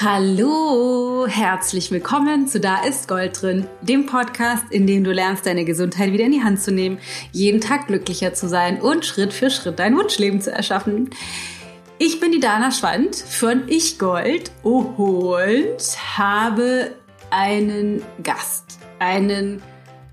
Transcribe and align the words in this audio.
Hallo, 0.00 1.26
herzlich 1.26 1.90
willkommen 1.90 2.46
zu 2.46 2.60
Da 2.60 2.84
ist 2.84 3.08
Gold 3.08 3.42
drin, 3.42 3.66
dem 3.82 4.06
Podcast, 4.06 4.62
in 4.70 4.86
dem 4.86 5.02
du 5.02 5.10
lernst, 5.10 5.44
deine 5.44 5.64
Gesundheit 5.64 6.12
wieder 6.12 6.24
in 6.24 6.30
die 6.30 6.44
Hand 6.44 6.62
zu 6.62 6.70
nehmen, 6.70 6.98
jeden 7.32 7.60
Tag 7.60 7.88
glücklicher 7.88 8.32
zu 8.32 8.48
sein 8.48 8.80
und 8.80 9.04
Schritt 9.04 9.32
für 9.32 9.50
Schritt 9.50 9.80
dein 9.80 9.96
Wunschleben 9.96 10.40
zu 10.40 10.52
erschaffen. 10.52 11.10
Ich 11.98 12.20
bin 12.20 12.30
die 12.30 12.38
Dana 12.38 12.70
Schwand 12.70 13.16
von 13.16 13.64
Ich 13.66 13.98
Gold 13.98 14.52
und 14.62 15.78
habe 16.16 16.92
einen 17.30 18.04
Gast, 18.22 18.78
einen 19.00 19.60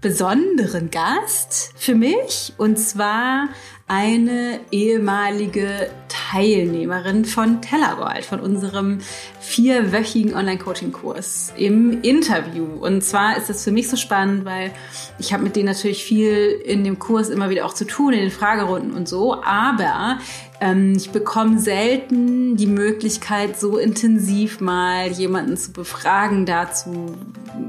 besonderen 0.02 0.90
Gast 0.90 1.74
für 1.76 1.94
mich 1.94 2.54
und 2.58 2.80
zwar 2.80 3.50
eine 3.88 4.62
ehemalige 4.72 5.92
Teilnehmerin 6.08 7.24
von 7.24 7.62
Tellergold, 7.62 8.26
von 8.26 8.40
unserem 8.40 9.00
vierwöchigen 9.40 10.34
Online-Coaching-Kurs 10.34 11.54
im 11.56 12.02
Interview. 12.02 12.66
Und 12.66 13.04
zwar 13.04 13.38
ist 13.38 13.48
das 13.48 13.64
für 13.64 13.72
mich 13.72 13.88
so 13.88 13.96
spannend, 13.96 14.44
weil 14.44 14.72
ich 15.20 15.34
habe 15.34 15.44
mit 15.44 15.56
denen 15.56 15.68
natürlich 15.68 16.04
viel 16.04 16.60
in 16.66 16.84
dem 16.84 16.98
Kurs 16.98 17.30
immer 17.30 17.52
wieder 17.52 17.64
auch 17.64 17.76
zu 17.76 17.86
tun, 17.86 18.14
in 18.14 18.22
den 18.22 18.32
Fragerunden 18.32 18.94
und 18.94 19.08
so. 19.08 19.44
Aber 19.44 20.18
ähm, 20.62 20.94
ich 20.98 21.12
bekomme 21.12 21.60
selten 21.60 22.58
die 22.58 22.66
Möglichkeit, 22.66 23.60
so 23.60 23.78
intensiv 23.78 24.62
mal 24.62 25.12
jemanden 25.12 25.58
zu 25.58 25.74
befragen 25.74 26.48
dazu, 26.48 27.16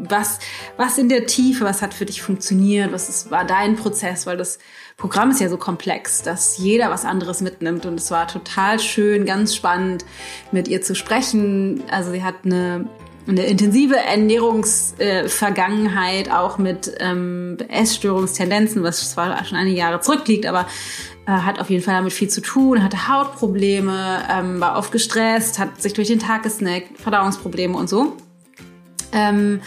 was, 0.09 0.39
was 0.79 0.97
in 0.97 1.11
der 1.11 1.27
Tiefe, 1.27 1.65
was 1.65 1.83
hat 1.83 1.93
für 1.93 2.07
dich 2.07 2.23
funktioniert, 2.23 2.91
was 2.91 3.11
ist, 3.11 3.31
war 3.31 3.45
dein 3.45 3.77
Prozess, 3.77 4.27
weil 4.27 4.39
das 4.39 4.59
Programm 4.97 5.31
ist 5.31 5.41
ja 5.41 5.49
so 5.49 5.59
komplex, 5.59 6.23
dass 6.23 6.57
jeder 6.57 6.91
was 6.91 7.05
anderes 7.05 7.43
mitnimmt. 7.43 7.85
Und 7.85 8.01
es 8.01 8.11
war 8.11 8.27
total 8.29 8.81
schön, 8.81 9.27
ganz 9.27 9.55
spannend, 9.55 10.07
mit 10.53 10.69
ihr 10.69 10.81
zu 10.81 10.95
sprechen. 10.95 11.83
Also 11.91 12.13
sie 12.13 12.25
hat 12.25 12.37
eine 12.45 12.89
eine 13.29 13.45
intensive 13.45 13.97
Ernährungsvergangenheit, 13.97 16.29
äh, 16.29 16.31
auch 16.31 16.59
mit 16.59 16.93
ähm, 17.01 17.57
Essstörungstendenzen, 17.69 18.85
was 18.85 19.11
zwar 19.11 19.45
schon 19.45 19.59
einige 19.59 19.79
Jahre 19.79 20.01
zurückliegt, 20.01 20.47
aber 20.47 20.69
äh, 21.27 21.33
hat 21.33 21.59
auf 21.59 21.71
jeden 21.71 21.83
Fall 21.83 21.95
damit 21.95 22.13
viel 22.13 22.29
zu 22.29 22.41
tun, 22.41 22.85
hatte 22.85 23.09
Hautprobleme, 23.09 24.23
ähm, 24.31 24.61
war 24.61 24.79
oft 24.79 24.93
gestresst, 24.93 25.59
hat 25.59 25.83
sich 25.83 25.93
durch 25.93 26.07
den 26.09 26.21
Tag 26.21 26.45
gesnackt, 26.45 26.99
Verdauungsprobleme 26.99 27.77
und 27.77 27.89
so. 27.89 28.17
Ähm, 29.13 29.61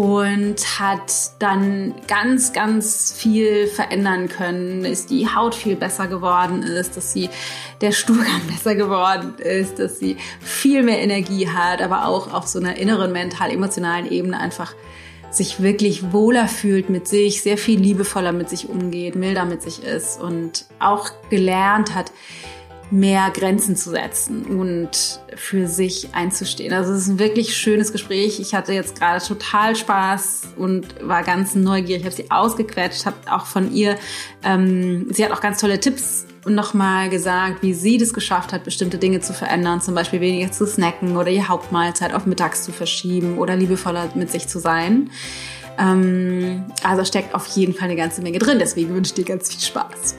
und 0.00 0.80
hat 0.80 1.12
dann 1.40 1.94
ganz, 2.08 2.54
ganz 2.54 3.12
viel 3.12 3.66
verändern 3.66 4.30
können, 4.30 4.82
dass 4.82 5.04
die 5.04 5.28
Haut 5.28 5.54
viel 5.54 5.76
besser 5.76 6.06
geworden 6.06 6.62
ist, 6.62 6.96
dass 6.96 7.12
sie 7.12 7.28
der 7.82 7.92
Stuhlgang 7.92 8.40
besser 8.50 8.74
geworden 8.74 9.34
ist, 9.38 9.78
dass 9.78 9.98
sie 9.98 10.16
viel 10.40 10.84
mehr 10.84 11.00
Energie 11.00 11.50
hat, 11.50 11.82
aber 11.82 12.06
auch 12.06 12.32
auf 12.32 12.46
so 12.46 12.58
einer 12.58 12.78
inneren, 12.78 13.12
mental-emotionalen 13.12 14.10
Ebene 14.10 14.40
einfach 14.40 14.74
sich 15.30 15.60
wirklich 15.60 16.14
wohler 16.14 16.48
fühlt 16.48 16.88
mit 16.88 17.06
sich, 17.06 17.42
sehr 17.42 17.58
viel 17.58 17.78
liebevoller 17.78 18.32
mit 18.32 18.48
sich 18.48 18.70
umgeht, 18.70 19.16
milder 19.16 19.44
mit 19.44 19.60
sich 19.60 19.84
ist 19.84 20.18
und 20.18 20.64
auch 20.78 21.10
gelernt 21.28 21.94
hat, 21.94 22.10
mehr 22.90 23.30
Grenzen 23.30 23.76
zu 23.76 23.90
setzen 23.90 24.44
und 24.46 25.20
für 25.36 25.66
sich 25.66 26.08
einzustehen. 26.12 26.72
Also 26.72 26.92
es 26.92 27.02
ist 27.02 27.08
ein 27.08 27.18
wirklich 27.18 27.56
schönes 27.56 27.92
Gespräch. 27.92 28.40
Ich 28.40 28.54
hatte 28.54 28.72
jetzt 28.72 28.98
gerade 28.98 29.24
total 29.24 29.76
Spaß 29.76 30.54
und 30.56 30.86
war 31.06 31.22
ganz 31.22 31.54
neugierig. 31.54 32.00
Ich 32.00 32.04
habe 32.04 32.16
sie 32.16 32.30
ausgequetscht, 32.30 33.06
habe 33.06 33.16
auch 33.30 33.46
von 33.46 33.72
ihr, 33.72 33.96
ähm, 34.42 35.06
sie 35.10 35.24
hat 35.24 35.32
auch 35.32 35.40
ganz 35.40 35.60
tolle 35.60 35.78
Tipps 35.78 36.26
nochmal 36.46 37.10
gesagt, 37.10 37.62
wie 37.62 37.74
sie 37.74 37.98
das 37.98 38.14
geschafft 38.14 38.52
hat, 38.52 38.64
bestimmte 38.64 38.98
Dinge 38.98 39.20
zu 39.20 39.32
verändern, 39.32 39.80
zum 39.80 39.94
Beispiel 39.94 40.20
weniger 40.20 40.50
zu 40.50 40.66
snacken 40.66 41.16
oder 41.16 41.30
die 41.30 41.44
Hauptmahlzeit 41.44 42.14
auf 42.14 42.26
mittags 42.26 42.64
zu 42.64 42.72
verschieben 42.72 43.38
oder 43.38 43.56
liebevoller 43.56 44.10
mit 44.14 44.30
sich 44.30 44.48
zu 44.48 44.58
sein. 44.58 45.10
Ähm, 45.78 46.64
also 46.82 47.04
steckt 47.04 47.34
auf 47.34 47.46
jeden 47.48 47.74
Fall 47.74 47.84
eine 47.84 47.96
ganze 47.96 48.22
Menge 48.22 48.38
drin. 48.38 48.58
Deswegen 48.58 48.94
wünsche 48.94 49.10
ich 49.10 49.14
dir 49.14 49.24
ganz 49.24 49.50
viel 49.50 49.60
Spaß. 49.60 50.14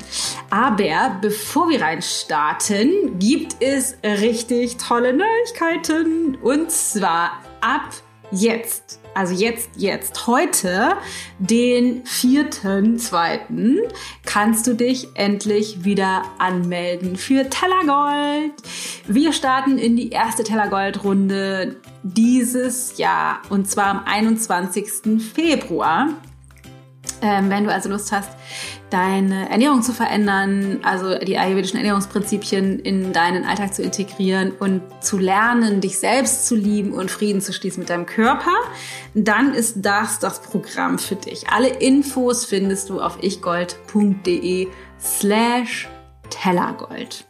Aber 0.49 1.17
bevor 1.21 1.69
wir 1.69 1.81
reinstarten, 1.81 3.19
gibt 3.19 3.55
es 3.59 3.95
richtig 4.03 4.77
tolle 4.77 5.13
Neuigkeiten. 5.13 6.35
Und 6.41 6.71
zwar 6.71 7.31
ab 7.61 7.91
jetzt 8.31 9.01
also 9.13 9.33
jetzt, 9.33 9.69
jetzt, 9.75 10.27
heute, 10.27 10.95
den 11.37 12.05
vierten, 12.05 12.97
zweiten, 12.97 13.79
kannst 14.25 14.67
du 14.67 14.73
dich 14.73 15.09
endlich 15.15 15.83
wieder 15.83 16.23
anmelden 16.37 17.17
für 17.17 17.49
Tellergold. 17.49 18.53
Wir 19.07 19.33
starten 19.33 19.77
in 19.77 19.97
die 19.97 20.11
erste 20.11 20.43
Tellergold-Runde 20.43 21.75
dieses 22.03 22.97
Jahr 22.97 23.41
und 23.49 23.69
zwar 23.69 23.87
am 23.87 24.03
21. 24.05 25.21
Februar. 25.33 26.09
Ähm, 27.21 27.49
wenn 27.49 27.65
du 27.65 27.73
also 27.73 27.89
Lust 27.89 28.11
hast, 28.11 28.29
deine 28.91 29.49
Ernährung 29.49 29.81
zu 29.81 29.93
verändern, 29.93 30.79
also 30.83 31.17
die 31.17 31.37
ayurvedischen 31.37 31.77
Ernährungsprinzipien 31.77 32.79
in 32.79 33.13
deinen 33.13 33.45
Alltag 33.45 33.73
zu 33.73 33.81
integrieren 33.81 34.51
und 34.51 34.81
zu 34.99 35.17
lernen, 35.17 35.81
dich 35.81 35.97
selbst 35.97 36.45
zu 36.45 36.55
lieben 36.55 36.93
und 36.93 37.09
Frieden 37.09 37.41
zu 37.41 37.53
schließen 37.53 37.79
mit 37.79 37.89
deinem 37.89 38.05
Körper, 38.05 38.53
dann 39.13 39.53
ist 39.53 39.77
das 39.77 40.19
das 40.19 40.41
Programm 40.41 40.99
für 40.99 41.15
dich. 41.15 41.49
Alle 41.49 41.69
Infos 41.69 42.45
findest 42.45 42.89
du 42.89 43.01
auf 43.01 43.23
ichgold.de 43.23 44.67
slash 44.99 45.89
Tellergold. 46.29 47.25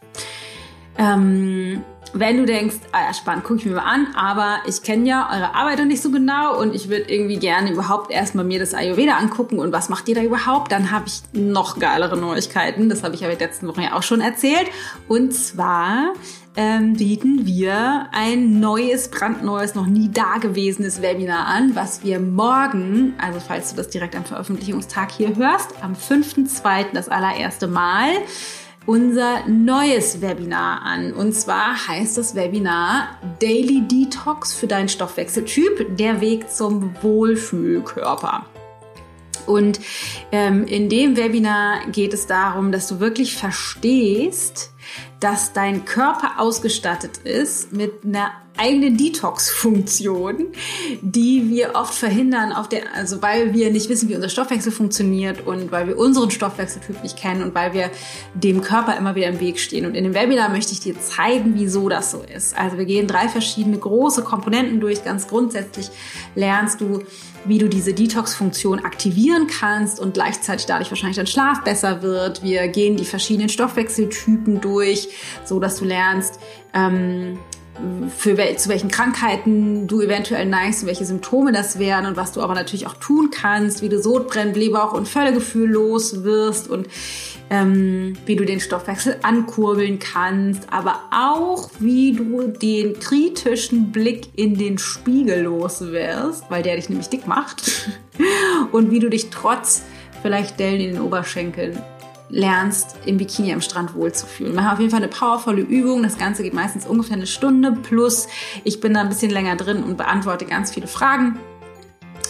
Ähm, 0.98 1.82
wenn 2.14 2.36
du 2.36 2.44
denkst, 2.44 2.76
ah 2.92 3.06
ja, 3.06 3.14
spannend, 3.14 3.44
gucke 3.44 3.60
ich 3.60 3.66
mir 3.66 3.76
mal 3.76 3.82
an, 3.82 4.08
aber 4.14 4.58
ich 4.66 4.82
kenne 4.82 5.08
ja 5.08 5.28
eure 5.32 5.54
Arbeit 5.54 5.78
noch 5.78 5.86
nicht 5.86 6.02
so 6.02 6.10
genau 6.10 6.58
und 6.60 6.74
ich 6.74 6.88
würde 6.88 7.10
irgendwie 7.12 7.38
gerne 7.38 7.72
überhaupt 7.72 8.10
erstmal 8.10 8.44
mir 8.44 8.58
das 8.58 8.74
Ayurveda 8.74 9.16
angucken 9.16 9.58
und 9.58 9.72
was 9.72 9.88
macht 9.88 10.08
ihr 10.08 10.14
da 10.14 10.22
überhaupt, 10.22 10.72
dann 10.72 10.90
habe 10.90 11.06
ich 11.06 11.22
noch 11.32 11.78
geilere 11.78 12.16
Neuigkeiten. 12.16 12.88
Das 12.88 13.02
habe 13.02 13.14
ich 13.14 13.24
aber 13.24 13.34
letzten 13.34 13.66
Wochen 13.68 13.82
ja 13.82 13.94
auch 13.94 14.02
schon 14.02 14.20
erzählt. 14.20 14.66
Und 15.08 15.32
zwar 15.32 16.12
ähm, 16.56 16.94
bieten 16.94 17.46
wir 17.46 18.08
ein 18.12 18.60
neues, 18.60 19.08
brandneues, 19.08 19.74
noch 19.74 19.86
nie 19.86 20.10
dagewesenes 20.10 21.00
Webinar 21.00 21.46
an, 21.46 21.74
was 21.74 22.04
wir 22.04 22.20
morgen, 22.20 23.14
also 23.18 23.40
falls 23.40 23.70
du 23.70 23.76
das 23.76 23.88
direkt 23.88 24.14
am 24.14 24.24
Veröffentlichungstag 24.24 25.12
hier 25.12 25.34
hörst, 25.36 25.82
am 25.82 25.94
5.2. 25.94 26.92
das 26.92 27.08
allererste 27.08 27.68
Mal, 27.68 28.10
unser 28.86 29.46
neues 29.48 30.20
Webinar 30.20 30.82
an. 30.82 31.12
Und 31.12 31.32
zwar 31.32 31.88
heißt 31.88 32.18
das 32.18 32.34
Webinar 32.34 33.18
Daily 33.40 33.82
Detox 33.82 34.52
für 34.54 34.66
deinen 34.66 34.88
Stoffwechseltyp, 34.88 35.96
der 35.96 36.20
Weg 36.20 36.50
zum 36.50 36.94
Wohlfühlkörper. 37.02 38.46
Und 39.46 39.80
ähm, 40.30 40.66
in 40.66 40.88
dem 40.88 41.16
Webinar 41.16 41.86
geht 41.90 42.14
es 42.14 42.26
darum, 42.26 42.70
dass 42.70 42.86
du 42.88 43.00
wirklich 43.00 43.36
verstehst, 43.36 44.70
dass 45.20 45.52
dein 45.52 45.84
Körper 45.84 46.38
ausgestattet 46.38 47.18
ist 47.18 47.72
mit 47.72 48.04
einer 48.04 48.32
eigene 48.56 48.92
Detox-Funktion, 48.92 50.48
die 51.00 51.48
wir 51.48 51.74
oft 51.74 51.94
verhindern, 51.94 52.52
der, 52.70 52.82
also 52.94 53.22
weil 53.22 53.54
wir 53.54 53.70
nicht 53.70 53.88
wissen, 53.88 54.08
wie 54.08 54.14
unser 54.14 54.28
Stoffwechsel 54.28 54.72
funktioniert 54.72 55.46
und 55.46 55.72
weil 55.72 55.88
wir 55.88 55.98
unseren 55.98 56.30
Stoffwechseltyp 56.30 57.02
nicht 57.02 57.16
kennen 57.16 57.42
und 57.42 57.54
weil 57.54 57.72
wir 57.72 57.90
dem 58.34 58.60
Körper 58.60 58.96
immer 58.96 59.14
wieder 59.14 59.28
im 59.28 59.40
Weg 59.40 59.58
stehen. 59.58 59.86
Und 59.86 59.94
in 59.94 60.04
dem 60.04 60.14
Webinar 60.14 60.50
möchte 60.50 60.72
ich 60.72 60.80
dir 60.80 60.98
zeigen, 61.00 61.54
wieso 61.56 61.88
das 61.88 62.10
so 62.10 62.22
ist. 62.22 62.56
Also 62.56 62.78
wir 62.78 62.84
gehen 62.84 63.06
drei 63.06 63.28
verschiedene 63.28 63.78
große 63.78 64.22
Komponenten 64.22 64.80
durch. 64.80 65.04
Ganz 65.04 65.28
grundsätzlich 65.28 65.90
lernst 66.34 66.80
du, 66.80 67.02
wie 67.44 67.58
du 67.58 67.68
diese 67.68 67.92
Detox-Funktion 67.92 68.80
aktivieren 68.80 69.46
kannst 69.46 69.98
und 69.98 70.14
gleichzeitig 70.14 70.66
dadurch 70.66 70.90
wahrscheinlich 70.90 71.16
dein 71.16 71.26
Schlaf 71.26 71.64
besser 71.64 72.02
wird. 72.02 72.42
Wir 72.42 72.68
gehen 72.68 72.96
die 72.96 73.04
verschiedenen 73.04 73.48
Stoffwechseltypen 73.48 74.60
durch, 74.60 75.08
so 75.44 75.58
dass 75.58 75.76
du 75.76 75.84
lernst, 75.84 76.38
ähm, 76.74 77.38
für 78.16 78.36
wel 78.36 78.56
zu 78.56 78.68
welchen 78.68 78.90
Krankheiten 78.90 79.86
du 79.86 80.00
eventuell 80.00 80.46
neigst, 80.46 80.86
welche 80.86 81.04
Symptome 81.04 81.52
das 81.52 81.78
wären 81.78 82.06
und 82.06 82.16
was 82.16 82.32
du 82.32 82.40
aber 82.40 82.54
natürlich 82.54 82.86
auch 82.86 82.94
tun 82.94 83.30
kannst, 83.30 83.82
wie 83.82 83.88
du 83.88 84.00
Sodbrennen, 84.00 84.52
Blähbauch 84.52 84.92
und 84.92 85.08
Völlegefühl 85.08 85.70
los 85.70 86.24
wirst 86.24 86.68
und 86.68 86.88
ähm, 87.50 88.14
wie 88.26 88.36
du 88.36 88.44
den 88.44 88.60
Stoffwechsel 88.60 89.16
ankurbeln 89.22 89.98
kannst, 89.98 90.72
aber 90.72 91.00
auch 91.10 91.70
wie 91.78 92.12
du 92.12 92.48
den 92.48 92.98
kritischen 92.98 93.92
Blick 93.92 94.28
in 94.36 94.56
den 94.56 94.78
Spiegel 94.78 95.42
los 95.42 95.80
wirst, 95.80 96.44
weil 96.50 96.62
der 96.62 96.76
dich 96.76 96.88
nämlich 96.88 97.08
dick 97.08 97.26
macht 97.26 97.90
und 98.72 98.90
wie 98.90 98.98
du 98.98 99.10
dich 99.10 99.30
trotz 99.30 99.82
vielleicht 100.22 100.58
Dellen 100.60 100.80
in 100.80 100.92
den 100.94 101.02
Oberschenkeln 101.02 101.78
lernst, 102.32 102.96
im 103.04 103.18
Bikini 103.18 103.52
am 103.52 103.60
Strand 103.60 103.94
wohlzufühlen. 103.94 104.58
Haben 104.60 104.74
auf 104.74 104.80
jeden 104.80 104.90
Fall 104.90 105.02
eine 105.02 105.08
powervolle 105.08 105.60
Übung. 105.60 106.02
Das 106.02 106.18
Ganze 106.18 106.42
geht 106.42 106.54
meistens 106.54 106.86
ungefähr 106.86 107.16
eine 107.16 107.26
Stunde 107.26 107.72
plus. 107.72 108.26
Ich 108.64 108.80
bin 108.80 108.94
da 108.94 109.00
ein 109.00 109.08
bisschen 109.08 109.30
länger 109.30 109.54
drin 109.54 109.84
und 109.84 109.96
beantworte 109.96 110.46
ganz 110.46 110.72
viele 110.72 110.88
Fragen. 110.88 111.38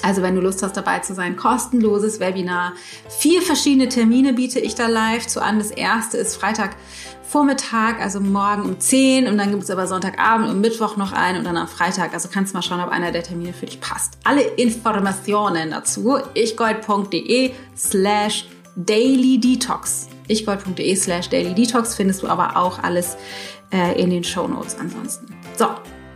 Also 0.02 0.20
wenn 0.20 0.34
du 0.34 0.40
Lust 0.40 0.62
hast, 0.64 0.76
dabei 0.76 0.98
zu 0.98 1.14
sein, 1.14 1.36
kostenloses 1.36 2.18
Webinar. 2.18 2.72
Vier 3.08 3.40
verschiedene 3.40 3.88
Termine 3.88 4.32
biete 4.32 4.58
ich 4.58 4.74
da 4.74 4.88
live 4.88 5.28
zu 5.28 5.40
an. 5.40 5.58
Das 5.58 5.70
erste 5.70 6.18
ist 6.18 6.36
Freitag 6.36 6.76
Vormittag, 7.22 8.00
also 8.00 8.20
morgen 8.20 8.62
um 8.62 8.78
10 8.78 9.26
und 9.26 9.38
dann 9.38 9.52
gibt 9.52 9.62
es 9.62 9.70
aber 9.70 9.86
Sonntagabend 9.86 10.50
und 10.50 10.60
Mittwoch 10.60 10.98
noch 10.98 11.12
einen 11.12 11.38
und 11.38 11.44
dann 11.44 11.56
am 11.56 11.68
Freitag. 11.68 12.12
Also 12.12 12.28
kannst 12.30 12.52
du 12.52 12.58
mal 12.58 12.62
schauen, 12.62 12.80
ob 12.80 12.90
einer 12.90 13.10
der 13.10 13.22
Termine 13.22 13.54
für 13.54 13.64
dich 13.64 13.80
passt. 13.80 14.18
Alle 14.24 14.42
Informationen 14.42 15.70
dazu 15.70 16.18
ichgold.de 16.34 17.52
slash 17.74 18.48
Daily 18.76 19.38
Detox. 19.38 20.08
ichgold.de 20.28 20.94
slash 20.96 21.28
Daily 21.28 21.54
Detox 21.54 21.94
findest 21.94 22.22
du 22.22 22.28
aber 22.28 22.56
auch 22.56 22.78
alles 22.78 23.16
äh, 23.72 24.00
in 24.00 24.10
den 24.10 24.24
Show 24.24 24.46
Notes 24.46 24.76
ansonsten. 24.78 25.34
So, 25.56 25.66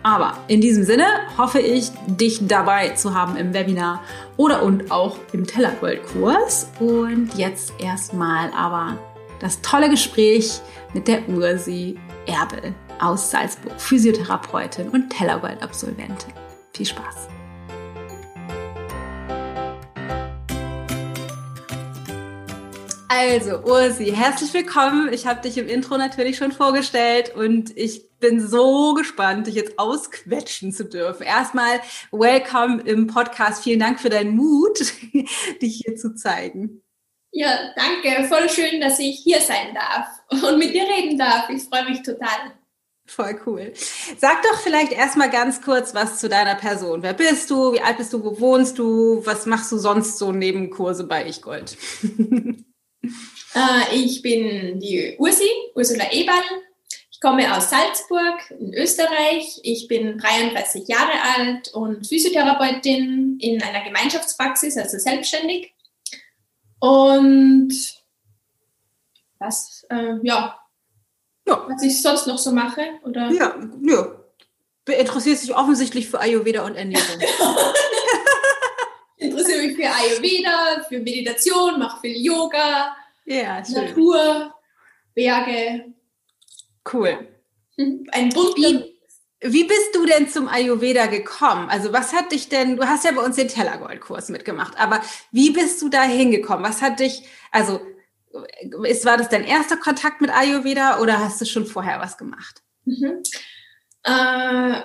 aber 0.02 0.38
in 0.46 0.60
diesem 0.60 0.84
Sinne 0.84 1.06
hoffe 1.36 1.58
ich, 1.58 1.90
dich 2.06 2.46
dabei 2.46 2.90
zu 2.90 3.14
haben 3.14 3.36
im 3.36 3.52
Webinar 3.52 4.02
oder 4.36 4.62
und 4.62 4.90
auch 4.92 5.16
im 5.32 5.46
Tellergold-Kurs. 5.46 6.68
Und 6.78 7.30
jetzt 7.36 7.72
erstmal 7.78 8.52
aber 8.52 8.98
das 9.40 9.60
tolle 9.62 9.90
Gespräch 9.90 10.60
mit 10.94 11.08
der 11.08 11.28
Ursi 11.28 11.98
Erbel 12.26 12.74
aus 13.00 13.30
Salzburg, 13.30 13.80
Physiotherapeutin 13.80 14.88
und 14.88 15.10
Tellergold-Absolventin. 15.10 16.32
Viel 16.72 16.86
Spaß! 16.86 17.28
Also, 23.08 23.58
Ursi, 23.60 24.06
herzlich 24.06 24.52
willkommen. 24.52 25.12
Ich 25.12 25.26
habe 25.26 25.40
dich 25.40 25.56
im 25.58 25.68
Intro 25.68 25.96
natürlich 25.96 26.36
schon 26.36 26.50
vorgestellt 26.50 27.34
und 27.36 27.76
ich 27.76 28.18
bin 28.18 28.46
so 28.46 28.94
gespannt, 28.94 29.46
dich 29.46 29.54
jetzt 29.54 29.78
ausquetschen 29.78 30.72
zu 30.72 30.84
dürfen. 30.84 31.22
Erstmal, 31.22 31.80
welcome 32.10 32.82
im 32.82 33.06
Podcast. 33.06 33.62
Vielen 33.62 33.78
Dank 33.78 34.00
für 34.00 34.08
deinen 34.08 34.34
Mut, 34.34 34.80
dich 35.62 35.82
hier 35.84 35.96
zu 35.96 36.14
zeigen. 36.16 36.82
Ja, 37.30 37.72
danke. 37.76 38.26
Voll 38.28 38.48
schön, 38.48 38.80
dass 38.80 38.98
ich 38.98 39.20
hier 39.20 39.40
sein 39.40 39.74
darf 39.74 40.08
und 40.30 40.58
mit 40.58 40.74
dir 40.74 40.84
reden 40.84 41.16
darf. 41.16 41.48
Ich 41.50 41.62
freue 41.62 41.84
mich 41.84 42.02
total. 42.02 42.54
Voll 43.06 43.40
cool. 43.46 43.72
Sag 44.18 44.42
doch 44.42 44.58
vielleicht 44.60 44.90
erstmal 44.90 45.30
ganz 45.30 45.62
kurz 45.62 45.94
was 45.94 46.18
zu 46.18 46.28
deiner 46.28 46.56
Person. 46.56 47.04
Wer 47.04 47.14
bist 47.14 47.50
du? 47.50 47.72
Wie 47.72 47.80
alt 47.80 47.98
bist 47.98 48.12
du? 48.12 48.24
Wo 48.24 48.40
wohnst 48.40 48.78
du? 48.78 49.24
Was 49.24 49.46
machst 49.46 49.70
du 49.70 49.78
sonst 49.78 50.18
so 50.18 50.32
neben 50.32 50.70
Kurse 50.70 51.04
bei 51.04 51.24
Ichgold? 51.26 51.76
Äh, 52.02 52.54
ich 53.92 54.22
bin 54.22 54.80
die 54.80 55.16
Ursi, 55.18 55.48
Ursula 55.74 56.10
Eberl. 56.12 56.42
Ich 57.10 57.20
komme 57.20 57.56
aus 57.56 57.70
Salzburg 57.70 58.50
in 58.58 58.74
Österreich. 58.74 59.60
Ich 59.62 59.88
bin 59.88 60.18
33 60.18 60.86
Jahre 60.86 61.12
alt 61.36 61.72
und 61.72 62.06
Physiotherapeutin 62.06 63.38
in 63.40 63.62
einer 63.62 63.82
Gemeinschaftspraxis, 63.84 64.76
also 64.76 64.98
selbstständig. 64.98 65.72
Und 66.78 67.72
was, 69.38 69.86
äh, 69.90 70.16
ja. 70.22 70.58
ja, 71.46 71.66
was 71.68 71.82
ich 71.82 72.02
sonst 72.02 72.26
noch 72.26 72.38
so 72.38 72.52
mache? 72.52 72.82
Oder? 73.04 73.30
Ja, 73.30 73.56
ja. 73.82 74.22
Du 74.84 74.92
interessierst 74.92 75.42
dich 75.42 75.54
offensichtlich 75.54 76.08
für 76.08 76.20
Ayurveda 76.20 76.64
und 76.64 76.76
Ernährung. 76.76 77.20
interessiere 79.16 79.66
mich 79.66 79.76
für 79.76 79.88
Ayurveda, 79.88 80.84
für 80.88 80.98
Meditation, 81.00 81.78
mache 81.78 82.00
viel 82.00 82.24
Yoga, 82.24 82.96
ja. 83.24 83.62
Natur, 83.68 84.54
Berge. 85.14 85.92
Cool. 86.92 87.28
Ein 87.78 88.30
bunter 88.30 88.56
wie, 88.56 88.96
wie 89.40 89.64
bist 89.64 89.94
du 89.94 90.06
denn 90.06 90.28
zum 90.28 90.48
Ayurveda 90.48 91.06
gekommen? 91.06 91.68
Also 91.68 91.92
was 91.92 92.12
hat 92.12 92.32
dich 92.32 92.48
denn, 92.48 92.76
du 92.76 92.86
hast 92.86 93.04
ja 93.04 93.12
bei 93.12 93.22
uns 93.22 93.36
den 93.36 93.48
Tellergold-Kurs 93.48 94.28
mitgemacht, 94.30 94.78
aber 94.78 95.02
wie 95.30 95.50
bist 95.50 95.82
du 95.82 95.88
da 95.88 96.02
hingekommen? 96.02 96.64
Was 96.64 96.80
hat 96.82 97.00
dich, 97.00 97.22
also 97.50 97.80
ist, 98.84 99.04
war 99.04 99.16
das 99.16 99.28
dein 99.28 99.44
erster 99.44 99.76
Kontakt 99.76 100.20
mit 100.20 100.30
Ayurveda 100.30 101.00
oder 101.00 101.18
hast 101.20 101.40
du 101.40 101.44
schon 101.44 101.66
vorher 101.66 102.00
was 102.00 102.18
gemacht? 102.18 102.62
Mhm. 102.84 103.22
Äh, 104.04 104.80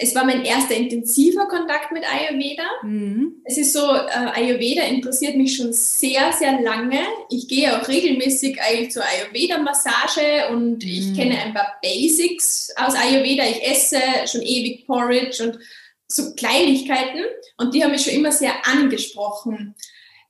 es 0.00 0.14
war 0.14 0.24
mein 0.24 0.44
erster 0.44 0.76
intensiver 0.76 1.48
Kontakt 1.48 1.90
mit 1.90 2.04
Ayurveda. 2.08 2.62
Mhm. 2.84 3.42
Es 3.44 3.58
ist 3.58 3.72
so, 3.72 3.80
äh, 3.80 4.30
Ayurveda 4.32 4.84
interessiert 4.84 5.36
mich 5.36 5.56
schon 5.56 5.72
sehr, 5.72 6.32
sehr 6.32 6.60
lange. 6.62 7.00
Ich 7.30 7.48
gehe 7.48 7.76
auch 7.76 7.86
regelmäßig 7.88 8.60
eigentlich 8.62 8.92
zur 8.92 9.02
Ayurveda-Massage 9.02 10.50
und 10.52 10.84
mhm. 10.84 10.88
ich 10.88 11.14
kenne 11.14 11.36
ein 11.38 11.52
paar 11.52 11.78
Basics 11.82 12.70
aus 12.76 12.94
Ayurveda. 12.94 13.42
Ich 13.44 13.68
esse 13.68 14.00
schon 14.26 14.42
ewig 14.42 14.86
Porridge 14.86 15.42
und 15.42 15.58
so 16.06 16.32
Kleinigkeiten 16.36 17.24
und 17.56 17.74
die 17.74 17.82
haben 17.82 17.90
mich 17.90 18.04
schon 18.04 18.14
immer 18.14 18.30
sehr 18.30 18.52
angesprochen. 18.68 19.74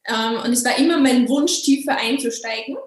Ähm, 0.08 0.40
und 0.46 0.52
es 0.52 0.64
war 0.64 0.78
immer 0.78 0.96
mein 0.96 1.28
Wunsch, 1.28 1.60
tiefer 1.60 1.98
einzusteigen. 1.98 2.78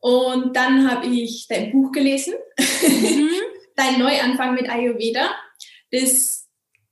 Und 0.00 0.56
dann 0.56 0.90
habe 0.90 1.08
ich 1.08 1.46
dein 1.46 1.72
Buch 1.72 1.92
gelesen, 1.92 2.32
mhm. 2.58 3.28
dein 3.76 3.98
Neuanfang 3.98 4.54
mit 4.54 4.70
Ayurveda. 4.70 5.28
Das 5.90 6.48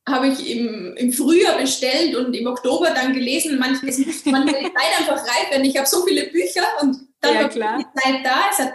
habe 0.09 0.29
ich 0.29 0.51
im, 0.51 0.95
im 0.97 1.13
Frühjahr 1.13 1.59
bestellt 1.59 2.15
und 2.15 2.35
im 2.35 2.47
Oktober 2.47 2.91
dann 2.91 3.13
gelesen. 3.13 3.59
Manchmal 3.59 3.91
ist 3.91 3.99
die 3.99 4.11
Zeit 4.11 4.35
einfach 4.35 5.23
reif, 5.23 5.51
denn 5.53 5.65
ich 5.65 5.77
habe 5.77 5.87
so 5.87 6.05
viele 6.05 6.27
Bücher 6.29 6.65
und 6.81 6.97
dann 7.21 7.35
ja, 7.35 7.49
klar. 7.49 7.79
die 7.79 8.01
Zeit 8.01 8.25
da. 8.25 8.51
Hat, 8.51 8.73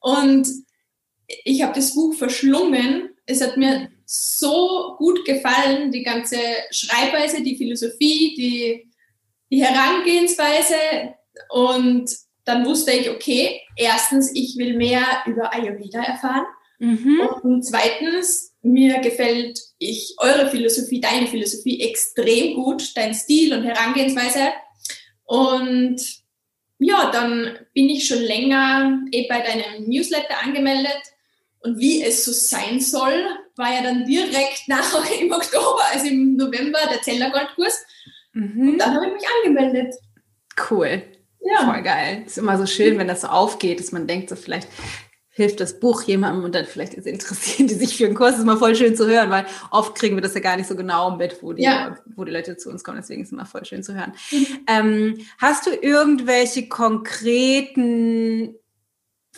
und 0.00 0.48
ich 1.44 1.62
habe 1.62 1.74
das 1.74 1.94
Buch 1.94 2.14
verschlungen. 2.14 3.10
Es 3.26 3.42
hat 3.42 3.56
mir 3.58 3.90
so 4.06 4.94
gut 4.96 5.24
gefallen, 5.26 5.92
die 5.92 6.02
ganze 6.02 6.38
Schreibweise, 6.70 7.42
die 7.42 7.56
Philosophie, 7.56 8.34
die, 8.36 8.90
die 9.50 9.62
Herangehensweise. 9.62 11.14
Und 11.50 12.10
dann 12.44 12.64
wusste 12.64 12.92
ich, 12.92 13.10
okay, 13.10 13.60
erstens, 13.76 14.30
ich 14.34 14.56
will 14.56 14.78
mehr 14.78 15.04
über 15.26 15.52
Ayurveda 15.52 16.02
erfahren. 16.02 16.46
Mhm. 16.78 17.20
Und 17.42 17.62
zweitens, 17.64 18.47
mir 18.62 19.00
gefällt 19.00 19.60
ich 19.78 20.16
eure 20.18 20.50
Philosophie, 20.50 21.00
deine 21.00 21.26
Philosophie 21.26 21.80
extrem 21.80 22.54
gut, 22.54 22.96
dein 22.96 23.14
Stil 23.14 23.54
und 23.54 23.64
Herangehensweise. 23.64 24.48
Und 25.24 26.00
ja, 26.78 27.10
dann 27.10 27.58
bin 27.74 27.88
ich 27.88 28.06
schon 28.06 28.22
länger 28.22 29.00
eh 29.12 29.26
bei 29.28 29.40
deinem 29.40 29.88
Newsletter 29.88 30.42
angemeldet. 30.42 31.00
Und 31.60 31.78
wie 31.78 32.02
es 32.02 32.24
so 32.24 32.32
sein 32.32 32.80
soll, 32.80 33.24
war 33.56 33.72
ja 33.72 33.82
dann 33.82 34.04
direkt 34.06 34.62
nach 34.68 35.10
im 35.20 35.32
Oktober, 35.32 35.82
also 35.92 36.06
im 36.06 36.36
November, 36.36 36.78
der 36.90 37.02
Zellergoldkurs. 37.02 37.84
Mhm. 38.32 38.70
Und 38.70 38.78
dann 38.78 38.94
habe 38.94 39.06
ich 39.06 39.12
mich 39.12 39.24
angemeldet. 39.44 39.94
Cool. 40.70 41.02
Ja. 41.40 41.72
Voll 41.72 41.82
geil. 41.82 42.24
Ist 42.26 42.38
immer 42.38 42.58
so 42.58 42.66
schön, 42.66 42.98
wenn 42.98 43.08
das 43.08 43.22
so 43.22 43.28
aufgeht, 43.28 43.80
dass 43.80 43.92
man 43.92 44.06
denkt, 44.06 44.28
so 44.28 44.36
vielleicht 44.36 44.68
hilft 45.38 45.60
das 45.60 45.78
Buch 45.78 46.02
jemandem 46.02 46.42
und 46.42 46.52
dann 46.52 46.64
vielleicht 46.64 46.94
ist 46.94 47.06
interessieren 47.06 47.68
die 47.68 47.74
sich 47.74 47.96
für 47.96 48.06
einen 48.06 48.16
Kurs. 48.16 48.32
Das 48.32 48.40
ist 48.40 48.44
mal 48.44 48.56
voll 48.56 48.74
schön 48.74 48.96
zu 48.96 49.06
hören, 49.06 49.30
weil 49.30 49.46
oft 49.70 49.94
kriegen 49.94 50.16
wir 50.16 50.20
das 50.20 50.34
ja 50.34 50.40
gar 50.40 50.56
nicht 50.56 50.66
so 50.66 50.74
genau 50.74 51.12
mit, 51.16 51.44
wo 51.44 51.52
die, 51.52 51.62
ja. 51.62 51.96
wo 52.16 52.24
die 52.24 52.32
Leute 52.32 52.56
zu 52.56 52.70
uns 52.70 52.82
kommen. 52.82 52.96
Deswegen 52.96 53.22
ist 53.22 53.28
es 53.28 53.32
immer 53.32 53.46
voll 53.46 53.64
schön 53.64 53.84
zu 53.84 53.94
hören. 53.94 54.14
Mhm. 54.32 54.46
Ähm, 54.66 55.18
hast 55.38 55.66
du 55.66 55.70
irgendwelche 55.70 56.68
konkreten 56.68 58.56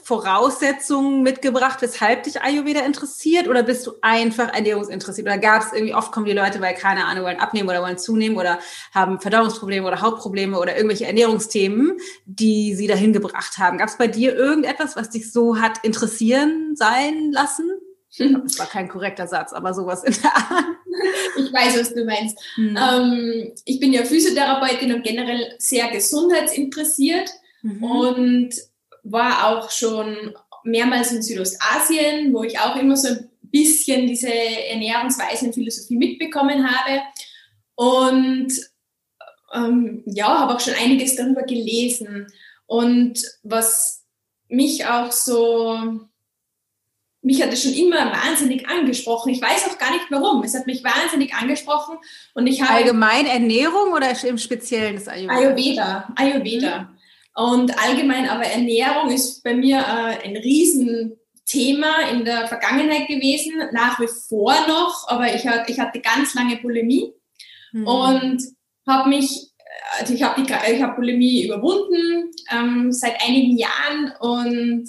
Voraussetzungen 0.03 1.23
mitgebracht, 1.23 1.83
weshalb 1.83 2.25
dich 2.25 2.43
Ayurveda 2.43 2.81
interessiert? 2.81 3.49
Oder 3.49 3.63
bist 3.63 3.87
du 3.87 3.93
einfach 4.03 4.53
ernährungsinteressiert? 4.53 5.27
Oder 5.27 5.39
gab 5.39 5.63
es 5.63 5.73
irgendwie, 5.73 5.95
oft 5.95 6.13
kommen 6.13 6.27
die 6.27 6.33
Leute, 6.33 6.61
weil 6.61 6.75
keine 6.75 7.07
Ahnung, 7.07 7.25
wollen 7.25 7.39
abnehmen 7.39 7.69
oder 7.69 7.83
wollen 7.83 7.99
zunehmen 7.99 8.39
oder 8.39 8.59
haben 8.95 9.21
Verdauungsprobleme 9.21 9.87
oder 9.87 10.01
Hautprobleme 10.01 10.59
oder 10.59 10.77
irgendwelche 10.77 11.07
Ernährungsthemen, 11.07 11.99
die 12.27 12.75
sie 12.75 12.87
dahin 12.87 13.13
gebracht 13.13 13.59
haben. 13.59 13.79
Gab 13.79 13.89
es 13.89 13.97
bei 13.97 14.09
dir 14.09 14.35
irgendetwas, 14.35 14.97
was 14.97 15.11
dich 15.11 15.33
so 15.33 15.61
hat 15.61 15.85
interessieren 15.85 16.75
sein 16.75 17.33
lassen? 17.33 17.71
Glaub, 18.17 18.43
das 18.43 18.59
war 18.59 18.67
kein 18.67 18.89
korrekter 18.89 19.29
Satz, 19.29 19.53
aber 19.53 19.73
sowas 19.73 20.03
in 20.03 20.15
der 20.21 20.37
Art. 20.37 20.65
Ich 21.39 21.53
weiß, 21.53 21.81
was 21.81 21.95
du 21.95 22.05
meinst. 22.05 22.39
Hm. 22.57 22.77
Ähm, 22.77 23.53
ich 23.65 23.79
bin 23.79 23.93
ja 23.93 24.05
Physiotherapeutin 24.05 24.93
und 24.93 25.05
generell 25.05 25.55
sehr 25.59 25.89
gesundheitsinteressiert. 25.91 27.31
Mhm. 27.63 27.85
Und 27.85 28.55
war 29.03 29.49
auch 29.49 29.71
schon 29.71 30.35
mehrmals 30.65 31.13
in 31.13 31.23
Südostasien, 31.23 32.33
wo 32.33 32.43
ich 32.45 32.59
auch 32.59 32.77
immer 32.77 32.97
so 32.97 33.09
ein 33.09 33.31
bisschen 33.43 34.07
diese 34.07 34.33
Ernährungsweisen 34.33 35.53
Philosophie 35.53 35.97
mitbekommen 35.97 36.71
habe. 36.71 37.03
Und 37.75 38.53
ähm, 39.53 40.03
ja, 40.07 40.41
habe 40.41 40.55
auch 40.55 40.61
schon 40.61 40.75
einiges 40.75 41.17
darüber 41.17 41.43
gelesen. 41.43 42.27
Und 42.67 43.21
was 43.43 44.05
mich 44.49 44.87
auch 44.87 45.11
so, 45.11 45.79
mich 47.23 47.43
hat 47.43 47.53
es 47.53 47.63
schon 47.63 47.73
immer 47.73 48.13
wahnsinnig 48.13 48.69
angesprochen. 48.69 49.31
Ich 49.31 49.43
weiß 49.43 49.69
auch 49.69 49.79
gar 49.79 49.93
nicht 49.93 50.07
warum. 50.11 50.43
Es 50.43 50.55
hat 50.55 50.67
mich 50.67 50.85
wahnsinnig 50.85 51.35
angesprochen. 51.35 51.99
Und 52.35 52.47
ich 52.47 52.63
habe 52.63 52.75
allgemein 52.75 53.27
Ernährung 53.27 53.93
oder 53.93 54.13
im 54.25 54.39
Speziellen 54.39 54.97
das 54.97 55.09
Ayurveda? 55.09 55.35
Ayurveda. 55.37 56.13
Ayurveda. 56.17 56.79
Mhm. 56.79 57.00
Und 57.41 57.79
allgemein 57.83 58.29
aber 58.29 58.45
Ernährung 58.45 59.11
ist 59.11 59.43
bei 59.43 59.55
mir 59.55 59.79
äh, 59.79 60.29
ein 60.29 60.37
Riesenthema 60.37 62.11
in 62.13 62.27
der 62.27 62.47
Vergangenheit 62.49 63.09
gewesen, 63.09 63.55
nach 63.73 63.99
wie 63.99 64.09
vor 64.29 64.53
noch, 64.69 65.09
aber 65.09 65.35
ich, 65.35 65.47
ich 65.69 65.81
hatte 65.81 66.01
ganz 66.01 66.35
lange 66.35 66.59
Bulimie. 66.59 67.15
Mhm. 67.73 67.87
Und 67.87 68.43
habe 68.87 69.09
mich, 69.09 69.53
also 69.99 70.13
ich 70.13 70.23
habe 70.23 70.43
hab 70.43 70.97
Bulimie 70.97 71.47
überwunden 71.47 72.31
ähm, 72.53 72.93
seit 72.93 73.27
einigen 73.27 73.57
Jahren 73.57 74.13
und 74.21 74.89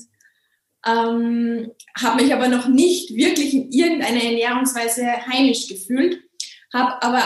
ähm, 0.85 1.71
habe 1.97 2.21
mich 2.21 2.33
aber 2.33 2.49
noch 2.49 2.67
nicht 2.67 3.15
wirklich 3.15 3.53
in 3.53 3.71
irgendeiner 3.71 4.23
Ernährungsweise 4.23 5.05
heimisch 5.25 5.69
gefühlt, 5.69 6.19
habe 6.73 7.01
aber 7.01 7.23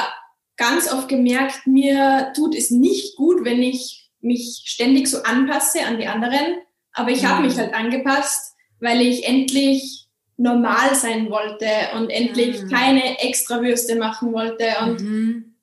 ganz 0.55 0.93
oft 0.93 1.09
gemerkt, 1.09 1.65
mir 1.65 2.31
tut 2.35 2.53
es 2.53 2.69
nicht 2.69 3.15
gut, 3.15 3.43
wenn 3.43 3.63
ich 3.63 4.04
mich 4.25 4.63
ständig 4.65 5.07
so 5.07 5.23
anpasse 5.23 5.85
an 5.85 5.97
die 5.97 6.07
anderen, 6.07 6.57
aber 6.93 7.11
ich 7.11 7.25
habe 7.25 7.41
mhm. 7.41 7.47
mich 7.47 7.57
halt 7.57 7.73
angepasst, 7.73 8.55
weil 8.79 9.01
ich 9.01 9.27
endlich 9.27 10.07
normal 10.37 10.95
sein 10.95 11.29
wollte 11.29 11.67
und 11.95 12.09
endlich 12.09 12.61
mhm. 12.61 12.69
keine 12.69 13.19
Extrawürste 13.19 13.95
machen 13.95 14.33
wollte 14.33 14.65
und 14.81 15.01
mhm. 15.01 15.55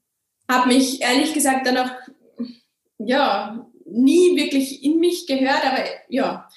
habe 0.49 0.69
mich 0.69 1.03
ehrlich 1.03 1.35
gesagt 1.35 1.67
dann 1.67 1.77
auch 1.77 1.91
ja 2.99 3.67
nie 3.85 4.37
wirklich 4.37 4.83
in 4.83 4.99
mich 4.99 5.27
gehört, 5.27 5.65
aber 5.67 5.85
ja, 6.09 6.49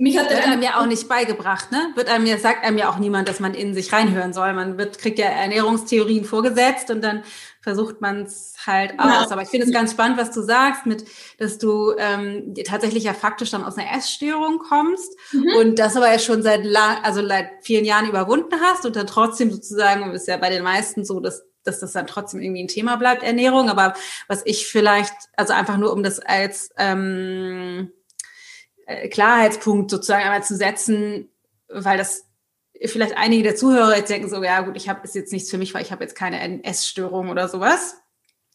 mich 0.00 0.16
hat 0.16 0.30
wird 0.30 0.46
einem 0.46 0.62
ja 0.62 0.80
auch 0.80 0.86
nicht 0.86 1.08
beigebracht, 1.08 1.72
ne? 1.72 1.90
Wird 1.96 2.08
einem 2.08 2.24
ja, 2.24 2.38
sagt 2.38 2.64
einem 2.64 2.78
ja 2.78 2.88
auch 2.88 2.98
niemand, 2.98 3.28
dass 3.28 3.40
man 3.40 3.54
in 3.54 3.74
sich 3.74 3.92
reinhören 3.92 4.32
soll. 4.32 4.52
Man 4.52 4.78
wird, 4.78 4.98
kriegt 4.98 5.18
ja 5.18 5.26
Ernährungstheorien 5.26 6.24
vorgesetzt 6.24 6.90
und 6.90 7.02
dann 7.02 7.24
versucht 7.68 8.00
man 8.00 8.22
es 8.22 8.54
halt 8.64 8.98
aus. 8.98 9.26
Ja. 9.26 9.30
Aber 9.30 9.42
ich 9.42 9.50
finde 9.50 9.66
es 9.66 9.72
ganz 9.74 9.90
spannend, 9.90 10.16
was 10.16 10.30
du 10.30 10.40
sagst, 10.40 10.86
mit, 10.86 11.04
dass 11.36 11.58
du 11.58 11.92
ähm, 11.98 12.54
tatsächlich 12.64 13.04
ja 13.04 13.12
faktisch 13.12 13.50
dann 13.50 13.62
aus 13.62 13.76
einer 13.76 13.94
Essstörung 13.94 14.58
kommst 14.58 15.14
mhm. 15.32 15.52
und 15.58 15.78
das 15.78 15.94
aber 15.94 16.10
ja 16.10 16.18
schon 16.18 16.42
seit 16.42 16.64
lang, 16.64 16.96
also 17.02 17.26
seit 17.26 17.50
vielen 17.60 17.84
Jahren 17.84 18.08
überwunden 18.08 18.58
hast 18.62 18.86
und 18.86 18.96
dann 18.96 19.06
trotzdem 19.06 19.50
sozusagen, 19.50 20.14
ist 20.14 20.28
ja 20.28 20.38
bei 20.38 20.48
den 20.48 20.62
meisten 20.62 21.04
so, 21.04 21.20
dass 21.20 21.44
dass 21.64 21.80
das 21.80 21.92
dann 21.92 22.06
trotzdem 22.06 22.40
irgendwie 22.40 22.64
ein 22.64 22.68
Thema 22.68 22.96
bleibt, 22.96 23.22
Ernährung. 23.22 23.68
Aber 23.68 23.92
was 24.26 24.40
ich 24.46 24.66
vielleicht, 24.66 25.12
also 25.36 25.52
einfach 25.52 25.76
nur 25.76 25.92
um 25.92 26.02
das 26.02 26.18
als 26.18 26.70
ähm, 26.78 27.92
äh, 28.86 29.08
Klarheitspunkt 29.10 29.90
sozusagen 29.90 30.24
einmal 30.24 30.42
zu 30.42 30.56
setzen, 30.56 31.28
weil 31.68 31.98
das 31.98 32.27
vielleicht 32.86 33.16
einige 33.16 33.42
der 33.42 33.56
Zuhörer 33.56 33.96
jetzt 33.96 34.10
denken 34.10 34.28
so, 34.28 34.42
ja 34.42 34.60
gut, 34.60 34.76
ich 34.76 34.88
habe 34.88 35.00
ist 35.04 35.14
jetzt 35.14 35.32
nichts 35.32 35.50
für 35.50 35.58
mich, 35.58 35.74
weil 35.74 35.82
ich 35.82 35.92
habe 35.92 36.04
jetzt 36.04 36.14
keine 36.14 36.64
Essstörung 36.64 37.30
oder 37.30 37.48
sowas. 37.48 37.96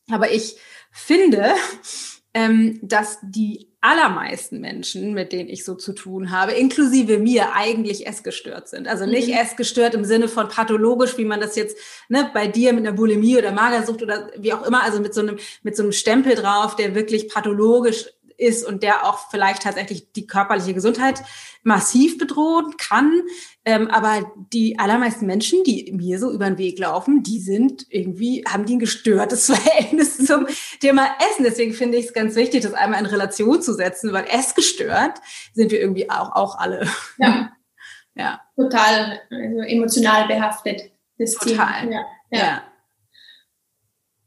Aber 0.09 0.31
ich 0.31 0.57
finde, 0.91 1.53
ähm, 2.33 2.79
dass 2.81 3.19
die 3.21 3.73
allermeisten 3.83 4.61
Menschen, 4.61 5.13
mit 5.13 5.33
denen 5.33 5.49
ich 5.49 5.65
so 5.65 5.75
zu 5.75 5.91
tun 5.91 6.31
habe, 6.31 6.53
inklusive 6.53 7.17
mir, 7.17 7.53
eigentlich 7.53 8.07
essgestört 8.07 8.69
sind. 8.69 8.87
Also 8.87 9.05
nicht 9.05 9.27
mhm. 9.27 9.33
essgestört 9.33 9.93
im 9.93 10.05
Sinne 10.05 10.29
von 10.29 10.47
pathologisch, 10.47 11.17
wie 11.17 11.25
man 11.25 11.41
das 11.41 11.57
jetzt 11.57 11.77
ne, 12.07 12.31
bei 12.33 12.47
dir 12.47 12.71
mit 12.71 12.87
einer 12.87 12.95
Bulimie 12.95 13.37
oder 13.37 13.51
Magersucht 13.51 14.01
oder 14.01 14.31
wie 14.37 14.53
auch 14.53 14.65
immer, 14.65 14.83
also 14.83 15.01
mit 15.01 15.13
so 15.13 15.19
einem 15.19 15.37
mit 15.63 15.75
so 15.75 15.83
einem 15.83 15.91
Stempel 15.91 16.35
drauf, 16.35 16.77
der 16.77 16.95
wirklich 16.95 17.27
pathologisch 17.27 18.05
ist 18.43 18.65
und 18.65 18.83
der 18.83 19.05
auch 19.05 19.29
vielleicht 19.29 19.63
tatsächlich 19.63 20.11
die 20.11 20.27
körperliche 20.27 20.73
Gesundheit 20.73 21.23
massiv 21.63 22.17
bedrohen 22.17 22.75
kann. 22.77 23.21
Ähm, 23.65 23.87
aber 23.89 24.31
die 24.51 24.77
allermeisten 24.77 25.25
Menschen, 25.25 25.63
die 25.63 25.91
mir 25.93 26.19
so 26.19 26.31
über 26.31 26.45
den 26.45 26.57
Weg 26.57 26.77
laufen, 26.79 27.23
die 27.23 27.39
sind 27.39 27.85
irgendwie, 27.89 28.43
haben 28.47 28.65
die 28.65 28.75
ein 28.75 28.79
gestörtes 28.79 29.45
Verhältnis 29.53 30.17
zum 30.25 30.47
Thema 30.79 31.07
Essen. 31.29 31.43
Deswegen 31.43 31.73
finde 31.73 31.97
ich 31.97 32.07
es 32.07 32.13
ganz 32.13 32.35
wichtig, 32.35 32.63
das 32.63 32.73
einmal 32.73 32.99
in 32.99 33.05
Relation 33.05 33.61
zu 33.61 33.73
setzen, 33.73 34.11
weil 34.11 34.25
essgestört 34.25 35.19
sind 35.53 35.71
wir 35.71 35.79
irgendwie 35.79 36.09
auch, 36.09 36.35
auch 36.35 36.57
alle. 36.57 36.87
Ja. 37.17 37.51
ja. 38.15 38.41
Total 38.55 39.21
also 39.31 39.61
emotional 39.61 40.27
behaftet, 40.27 40.91
das 41.17 41.33
Total. 41.33 41.81
Team. 41.81 41.91
Ja. 41.91 42.05
ja. 42.31 42.39
ja. 42.39 42.63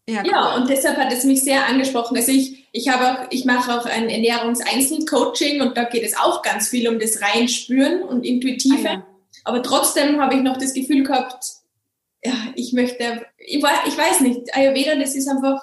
Ja, 0.08 0.20
cool. 0.22 0.30
ja, 0.30 0.54
und 0.54 0.70
deshalb 0.70 0.96
hat 0.98 1.12
es 1.12 1.24
mich 1.24 1.42
sehr 1.42 1.66
angesprochen. 1.66 2.16
Also 2.16 2.30
ich, 2.30 2.68
ich 2.70 2.88
habe 2.88 3.10
auch, 3.10 3.26
ich 3.30 3.44
mache 3.44 3.74
auch 3.74 3.86
ein 3.86 4.08
Ernährungseinzelcoaching 4.08 5.60
und 5.60 5.76
da 5.76 5.84
geht 5.84 6.04
es 6.04 6.16
auch 6.16 6.42
ganz 6.42 6.68
viel 6.68 6.88
um 6.88 6.98
das 6.98 7.20
Reinspüren 7.20 8.02
und 8.02 8.24
Intuitive. 8.24 8.88
Ah, 8.88 8.92
ja. 8.92 9.06
Aber 9.44 9.62
trotzdem 9.62 10.20
habe 10.20 10.36
ich 10.36 10.42
noch 10.42 10.56
das 10.58 10.74
Gefühl 10.74 11.02
gehabt, 11.02 11.44
ja, 12.24 12.34
ich 12.54 12.72
möchte, 12.72 13.26
ich, 13.38 13.56
ich 13.56 13.98
weiß 13.98 14.20
nicht, 14.20 14.54
Ayurveda, 14.54 14.96
das 14.96 15.14
ist 15.14 15.28
einfach, 15.28 15.60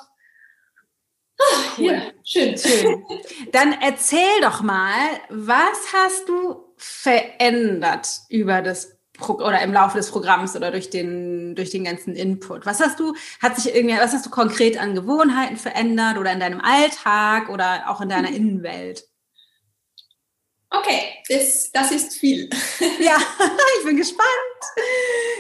ah, 1.40 1.44
cool. 1.78 1.86
ja, 1.86 2.02
schön. 2.24 2.58
schön. 2.58 3.04
Dann 3.52 3.74
erzähl 3.82 4.42
doch 4.42 4.62
mal, 4.62 4.92
was 5.30 5.94
hast 5.94 6.28
du 6.28 6.66
verändert 6.78 8.08
über 8.30 8.62
das 8.62 8.98
oder 9.30 9.62
im 9.62 9.74
Laufe 9.74 9.98
des 9.98 10.12
Programms 10.12 10.56
oder 10.56 10.72
durch 10.72 10.90
den, 10.90 11.56
durch 11.56 11.70
den 11.70 11.84
ganzen 11.84 12.16
Input? 12.16 12.66
Was 12.66 12.80
hast 12.80 13.00
du, 13.00 13.16
hat 13.42 13.56
sich 13.56 13.74
irgendwie, 13.76 13.98
was 13.98 14.14
hast 14.14 14.26
du 14.26 14.30
konkret 14.30 14.80
an 14.80 14.96
Gewohnheiten 14.96 15.58
verändert 15.58 16.18
oder 16.18 16.32
in 16.32 16.40
deinem 16.40 16.62
Alltag 16.62 17.50
oder 17.50 17.90
auch 17.90 18.02
in 18.02 18.10
deiner 18.10 18.30
mhm. 18.30 18.36
Innenwelt? 18.36 19.06
Okay, 20.76 21.02
das, 21.30 21.72
das 21.72 21.92
ist 21.92 22.18
viel. 22.18 22.50
Ja, 23.00 23.18
ich 23.80 23.86
bin 23.86 23.98
gespannt. 23.98 24.28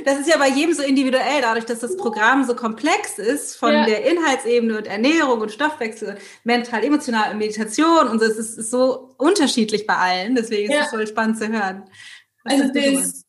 Das 0.05 0.19
ist 0.19 0.27
ja 0.27 0.37
bei 0.37 0.49
jedem 0.49 0.73
so 0.73 0.83
individuell, 0.83 1.41
dadurch, 1.41 1.65
dass 1.65 1.79
das 1.79 1.97
Programm 1.97 2.43
so 2.43 2.55
komplex 2.55 3.17
ist, 3.19 3.55
von 3.55 3.73
ja. 3.73 3.85
der 3.85 4.05
Inhaltsebene 4.05 4.77
und 4.77 4.87
Ernährung 4.87 5.41
und 5.41 5.51
Stoffwechsel, 5.51 6.17
mental, 6.43 6.83
emotional 6.83 7.31
und 7.31 7.37
Meditation 7.37 8.07
und 8.07 8.19
so. 8.19 8.25
Es 8.25 8.37
ist, 8.37 8.57
ist 8.57 8.71
so 8.71 9.15
unterschiedlich 9.17 9.87
bei 9.87 9.95
allen, 9.95 10.35
deswegen 10.35 10.71
ja. 10.71 10.79
ist 10.79 10.85
es 10.85 10.91
voll 10.91 11.07
spannend 11.07 11.37
zu 11.37 11.47
hören. 11.47 11.89
Was 12.43 12.53
also 12.53 12.73
das, 12.73 13.25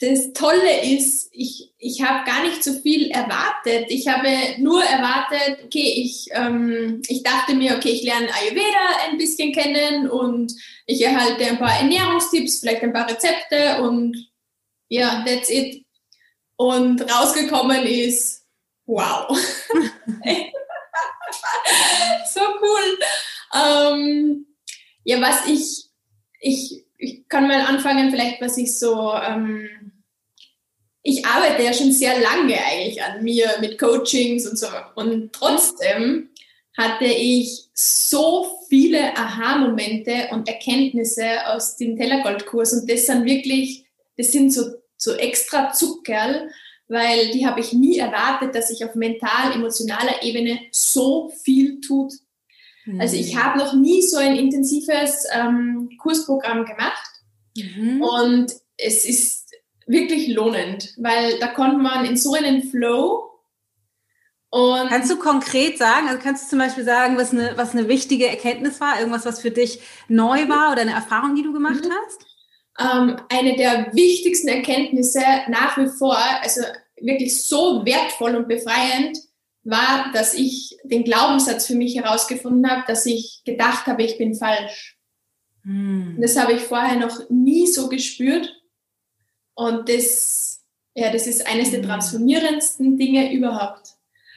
das 0.00 0.32
Tolle 0.32 0.80
ist, 0.82 1.28
ich, 1.32 1.74
ich 1.78 2.02
habe 2.02 2.24
gar 2.24 2.42
nicht 2.42 2.64
so 2.64 2.72
viel 2.80 3.10
erwartet. 3.10 3.86
Ich 3.88 4.08
habe 4.08 4.28
nur 4.58 4.82
erwartet, 4.82 5.62
okay, 5.64 5.92
ich, 5.96 6.28
ähm, 6.32 7.02
ich 7.06 7.22
dachte 7.22 7.54
mir, 7.54 7.76
okay, 7.76 7.90
ich 7.90 8.02
lerne 8.02 8.28
Ayurveda 8.34 9.10
ein 9.10 9.18
bisschen 9.18 9.52
kennen 9.52 10.08
und 10.08 10.54
ich 10.86 11.04
erhalte 11.04 11.44
ein 11.44 11.58
paar 11.58 11.78
Ernährungstipps, 11.78 12.60
vielleicht 12.60 12.82
ein 12.82 12.94
paar 12.94 13.10
Rezepte 13.10 13.82
und 13.82 14.16
ja, 14.88 15.22
that's 15.26 15.50
it. 15.50 15.84
Und 16.56 17.02
rausgekommen 17.02 17.84
ist, 17.86 18.46
wow. 18.86 19.28
so 22.26 22.40
cool. 22.40 22.98
Ähm, 23.54 24.46
ja, 25.04 25.20
was 25.20 25.46
ich, 25.46 25.90
ich, 26.40 26.86
ich 26.96 27.28
kann 27.28 27.48
mal 27.48 27.60
anfangen, 27.60 28.10
vielleicht 28.10 28.40
was 28.40 28.56
ich 28.56 28.78
so 28.78 29.14
ähm, 29.14 29.68
ich 31.02 31.24
arbeite 31.24 31.62
ja 31.62 31.72
schon 31.72 31.92
sehr 31.92 32.20
lange 32.20 32.56
eigentlich 32.62 33.02
an 33.02 33.22
mir 33.22 33.48
mit 33.60 33.78
Coachings 33.78 34.46
und 34.46 34.58
so. 34.58 34.66
Und 34.94 35.32
trotzdem 35.32 36.30
hatte 36.76 37.06
ich 37.06 37.68
so 37.74 38.58
viele 38.68 39.16
Aha-Momente 39.16 40.28
und 40.30 40.48
Erkenntnisse 40.48 41.46
aus 41.46 41.76
dem 41.76 41.96
Tellergold-Kurs. 41.96 42.74
Und 42.74 42.90
das 42.90 43.06
sind 43.06 43.24
wirklich, 43.24 43.86
das 44.16 44.32
sind 44.32 44.52
so, 44.52 44.62
so 44.96 45.14
extra 45.14 45.72
Zuckerl, 45.72 46.50
weil 46.88 47.30
die 47.32 47.46
habe 47.46 47.60
ich 47.60 47.72
nie 47.72 47.98
erwartet, 47.98 48.54
dass 48.54 48.68
sich 48.68 48.84
auf 48.84 48.94
mental-emotionaler 48.94 50.22
Ebene 50.22 50.60
so 50.70 51.32
viel 51.42 51.80
tut. 51.80 52.12
Mhm. 52.84 53.00
Also 53.00 53.16
ich 53.16 53.36
habe 53.36 53.58
noch 53.58 53.74
nie 53.74 54.02
so 54.02 54.18
ein 54.18 54.36
intensives 54.36 55.24
ähm, 55.32 55.90
Kursprogramm 55.98 56.64
gemacht. 56.64 57.08
Mhm. 57.56 58.02
Und 58.02 58.52
es 58.76 59.04
ist 59.04 59.39
wirklich 59.90 60.28
lohnend, 60.28 60.94
weil 60.98 61.38
da 61.38 61.48
konnte 61.48 61.78
man 61.78 62.04
in 62.04 62.16
so 62.16 62.34
einen 62.34 62.62
Flow 62.62 63.30
und 64.50 64.88
kannst 64.88 65.08
du 65.08 65.16
konkret 65.16 65.78
sagen, 65.78 66.08
also 66.08 66.20
kannst 66.20 66.44
du 66.44 66.50
zum 66.50 66.58
Beispiel 66.58 66.82
sagen, 66.82 67.16
was 67.16 67.32
eine, 67.32 67.52
was 67.56 67.72
eine 67.72 67.86
wichtige 67.86 68.26
Erkenntnis 68.26 68.80
war, 68.80 68.98
irgendwas, 68.98 69.24
was 69.24 69.40
für 69.40 69.52
dich 69.52 69.80
neu 70.08 70.48
war 70.48 70.72
oder 70.72 70.82
eine 70.82 70.92
Erfahrung, 70.92 71.36
die 71.36 71.44
du 71.44 71.52
gemacht 71.52 71.84
mhm. 71.84 71.92
hast? 71.92 72.26
Ähm, 72.80 73.16
eine 73.28 73.56
der 73.56 73.94
wichtigsten 73.94 74.48
Erkenntnisse 74.48 75.22
nach 75.48 75.76
wie 75.76 75.86
vor, 75.86 76.18
also 76.42 76.62
wirklich 77.00 77.44
so 77.46 77.84
wertvoll 77.86 78.34
und 78.34 78.48
befreiend, 78.48 79.16
war, 79.62 80.10
dass 80.12 80.34
ich 80.34 80.76
den 80.82 81.04
Glaubenssatz 81.04 81.66
für 81.66 81.76
mich 81.76 81.96
herausgefunden 81.96 82.68
habe, 82.68 82.82
dass 82.88 83.06
ich 83.06 83.42
gedacht 83.44 83.86
habe, 83.86 84.02
ich 84.02 84.18
bin 84.18 84.34
falsch. 84.34 84.98
Hm. 85.62 86.16
Das 86.20 86.36
habe 86.36 86.54
ich 86.54 86.62
vorher 86.62 86.98
noch 86.98 87.28
nie 87.28 87.68
so 87.68 87.88
gespürt. 87.88 88.52
Und 89.60 89.90
das, 89.90 90.62
ja, 90.94 91.12
das 91.12 91.26
ist 91.26 91.46
eines 91.46 91.70
der 91.70 91.80
mhm. 91.80 91.88
transformierendsten 91.88 92.96
Dinge 92.96 93.30
überhaupt. 93.30 93.90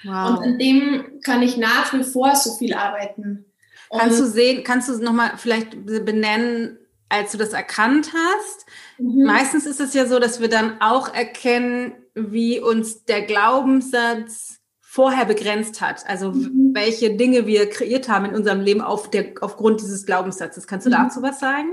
Wow. 0.03 0.31
Und 0.31 0.43
an 0.43 0.59
dem 0.59 1.21
kann 1.23 1.41
ich 1.41 1.55
nach 1.55 1.93
wie 1.93 2.03
vor 2.03 2.35
so 2.35 2.51
viel 2.55 2.73
arbeiten. 2.73 3.45
Und 3.87 3.99
kannst 3.99 4.19
du 4.19 4.25
sehen, 4.25 4.65
kannst 4.65 4.89
du 4.89 4.97
nochmal 5.01 5.31
vielleicht 5.37 5.85
benennen, 5.85 6.77
als 7.07 7.31
du 7.31 7.37
das 7.37 7.53
erkannt 7.53 8.11
hast? 8.13 8.65
Mhm. 8.97 9.23
Meistens 9.23 9.65
ist 9.65 9.79
es 9.79 9.93
ja 9.93 10.07
so, 10.07 10.19
dass 10.19 10.41
wir 10.41 10.49
dann 10.49 10.81
auch 10.81 11.13
erkennen, 11.13 11.93
wie 12.15 12.59
uns 12.59 13.05
der 13.05 13.21
Glaubenssatz 13.21 14.59
vorher 14.81 15.23
begrenzt 15.23 15.79
hat. 15.79 16.05
Also 16.05 16.33
mhm. 16.33 16.71
welche 16.73 17.15
Dinge 17.15 17.47
wir 17.47 17.69
kreiert 17.69 18.09
haben 18.09 18.25
in 18.25 18.35
unserem 18.35 18.59
Leben 18.59 18.81
auf 18.81 19.09
der, 19.09 19.35
aufgrund 19.39 19.79
dieses 19.79 20.05
Glaubenssatzes. 20.05 20.67
Kannst 20.67 20.85
du 20.85 20.89
mhm. 20.89 20.95
dazu 20.95 21.21
was 21.21 21.39
sagen? 21.39 21.69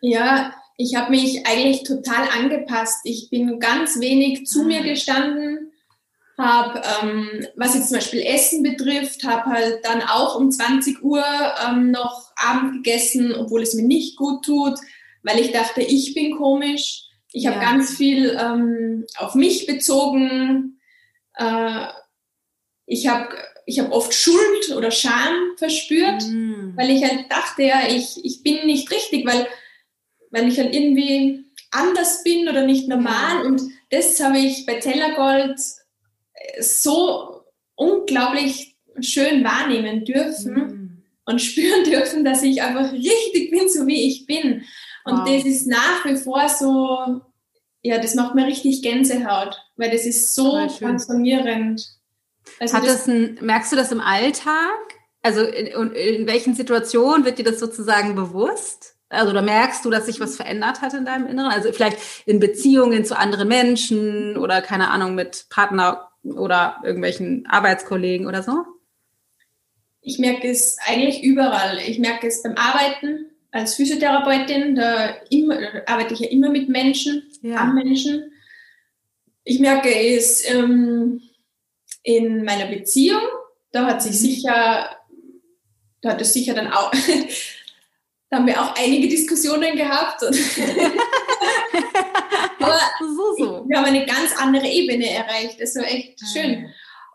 Ja, 0.00 0.52
ich 0.80 0.94
habe 0.94 1.10
mich 1.10 1.44
eigentlich 1.44 1.82
total 1.82 2.28
angepasst. 2.28 3.00
Ich 3.02 3.30
bin 3.30 3.58
ganz 3.58 4.00
wenig 4.00 4.46
zu 4.46 4.62
mir 4.62 4.80
ah. 4.80 4.84
gestanden. 4.84 5.72
habe, 6.38 6.80
ähm, 7.02 7.46
was 7.56 7.74
jetzt 7.74 7.88
zum 7.88 7.96
Beispiel 7.96 8.22
Essen 8.22 8.62
betrifft, 8.62 9.24
habe 9.24 9.50
halt 9.50 9.84
dann 9.84 10.02
auch 10.02 10.36
um 10.36 10.52
20 10.52 11.02
Uhr 11.02 11.24
ähm, 11.66 11.90
noch 11.90 12.30
Abend 12.36 12.84
gegessen, 12.84 13.34
obwohl 13.34 13.62
es 13.62 13.74
mir 13.74 13.82
nicht 13.82 14.16
gut 14.16 14.44
tut, 14.44 14.78
weil 15.24 15.40
ich 15.40 15.50
dachte, 15.50 15.82
ich 15.82 16.14
bin 16.14 16.36
komisch. 16.36 17.06
Ich 17.32 17.42
ja. 17.42 17.50
habe 17.50 17.60
ganz 17.60 17.96
viel 17.96 18.38
ähm, 18.40 19.04
auf 19.16 19.34
mich 19.34 19.66
bezogen. 19.66 20.78
Äh, 21.34 21.86
ich 22.86 23.08
habe 23.08 23.34
ich 23.66 23.80
hab 23.80 23.90
oft 23.90 24.14
Schuld 24.14 24.76
oder 24.76 24.92
Scham 24.92 25.56
verspürt, 25.56 26.22
mm. 26.22 26.76
weil 26.76 26.90
ich 26.90 27.02
halt 27.02 27.30
dachte, 27.30 27.64
ja, 27.64 27.82
ich, 27.88 28.24
ich 28.24 28.42
bin 28.42 28.64
nicht 28.64 28.90
richtig, 28.90 29.26
weil, 29.26 29.46
weil 30.30 30.48
ich 30.48 30.58
halt 30.58 30.74
irgendwie 30.74 31.44
anders 31.70 32.22
bin 32.22 32.48
oder 32.48 32.64
nicht 32.64 32.88
normal. 32.88 33.46
Und 33.46 33.62
das 33.90 34.20
habe 34.20 34.38
ich 34.38 34.66
bei 34.66 34.74
Tellergold 34.74 35.58
so 36.60 37.42
unglaublich 37.74 38.76
schön 39.00 39.44
wahrnehmen 39.44 40.04
dürfen 40.04 40.54
mhm. 40.54 41.02
und 41.24 41.40
spüren 41.40 41.84
dürfen, 41.84 42.24
dass 42.24 42.42
ich 42.42 42.62
einfach 42.62 42.92
richtig 42.92 43.50
bin, 43.50 43.68
so 43.68 43.86
wie 43.86 44.08
ich 44.08 44.26
bin. 44.26 44.64
Und 45.04 45.18
wow. 45.20 45.24
das 45.24 45.44
ist 45.44 45.66
nach 45.66 46.04
wie 46.04 46.16
vor 46.16 46.48
so, 46.48 47.20
ja, 47.82 47.98
das 47.98 48.14
macht 48.14 48.34
mir 48.34 48.46
richtig 48.46 48.82
Gänsehaut, 48.82 49.56
weil 49.76 49.90
das 49.90 50.04
ist 50.04 50.34
so 50.34 50.66
transformierend. 50.66 51.86
Also 52.58 52.76
Hat 52.76 52.84
das, 52.84 53.04
das 53.04 53.08
ein, 53.08 53.38
merkst 53.40 53.72
du 53.72 53.76
das 53.76 53.92
im 53.92 54.00
Alltag? 54.00 54.78
Also 55.22 55.42
in, 55.42 55.92
in 55.92 56.26
welchen 56.26 56.54
Situationen 56.54 57.24
wird 57.24 57.38
dir 57.38 57.44
das 57.44 57.60
sozusagen 57.60 58.14
bewusst? 58.14 58.97
Also 59.10 59.32
da 59.32 59.40
merkst 59.40 59.84
du, 59.84 59.90
dass 59.90 60.06
sich 60.06 60.20
was 60.20 60.36
verändert 60.36 60.82
hat 60.82 60.94
in 60.94 61.04
deinem 61.04 61.26
Inneren? 61.26 61.50
Also 61.50 61.72
vielleicht 61.72 61.98
in 62.26 62.40
Beziehungen 62.40 63.04
zu 63.04 63.16
anderen 63.16 63.48
Menschen 63.48 64.36
oder 64.36 64.60
keine 64.60 64.90
Ahnung 64.90 65.14
mit 65.14 65.46
Partner 65.48 66.10
oder 66.22 66.76
irgendwelchen 66.84 67.46
Arbeitskollegen 67.46 68.26
oder 68.26 68.42
so? 68.42 68.64
Ich 70.00 70.18
merke 70.18 70.48
es 70.48 70.76
eigentlich 70.86 71.22
überall. 71.22 71.78
Ich 71.78 71.98
merke 71.98 72.26
es 72.26 72.42
beim 72.42 72.56
Arbeiten 72.56 73.26
als 73.50 73.74
Physiotherapeutin, 73.74 74.74
da, 74.74 75.16
immer, 75.30 75.60
da 75.60 75.68
arbeite 75.86 76.14
ich 76.14 76.20
ja 76.20 76.28
immer 76.28 76.50
mit 76.50 76.68
Menschen, 76.68 77.22
ja. 77.42 77.56
am 77.56 77.74
Menschen. 77.74 78.30
Ich 79.44 79.58
merke 79.58 79.88
es 79.88 80.48
ähm, 80.50 81.22
in 82.02 82.44
meiner 82.44 82.66
Beziehung, 82.66 83.22
da 83.72 83.86
hat 83.86 84.02
sich 84.02 84.12
mhm. 84.12 84.16
sicher, 84.16 84.96
da 86.02 86.10
hat 86.10 86.20
es 86.20 86.32
sicher 86.32 86.54
dann 86.54 86.70
auch, 86.70 86.92
da 88.30 88.36
haben 88.36 88.46
wir 88.46 88.60
auch 88.60 88.74
einige 88.76 89.08
Diskussionen 89.08 89.74
gehabt. 89.76 90.22
Aber 92.60 92.80
so, 93.00 93.34
so. 93.38 93.64
wir 93.68 93.78
haben 93.78 93.86
eine 93.86 94.04
ganz 94.04 94.36
andere 94.38 94.66
Ebene 94.66 95.10
erreicht. 95.10 95.60
Das 95.60 95.74
war 95.76 95.84
echt 95.84 96.20
schön. 96.32 96.68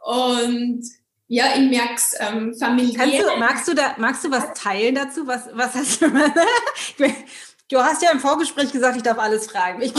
Und 0.04 0.84
ja, 1.28 1.56
ich 1.56 1.70
merke 1.70 1.96
es 1.96 2.16
ähm, 2.20 2.56
familiär. 2.56 3.24
Du, 3.24 3.38
magst, 3.40 3.68
du 3.68 3.74
da, 3.74 3.96
magst 3.98 4.24
du 4.24 4.32
was 4.32 4.54
teilen 4.54 4.96
dazu? 4.96 5.28
Was, 5.28 5.50
was 5.54 5.76
hast 5.76 6.02
du? 6.02 6.10
du 7.70 7.78
hast 7.78 8.02
ja 8.02 8.12
im 8.12 8.20
Vorgespräch 8.20 8.72
gesagt, 8.72 8.98
ich 8.98 9.04
darf 9.04 9.20
alles 9.20 9.48
fragen. 9.48 9.82
Ich, 9.82 9.94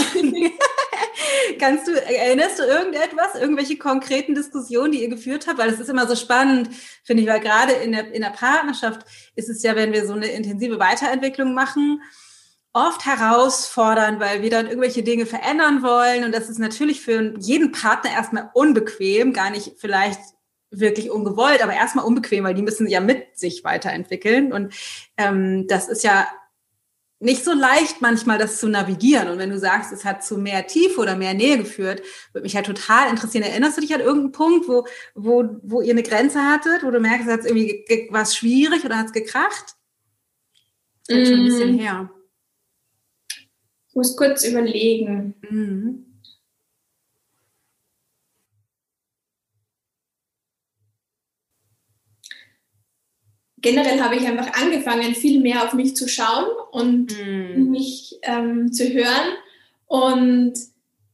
kannst 1.59 1.87
du, 1.87 1.93
erinnerst 1.93 2.59
du 2.59 2.65
irgendetwas, 2.65 3.35
irgendwelche 3.41 3.77
konkreten 3.77 4.35
Diskussionen, 4.35 4.93
die 4.93 5.03
ihr 5.03 5.09
geführt 5.09 5.47
habt? 5.47 5.59
Weil 5.59 5.71
es 5.71 5.81
ist 5.81 5.91
immer 5.91 6.07
so 6.07 6.17
spannend, 6.17 6.71
finde 7.03 7.23
ich, 7.23 7.29
weil 7.29 7.41
gerade 7.41 7.73
in 7.73 7.93
der, 7.93 8.13
in 8.13 8.23
der 8.23 8.31
Partnerschaft 8.31 9.07
ist 9.35 9.49
es 9.49 9.63
ja, 9.63 9.77
wenn 9.77 9.93
wir 9.93 10.07
so 10.07 10.15
eine 10.15 10.27
intensive 10.27 10.79
Weiterentwicklung 10.79 11.55
machen, 11.55 12.03
oft 12.73 13.07
herausfordernd, 13.07 14.19
weil 14.21 14.43
wir 14.43 14.51
dann 14.51 14.67
irgendwelche 14.67 15.05
Dinge 15.05 15.27
verändern 15.27 15.83
wollen. 15.83 16.25
Und 16.25 16.35
das 16.35 16.51
ist 16.51 16.59
natürlich 16.59 17.01
für 17.01 17.35
jeden 17.39 17.73
Partner 17.73 18.11
erstmal 18.11 18.51
unbequem, 18.53 19.33
gar 19.33 19.51
nicht 19.51 19.75
vielleicht 19.79 20.21
wirklich 20.71 21.11
ungewollt, 21.11 21.63
aber 21.63 21.73
erstmal 21.73 22.05
unbequem, 22.05 22.43
weil 22.43 22.55
die 22.55 22.63
müssen 22.63 22.89
ja 22.89 23.01
mit 23.01 23.39
sich 23.39 23.63
weiterentwickeln. 23.63 24.53
Und 24.53 24.75
ähm, 25.17 25.67
das 25.69 25.89
ist 25.89 26.03
ja 26.03 26.27
nicht 27.21 27.45
so 27.45 27.53
leicht 27.53 28.01
manchmal, 28.01 28.39
das 28.39 28.59
zu 28.59 28.69
navigieren. 28.69 29.29
Und 29.29 29.39
wenn 29.39 29.51
du 29.51 29.59
sagst, 29.59 29.93
es 29.93 30.05
hat 30.05 30.25
zu 30.25 30.37
mehr 30.37 30.67
Tiefe 30.67 31.01
oder 31.01 31.17
mehr 31.17 31.35
Nähe 31.35 31.59
geführt, 31.59 32.03
würde 32.33 32.43
mich 32.43 32.57
halt 32.57 32.67
total 32.67 33.09
interessieren. 33.09 33.45
Erinnerst 33.45 33.77
du 33.77 33.81
dich 33.81 33.95
an 33.95 34.01
irgendeinen 34.01 34.33
Punkt, 34.33 34.69
wo, 34.69 34.87
wo, 35.15 35.57
wo 35.63 35.81
ihr 35.81 35.93
eine 35.93 36.03
Grenze 36.03 36.43
hattet, 36.43 36.83
wo 36.83 36.91
du 36.91 37.01
merkst, 37.01 37.27
es 37.27 37.33
hat 37.33 37.45
irgendwie 37.47 38.09
was 38.11 38.37
schwierig 38.37 38.85
oder 38.85 38.99
hat 38.99 39.07
es 39.07 39.13
gekracht? 39.13 39.75
Das 41.07 41.19
ist 41.19 41.29
mm. 41.29 41.33
schon 41.33 41.41
ein 41.41 41.45
bisschen 41.45 41.77
mm. 41.77 41.79
her. 41.79 42.11
Ich 43.89 43.95
muss 43.95 44.17
kurz 44.17 44.45
überlegen. 44.45 45.35
Mhm. 45.49 46.14
Generell 53.65 53.99
habe 54.03 54.17
ich 54.17 54.27
einfach 54.27 54.53
angefangen, 54.61 55.15
viel 55.15 55.41
mehr 55.41 55.65
auf 55.65 55.73
mich 55.73 55.97
zu 55.97 56.07
schauen 56.07 56.45
und 56.71 57.19
mhm. 57.19 57.71
mich 57.71 58.19
ähm, 58.21 58.71
zu 58.71 58.93
hören 58.93 59.39
und 59.87 60.53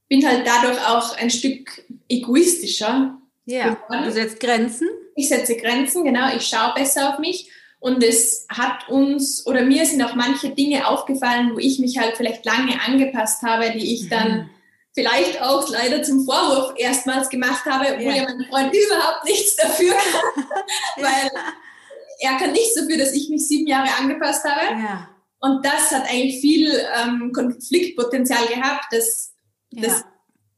bin 0.09 0.27
halt 0.27 0.45
dadurch 0.45 0.85
auch 0.85 1.17
ein 1.17 1.31
Stück 1.31 1.85
egoistischer. 2.09 3.17
Ja, 3.45 3.75
geworden. 3.75 4.05
du 4.05 4.11
setzt 4.11 4.41
Grenzen. 4.41 4.89
Ich 5.15 5.29
setze 5.29 5.57
Grenzen, 5.57 6.03
genau. 6.03 6.35
Ich 6.35 6.43
schaue 6.43 6.75
besser 6.75 7.13
auf 7.13 7.21
mich 7.21 7.49
und 7.79 8.03
es 8.03 8.47
hat 8.49 8.89
uns 8.89 9.47
oder 9.47 9.63
mir 9.63 9.87
sind 9.87 10.03
auch 10.03 10.17
manche 10.17 10.51
Dinge 10.51 10.89
aufgefallen, 10.89 11.53
wo 11.55 11.59
ich 11.59 11.79
mich 11.79 11.99
halt 11.99 12.17
vielleicht 12.17 12.45
lange 12.45 12.81
angepasst 12.85 13.43
habe, 13.43 13.71
die 13.71 13.95
ich 13.95 14.09
dann 14.09 14.33
mhm. 14.33 14.51
vielleicht 14.93 15.41
auch 15.41 15.69
leider 15.71 16.03
zum 16.03 16.25
Vorwurf 16.25 16.75
erstmals 16.77 17.29
gemacht 17.29 17.65
habe, 17.65 17.95
obwohl 17.95 18.13
ja, 18.13 18.17
ja 18.17 18.25
mein 18.25 18.45
Freund 18.49 18.75
überhaupt 18.75 19.25
nichts 19.25 19.55
dafür 19.55 19.95
kann, 20.35 20.45
weil 20.97 21.31
er 22.21 22.37
kann 22.37 22.53
nichts 22.53 22.75
dafür, 22.75 22.99
dass 22.99 23.13
ich 23.13 23.29
mich 23.29 23.47
sieben 23.47 23.67
Jahre 23.67 23.89
angepasst 23.99 24.45
habe. 24.45 24.81
Ja. 24.81 25.09
Und 25.41 25.65
das 25.65 25.91
hat 25.91 26.05
eigentlich 26.09 26.41
viel 26.41 26.71
ähm, 27.03 27.33
Konfliktpotenzial 27.33 28.47
gehabt, 28.47 28.93
dass, 28.93 29.33
ja. 29.71 29.83
dass, 29.83 30.05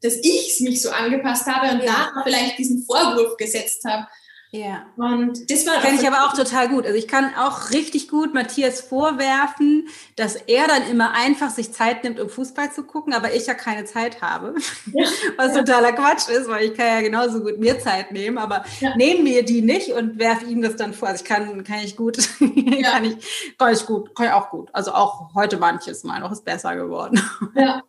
dass 0.02 0.16
ich 0.16 0.60
mich 0.60 0.82
so 0.82 0.90
angepasst 0.90 1.46
habe 1.46 1.74
und 1.74 1.84
ja. 1.84 2.10
da 2.14 2.22
vielleicht 2.24 2.58
diesen 2.58 2.84
Vorwurf 2.84 3.36
gesetzt 3.36 3.84
habe. 3.84 4.06
Ja. 4.54 4.84
Und 4.96 5.50
das 5.50 5.66
war 5.66 5.80
Kenn 5.80 5.94
ich 5.94 6.06
aber 6.06 6.26
auch 6.26 6.34
total 6.34 6.68
gut. 6.68 6.84
Also 6.84 6.98
ich 6.98 7.08
kann 7.08 7.34
auch 7.36 7.70
richtig 7.70 8.08
gut 8.08 8.34
Matthias 8.34 8.82
vorwerfen, 8.82 9.88
dass 10.16 10.36
er 10.36 10.68
dann 10.68 10.86
immer 10.90 11.12
einfach 11.12 11.48
sich 11.48 11.72
Zeit 11.72 12.04
nimmt, 12.04 12.20
um 12.20 12.28
Fußball 12.28 12.70
zu 12.70 12.84
gucken, 12.84 13.14
aber 13.14 13.34
ich 13.34 13.46
ja 13.46 13.54
keine 13.54 13.86
Zeit 13.86 14.20
habe. 14.20 14.54
Ja. 14.92 15.06
Was 15.38 15.54
totaler 15.54 15.92
Quatsch 15.92 16.28
ist, 16.28 16.48
weil 16.48 16.66
ich 16.66 16.76
kann 16.76 16.86
ja 16.86 17.00
genauso 17.00 17.40
gut 17.40 17.58
mir 17.58 17.80
Zeit 17.80 18.12
nehmen, 18.12 18.36
aber 18.36 18.62
ja. 18.80 18.94
nehmen 18.94 19.24
mir 19.24 19.42
die 19.42 19.62
nicht 19.62 19.92
und 19.92 20.18
werfe 20.18 20.44
ihm 20.44 20.60
das 20.60 20.76
dann 20.76 20.92
vor. 20.92 21.08
Also 21.08 21.24
ich 21.24 21.28
kann, 21.28 21.64
kann 21.64 21.78
ich 21.78 21.96
gut, 21.96 22.18
ja. 22.40 22.90
kann 22.90 23.06
ich, 23.06 23.56
kann 23.56 23.72
ich 23.72 23.86
gut, 23.86 24.14
kann 24.14 24.26
ich 24.26 24.32
auch 24.32 24.50
gut. 24.50 24.68
Also 24.74 24.92
auch 24.92 25.34
heute 25.34 25.56
manches 25.56 26.04
Mal 26.04 26.20
noch 26.20 26.30
ist 26.30 26.44
besser 26.44 26.76
geworden. 26.76 27.20
Ja. 27.54 27.82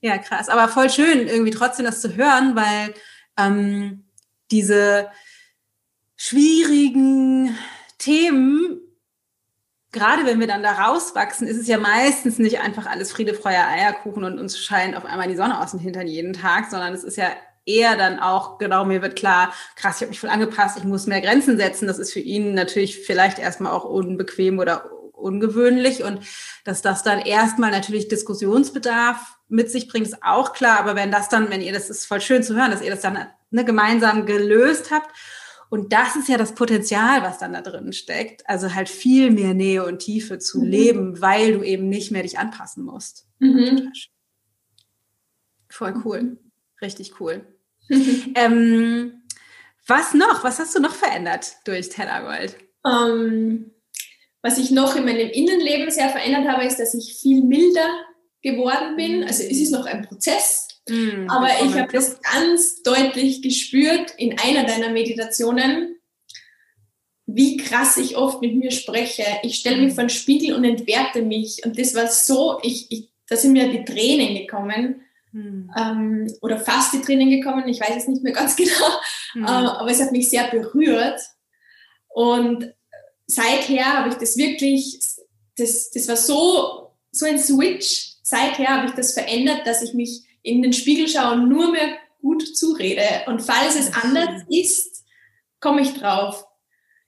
ja, 0.00 0.18
krass. 0.18 0.48
Aber 0.48 0.68
voll 0.68 0.90
schön, 0.90 1.26
irgendwie 1.26 1.52
trotzdem 1.52 1.86
das 1.86 2.00
zu 2.00 2.14
hören, 2.16 2.54
weil 2.54 2.92
ähm, 3.38 4.04
diese 4.50 5.08
schwierigen 6.22 7.56
Themen, 7.96 8.78
gerade 9.90 10.26
wenn 10.26 10.38
wir 10.38 10.46
dann 10.46 10.62
da 10.62 10.72
rauswachsen, 10.72 11.48
ist 11.48 11.56
es 11.56 11.66
ja 11.66 11.78
meistens 11.78 12.38
nicht 12.38 12.60
einfach 12.60 12.84
alles 12.84 13.10
Friede, 13.10 13.32
Freude, 13.32 13.66
Eierkuchen 13.66 14.24
und 14.24 14.38
uns 14.38 14.58
scheint 14.58 14.94
auf 14.98 15.06
einmal 15.06 15.28
die 15.28 15.36
Sonne 15.36 15.58
aus 15.58 15.70
dem 15.70 15.80
Hintern 15.80 16.06
jeden 16.06 16.34
Tag, 16.34 16.70
sondern 16.70 16.92
es 16.92 17.04
ist 17.04 17.16
ja 17.16 17.30
eher 17.64 17.96
dann 17.96 18.20
auch, 18.20 18.58
genau, 18.58 18.84
mir 18.84 19.00
wird 19.00 19.16
klar, 19.16 19.54
krass, 19.76 19.96
ich 19.96 20.02
habe 20.02 20.10
mich 20.10 20.20
voll 20.20 20.28
angepasst, 20.28 20.76
ich 20.76 20.84
muss 20.84 21.06
mehr 21.06 21.22
Grenzen 21.22 21.56
setzen. 21.56 21.86
Das 21.86 21.98
ist 21.98 22.12
für 22.12 22.20
ihn 22.20 22.52
natürlich 22.52 22.98
vielleicht 22.98 23.38
erstmal 23.38 23.72
auch 23.72 23.84
unbequem 23.84 24.58
oder 24.58 24.90
ungewöhnlich 25.14 26.04
und 26.04 26.20
dass 26.64 26.82
das 26.82 27.02
dann 27.02 27.18
erstmal 27.18 27.70
natürlich 27.70 28.08
Diskussionsbedarf 28.08 29.38
mit 29.48 29.70
sich 29.70 29.88
bringt, 29.88 30.06
ist 30.06 30.22
auch 30.22 30.52
klar. 30.52 30.80
Aber 30.80 30.96
wenn 30.96 31.10
das 31.10 31.30
dann, 31.30 31.48
wenn 31.48 31.62
ihr, 31.62 31.72
das 31.72 31.88
ist 31.88 32.04
voll 32.04 32.20
schön 32.20 32.42
zu 32.42 32.56
hören, 32.56 32.70
dass 32.70 32.82
ihr 32.82 32.90
das 32.90 33.00
dann 33.00 33.26
ne, 33.50 33.64
gemeinsam 33.64 34.26
gelöst 34.26 34.90
habt 34.90 35.08
und 35.70 35.92
das 35.92 36.16
ist 36.16 36.28
ja 36.28 36.36
das 36.36 36.56
Potenzial, 36.56 37.22
was 37.22 37.38
dann 37.38 37.52
da 37.52 37.62
drin 37.62 37.92
steckt. 37.92 38.46
Also 38.48 38.74
halt 38.74 38.88
viel 38.88 39.30
mehr 39.30 39.54
Nähe 39.54 39.86
und 39.86 40.00
Tiefe 40.00 40.40
zu 40.40 40.60
mhm. 40.60 40.66
leben, 40.66 41.20
weil 41.20 41.52
du 41.52 41.62
eben 41.62 41.88
nicht 41.88 42.10
mehr 42.10 42.22
dich 42.22 42.38
anpassen 42.38 42.84
musst. 42.84 43.28
Mhm. 43.38 43.92
Voll 45.68 45.94
cool. 46.04 46.38
Richtig 46.82 47.20
cool. 47.20 47.46
ähm, 48.34 49.22
was 49.86 50.12
noch? 50.12 50.42
Was 50.42 50.58
hast 50.58 50.74
du 50.74 50.80
noch 50.80 50.94
verändert 50.94 51.54
durch 51.64 51.88
Tellergold? 51.88 52.56
Ähm, 52.84 53.70
was 54.42 54.58
ich 54.58 54.72
noch 54.72 54.96
in 54.96 55.04
meinem 55.04 55.30
Innenleben 55.30 55.90
sehr 55.92 56.08
verändert 56.08 56.48
habe, 56.48 56.64
ist, 56.64 56.80
dass 56.80 56.94
ich 56.94 57.14
viel 57.14 57.44
milder 57.44 57.88
geworden 58.42 58.96
bin. 58.96 59.22
Also 59.22 59.44
es 59.44 59.60
ist 59.60 59.70
noch 59.70 59.86
ein 59.86 60.02
Prozess, 60.02 60.66
Mm, 60.90 61.28
Aber 61.28 61.48
ich 61.64 61.74
habe 61.74 61.92
das 61.92 62.20
ganz 62.20 62.82
deutlich 62.82 63.42
gespürt 63.42 64.12
in 64.16 64.38
einer 64.38 64.64
deiner 64.64 64.90
Meditationen, 64.90 65.96
wie 67.26 67.56
krass 67.56 67.96
ich 67.96 68.16
oft 68.16 68.40
mit 68.40 68.56
mir 68.56 68.72
spreche. 68.72 69.24
Ich 69.42 69.56
stelle 69.56 69.80
mich 69.80 69.94
vor 69.94 70.04
den 70.04 70.10
Spiegel 70.10 70.54
und 70.54 70.64
entwerte 70.64 71.22
mich. 71.22 71.64
Und 71.64 71.78
das 71.78 71.94
war 71.94 72.08
so, 72.08 72.58
ich, 72.62 72.90
ich, 72.90 73.12
da 73.28 73.36
sind 73.36 73.52
mir 73.52 73.68
die 73.68 73.84
Tränen 73.84 74.34
gekommen, 74.34 75.02
hm. 75.32 75.70
ähm, 75.78 76.34
oder 76.42 76.58
fast 76.58 76.92
die 76.92 77.00
Tränen 77.00 77.30
gekommen, 77.30 77.68
ich 77.68 77.80
weiß 77.80 77.96
es 77.96 78.08
nicht 78.08 78.22
mehr 78.22 78.32
ganz 78.32 78.56
genau, 78.56 79.00
hm. 79.32 79.44
äh, 79.44 79.46
aber 79.46 79.90
es 79.90 80.00
hat 80.00 80.12
mich 80.12 80.28
sehr 80.28 80.48
berührt. 80.48 81.20
Und 82.08 82.74
seither 83.26 83.84
habe 83.84 84.08
ich 84.08 84.16
das 84.16 84.36
wirklich, 84.36 84.98
das, 85.56 85.90
das 85.90 86.08
war 86.08 86.16
so, 86.16 86.90
so 87.12 87.26
ein 87.26 87.38
Switch. 87.38 88.14
Seither 88.22 88.68
habe 88.68 88.88
ich 88.88 88.92
das 88.92 89.12
verändert, 89.12 89.66
dass 89.66 89.82
ich 89.82 89.94
mich 89.94 90.24
in 90.42 90.62
den 90.62 90.72
Spiegel 90.72 91.08
schaue 91.08 91.34
und 91.34 91.48
nur 91.48 91.72
mehr 91.72 91.98
gut 92.20 92.56
zurede. 92.56 93.02
Und 93.26 93.40
falls 93.40 93.78
es 93.78 93.92
anders 93.94 94.42
ist, 94.48 95.04
komme 95.60 95.82
ich 95.82 95.94
drauf. 95.94 96.44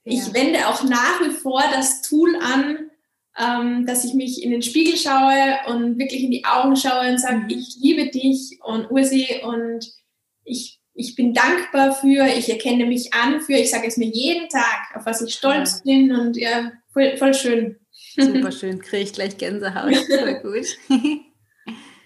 Ja. 0.04 0.14
Ich 0.14 0.34
wende 0.34 0.68
auch 0.68 0.82
nach 0.84 1.20
wie 1.22 1.30
vor 1.30 1.62
das 1.72 2.02
Tool 2.02 2.36
an, 2.36 2.90
ähm, 3.38 3.86
dass 3.86 4.04
ich 4.04 4.14
mich 4.14 4.42
in 4.42 4.50
den 4.50 4.62
Spiegel 4.62 4.96
schaue 4.96 5.58
und 5.68 5.98
wirklich 5.98 6.22
in 6.22 6.30
die 6.30 6.44
Augen 6.44 6.76
schaue 6.76 7.10
und 7.10 7.18
sage, 7.18 7.38
mhm. 7.38 7.50
ich 7.50 7.76
liebe 7.80 8.10
dich 8.10 8.58
und 8.62 8.90
Ursi 8.90 9.40
und 9.42 9.86
ich, 10.44 10.80
ich 10.94 11.14
bin 11.14 11.32
dankbar 11.32 11.94
für, 11.94 12.26
ich 12.26 12.50
erkenne 12.50 12.84
mich 12.84 13.14
an 13.14 13.40
für, 13.40 13.54
ich 13.54 13.70
sage 13.70 13.86
es 13.86 13.96
mir 13.96 14.08
jeden 14.08 14.48
Tag, 14.48 14.94
auf 14.94 15.06
was 15.06 15.22
ich 15.22 15.34
stolz 15.34 15.82
ja. 15.84 15.92
bin 15.92 16.12
und 16.12 16.36
ja, 16.36 16.72
voll, 16.92 17.16
voll 17.16 17.34
schön. 17.34 17.78
Super 18.16 18.52
schön, 18.52 18.80
kriege 18.80 19.04
ich 19.04 19.12
gleich 19.12 19.38
Gänsehaut. 19.38 19.96
Voll 19.96 20.34
gut. 20.42 20.66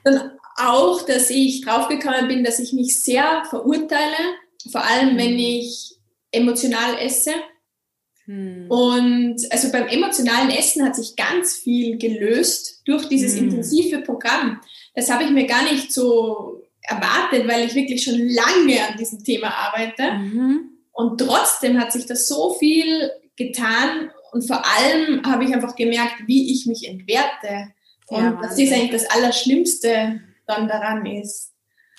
und 0.04 0.30
auch, 0.56 1.02
dass 1.02 1.30
ich 1.30 1.62
draufgekommen 1.62 2.28
bin, 2.28 2.44
dass 2.44 2.58
ich 2.58 2.72
mich 2.72 2.98
sehr 2.98 3.44
verurteile, 3.48 4.16
vor 4.70 4.84
allem 4.84 5.16
wenn 5.16 5.34
mhm. 5.34 5.38
ich 5.38 5.96
emotional 6.30 6.98
esse. 6.98 7.32
Hm. 8.24 8.66
Und 8.68 9.36
also 9.50 9.70
beim 9.70 9.86
emotionalen 9.86 10.50
Essen 10.50 10.84
hat 10.84 10.96
sich 10.96 11.14
ganz 11.14 11.54
viel 11.54 11.96
gelöst 11.96 12.82
durch 12.84 13.08
dieses 13.08 13.36
hm. 13.36 13.44
intensive 13.44 14.00
Programm. 14.00 14.60
Das 14.94 15.10
habe 15.10 15.24
ich 15.24 15.30
mir 15.30 15.46
gar 15.46 15.62
nicht 15.62 15.92
so 15.92 16.62
erwartet, 16.82 17.46
weil 17.48 17.66
ich 17.66 17.74
wirklich 17.74 18.02
schon 18.02 18.18
lange 18.18 18.88
an 18.88 18.96
diesem 18.98 19.22
Thema 19.22 19.48
arbeite. 19.48 20.12
Mhm. 20.12 20.70
Und 20.92 21.18
trotzdem 21.18 21.78
hat 21.78 21.92
sich 21.92 22.06
das 22.06 22.26
so 22.26 22.54
viel 22.54 23.10
getan 23.36 24.10
und 24.32 24.46
vor 24.46 24.62
allem 24.64 25.22
habe 25.24 25.44
ich 25.44 25.54
einfach 25.54 25.76
gemerkt, 25.76 26.26
wie 26.26 26.52
ich 26.52 26.66
mich 26.66 26.88
entwerte. 26.88 27.72
Und 28.06 28.22
ja, 28.22 28.38
das 28.40 28.58
ist 28.58 28.72
eigentlich 28.72 29.02
das 29.02 29.10
Allerschlimmste 29.10 30.20
dann 30.46 30.68
daran 30.68 31.04
ist. 31.06 31.52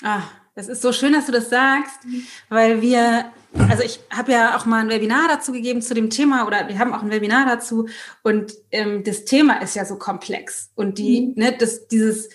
Ah, 0.03 0.23
das 0.55 0.67
ist 0.67 0.81
so 0.81 0.91
schön, 0.91 1.13
dass 1.13 1.25
du 1.25 1.31
das 1.31 1.49
sagst, 1.49 1.99
weil 2.49 2.81
wir 2.81 3.31
also 3.69 3.83
ich 3.83 3.99
habe 4.09 4.31
ja 4.31 4.57
auch 4.57 4.65
mal 4.65 4.81
ein 4.81 4.89
Webinar 4.89 5.27
dazu 5.27 5.51
gegeben 5.51 5.81
zu 5.81 5.93
dem 5.93 6.09
Thema 6.09 6.45
oder 6.45 6.67
wir 6.67 6.77
haben 6.79 6.93
auch 6.93 7.01
ein 7.01 7.09
Webinar 7.09 7.45
dazu 7.45 7.87
und 8.21 8.53
ähm, 8.71 9.03
das 9.03 9.25
Thema 9.25 9.61
ist 9.61 9.75
ja 9.75 9.85
so 9.85 9.97
komplex 9.97 10.71
und 10.75 10.97
die, 10.97 11.27
mhm. 11.27 11.33
ne, 11.35 11.55
das, 11.57 11.87
dieses, 11.87 12.29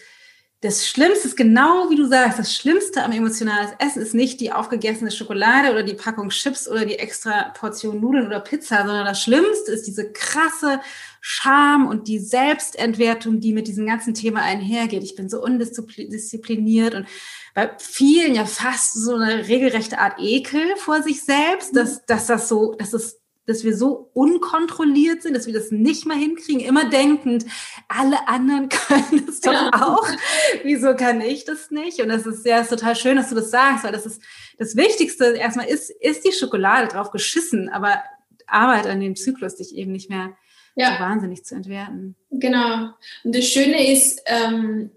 das 0.62 0.86
Schlimmste 0.86 1.26
ist 1.26 1.36
genau 1.36 1.90
wie 1.90 1.96
du 1.96 2.06
sagst, 2.06 2.38
das 2.38 2.54
Schlimmste 2.54 3.02
am 3.02 3.10
emotionalen 3.10 3.70
Essen 3.80 4.00
ist 4.00 4.14
nicht 4.14 4.40
die 4.40 4.52
aufgegessene 4.52 5.10
Schokolade 5.10 5.72
oder 5.72 5.82
die 5.82 5.94
Packung 5.94 6.28
Chips 6.28 6.68
oder 6.68 6.86
die 6.86 7.00
extra 7.00 7.50
Portion 7.50 8.00
Nudeln 8.00 8.28
oder 8.28 8.38
Pizza, 8.38 8.86
sondern 8.86 9.04
das 9.04 9.20
Schlimmste 9.20 9.72
ist 9.72 9.88
diese 9.88 10.12
krasse 10.12 10.80
Scham 11.20 11.88
und 11.88 12.06
die 12.06 12.20
Selbstentwertung, 12.20 13.40
die 13.40 13.52
mit 13.52 13.66
diesem 13.66 13.86
ganzen 13.86 14.14
Thema 14.14 14.42
einhergeht. 14.42 15.02
Ich 15.02 15.16
bin 15.16 15.28
so 15.28 15.42
undiszipliniert 15.42 16.94
und 16.94 17.08
bei 17.54 17.72
vielen 17.78 18.36
ja 18.36 18.46
fast 18.46 18.94
so 18.94 19.16
eine 19.16 19.48
regelrechte 19.48 19.98
Art 19.98 20.20
Ekel 20.20 20.76
vor 20.76 21.02
sich 21.02 21.24
selbst, 21.24 21.74
dass, 21.74 22.06
dass 22.06 22.28
das 22.28 22.48
so, 22.48 22.76
dass 22.78 22.92
es 22.92 23.21
dass 23.46 23.64
wir 23.64 23.76
so 23.76 24.10
unkontrolliert 24.14 25.22
sind, 25.22 25.34
dass 25.34 25.46
wir 25.46 25.52
das 25.54 25.70
nicht 25.70 26.06
mal 26.06 26.16
hinkriegen, 26.16 26.60
immer 26.60 26.88
denkend, 26.88 27.44
alle 27.88 28.28
anderen 28.28 28.68
können 28.68 29.26
es 29.28 29.40
doch 29.40 29.72
auch. 29.72 30.06
Wieso 30.62 30.94
kann 30.94 31.20
ich 31.20 31.44
das 31.44 31.70
nicht? 31.70 32.00
Und 32.00 32.08
das 32.08 32.26
ist 32.26 32.46
ja 32.46 32.60
ist 32.60 32.70
total 32.70 32.94
schön, 32.94 33.16
dass 33.16 33.30
du 33.30 33.34
das 33.34 33.50
sagst, 33.50 33.84
weil 33.84 33.92
das 33.92 34.06
ist 34.06 34.22
das 34.58 34.76
Wichtigste 34.76 35.24
erstmal 35.36 35.66
ist, 35.66 35.90
ist 35.90 36.24
die 36.24 36.32
Schokolade 36.32 36.88
drauf 36.88 37.10
geschissen, 37.10 37.68
aber 37.68 38.02
Arbeit 38.46 38.86
an 38.86 39.00
dem 39.00 39.16
Zyklus, 39.16 39.56
dich 39.56 39.74
eben 39.74 39.92
nicht 39.92 40.10
mehr 40.10 40.36
ja. 40.76 40.94
so 40.94 41.00
wahnsinnig 41.02 41.44
zu 41.44 41.54
entwerten. 41.54 42.16
Genau. 42.30 42.90
Und 43.24 43.34
das 43.34 43.46
Schöne 43.46 43.92
ist, 43.92 44.20
ähm, 44.26 44.90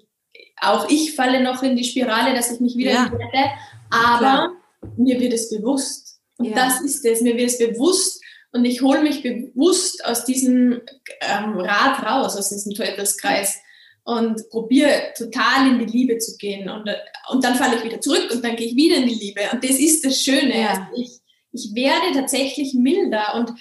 auch 0.62 0.89
ich 0.89 1.15
falle 1.15 1.43
noch 1.43 1.63
in 1.63 1.75
die 1.75 1.84
Spirale, 1.84 2.34
dass 2.36 2.51
ich 2.51 2.60
mich 2.60 2.77
wieder 2.77 2.91
ja. 2.91 3.05
entwerte, 3.05 3.51
aber 3.89 4.19
Klar. 4.19 4.51
mir 4.97 5.19
wird 5.19 5.34
es 5.34 5.49
bewusst. 5.49 6.19
Und 6.38 6.45
ja. 6.45 6.55
das 6.55 6.81
ist 6.81 7.05
es, 7.05 7.21
mir 7.21 7.36
wird 7.38 7.49
es 7.49 7.58
bewusst 7.58 8.21
und 8.55 8.63
ich 8.63 8.81
hole 8.81 9.01
mich 9.01 9.21
bewusst 9.21 10.05
aus 10.05 10.23
diesem 10.23 10.81
ähm, 11.21 11.59
Rad 11.59 12.03
raus, 12.03 12.37
aus 12.37 12.49
diesem 12.49 12.73
Teufelskreis 12.73 13.59
und 14.05 14.49
probiere 14.49 15.13
total 15.17 15.71
in 15.71 15.79
die 15.79 15.91
Liebe 15.91 16.17
zu 16.19 16.37
gehen. 16.37 16.69
Und, 16.69 16.89
und 17.29 17.43
dann 17.43 17.55
falle 17.55 17.75
ich 17.75 17.83
wieder 17.83 17.99
zurück 17.99 18.29
und 18.31 18.45
dann 18.45 18.55
gehe 18.55 18.67
ich 18.67 18.75
wieder 18.75 18.97
in 18.97 19.07
die 19.07 19.15
Liebe. 19.15 19.41
Und 19.51 19.63
das 19.63 19.77
ist 19.77 20.05
das 20.05 20.21
Schöne. 20.21 20.61
Ja. 20.61 20.69
Also 20.69 20.81
ich, 20.95 21.19
ich 21.51 21.75
werde 21.75 22.13
tatsächlich 22.13 22.73
milder 22.73 23.35
und 23.35 23.51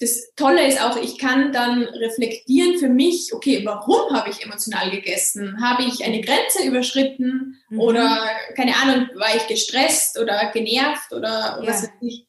das 0.00 0.34
Tolle 0.34 0.66
ist 0.66 0.82
auch, 0.82 0.96
ich 0.96 1.18
kann 1.18 1.52
dann 1.52 1.84
reflektieren 1.84 2.76
für 2.78 2.88
mich, 2.88 3.32
okay, 3.32 3.60
warum 3.64 4.10
habe 4.16 4.30
ich 4.30 4.44
emotional 4.44 4.90
gegessen? 4.90 5.62
Habe 5.62 5.84
ich 5.84 6.04
eine 6.04 6.20
Grenze 6.20 6.66
überschritten 6.66 7.62
mhm. 7.68 7.78
oder 7.78 8.26
keine 8.56 8.74
Ahnung, 8.74 9.08
war 9.14 9.36
ich 9.36 9.46
gestresst 9.46 10.18
oder 10.18 10.50
genervt 10.52 11.12
oder 11.12 11.60
ja. 11.62 11.68
was 11.68 11.84
weiß 11.84 11.90
ich. 12.00 12.26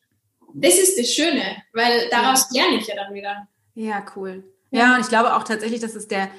Das 0.53 0.75
ist 0.75 0.97
das 0.97 1.11
Schöne, 1.13 1.63
weil 1.73 2.09
daraus 2.09 2.47
ja. 2.51 2.63
lerne 2.63 2.77
ich 2.77 2.87
ja 2.87 2.95
dann 2.95 3.13
wieder. 3.13 3.47
Ja, 3.75 4.05
cool. 4.15 4.43
Ja, 4.71 4.79
ja, 4.79 4.95
und 4.95 5.01
ich 5.01 5.09
glaube 5.09 5.35
auch 5.35 5.43
tatsächlich, 5.43 5.81
dass 5.81 5.95
es 5.95 6.07
der, 6.07 6.29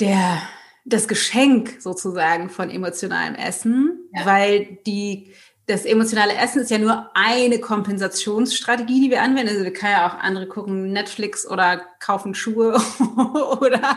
der, 0.00 0.42
das 0.84 1.08
Geschenk 1.08 1.80
sozusagen 1.80 2.50
von 2.50 2.70
emotionalem 2.70 3.34
Essen, 3.34 4.08
ja. 4.12 4.26
weil 4.26 4.78
die, 4.86 5.32
das 5.66 5.84
emotionale 5.84 6.34
Essen 6.34 6.62
ist 6.62 6.70
ja 6.70 6.78
nur 6.78 7.10
eine 7.14 7.60
Kompensationsstrategie, 7.60 9.00
die 9.00 9.10
wir 9.10 9.22
anwenden. 9.22 9.52
Also 9.52 9.64
wir 9.64 9.72
können 9.72 9.92
ja 9.92 10.08
auch 10.08 10.18
andere 10.18 10.48
gucken, 10.48 10.92
Netflix 10.92 11.48
oder 11.48 11.78
kaufen 12.00 12.34
Schuhe 12.34 12.72
oder 13.60 13.96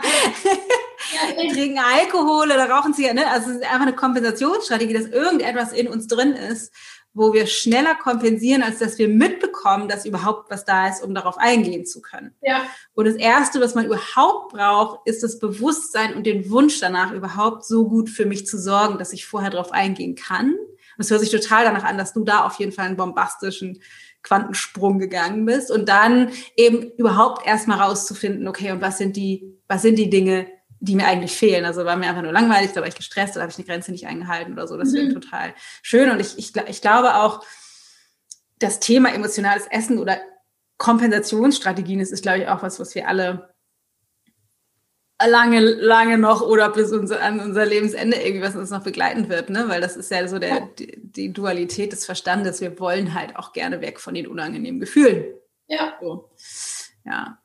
trinken 1.52 1.78
Alkohol 1.78 2.46
oder 2.46 2.70
rauchen 2.70 2.94
sie 2.94 3.06
ja. 3.06 3.14
Ne? 3.14 3.28
Also 3.28 3.50
es 3.50 3.56
ist 3.56 3.64
einfach 3.64 3.86
eine 3.86 3.96
Kompensationsstrategie, 3.96 4.94
dass 4.94 5.06
irgendetwas 5.06 5.72
in 5.72 5.88
uns 5.88 6.06
drin 6.06 6.32
ist, 6.32 6.72
wo 7.16 7.32
wir 7.32 7.46
schneller 7.46 7.94
kompensieren, 7.94 8.62
als 8.62 8.78
dass 8.78 8.98
wir 8.98 9.08
mitbekommen, 9.08 9.88
dass 9.88 10.06
überhaupt 10.06 10.50
was 10.50 10.64
da 10.64 10.88
ist, 10.88 11.02
um 11.02 11.14
darauf 11.14 11.38
eingehen 11.38 11.86
zu 11.86 12.00
können. 12.02 12.34
Ja. 12.42 12.62
Und 12.94 13.06
das 13.06 13.16
Erste, 13.16 13.60
was 13.60 13.74
man 13.74 13.86
überhaupt 13.86 14.52
braucht, 14.52 15.00
ist 15.06 15.22
das 15.22 15.38
Bewusstsein 15.38 16.14
und 16.14 16.26
den 16.26 16.50
Wunsch 16.50 16.78
danach, 16.78 17.12
überhaupt 17.12 17.64
so 17.64 17.88
gut 17.88 18.10
für 18.10 18.26
mich 18.26 18.46
zu 18.46 18.58
sorgen, 18.58 18.98
dass 18.98 19.12
ich 19.12 19.26
vorher 19.26 19.50
darauf 19.50 19.72
eingehen 19.72 20.14
kann 20.14 20.56
und 20.96 21.04
es 21.04 21.10
hört 21.10 21.20
sich 21.20 21.30
total 21.30 21.64
danach 21.64 21.84
an, 21.84 21.98
dass 21.98 22.12
du 22.12 22.24
da 22.24 22.44
auf 22.44 22.58
jeden 22.58 22.72
Fall 22.72 22.86
einen 22.86 22.96
bombastischen 22.96 23.80
Quantensprung 24.22 24.98
gegangen 24.98 25.44
bist 25.44 25.70
und 25.70 25.88
dann 25.88 26.30
eben 26.56 26.90
überhaupt 26.96 27.46
erstmal 27.46 27.80
rauszufinden, 27.80 28.48
okay, 28.48 28.72
und 28.72 28.80
was 28.80 28.98
sind 28.98 29.16
die, 29.16 29.58
was 29.68 29.82
sind 29.82 29.98
die 29.98 30.10
Dinge, 30.10 30.46
die 30.80 30.94
mir 30.94 31.06
eigentlich 31.06 31.36
fehlen. 31.36 31.64
Also 31.64 31.84
war 31.84 31.96
mir 31.96 32.08
einfach 32.08 32.22
nur 32.22 32.32
langweilig, 32.32 32.72
da 32.72 32.80
war 32.80 32.88
ich 32.88 32.94
gestresst, 32.94 33.36
da 33.36 33.40
habe 33.40 33.50
ich 33.50 33.58
eine 33.58 33.66
Grenze 33.66 33.92
nicht 33.92 34.06
eingehalten 34.06 34.52
oder 34.52 34.66
so. 34.66 34.76
Das 34.76 34.92
mhm. 34.92 35.12
total 35.12 35.54
schön. 35.82 36.10
Und 36.10 36.20
ich, 36.20 36.38
ich, 36.38 36.54
ich 36.56 36.80
glaube 36.80 37.16
auch, 37.16 37.44
das 38.58 38.80
Thema 38.80 39.12
emotionales 39.12 39.66
Essen 39.70 39.98
oder 39.98 40.18
Kompensationsstrategien, 40.78 42.00
das 42.00 42.10
ist, 42.10 42.22
glaube 42.22 42.38
ich, 42.38 42.48
auch 42.48 42.62
was, 42.62 42.80
was 42.80 42.94
wir 42.94 43.08
alle 43.08 43.54
lange, 45.24 45.60
lange 45.60 46.18
noch 46.18 46.42
oder 46.42 46.70
bis 46.70 46.92
unser, 46.92 47.22
an 47.22 47.40
unser 47.40 47.64
Lebensende 47.64 48.18
irgendwie, 48.18 48.42
was 48.42 48.56
uns 48.56 48.70
noch 48.70 48.82
begleiten 48.82 49.28
wird, 49.28 49.48
ne? 49.48 49.68
Weil 49.68 49.80
das 49.80 49.96
ist 49.96 50.10
ja 50.10 50.26
so 50.28 50.38
der, 50.38 50.68
die, 50.78 50.98
die 51.02 51.32
Dualität 51.32 51.92
des 51.92 52.04
Verstandes. 52.04 52.60
Wir 52.60 52.78
wollen 52.78 53.14
halt 53.14 53.36
auch 53.36 53.52
gerne 53.52 53.80
weg 53.80 53.98
von 53.98 54.14
den 54.14 54.26
unangenehmen 54.26 54.80
Gefühlen. 54.80 55.24
Ja. 55.68 55.96
So. 56.00 56.30
Ja. 57.04 57.38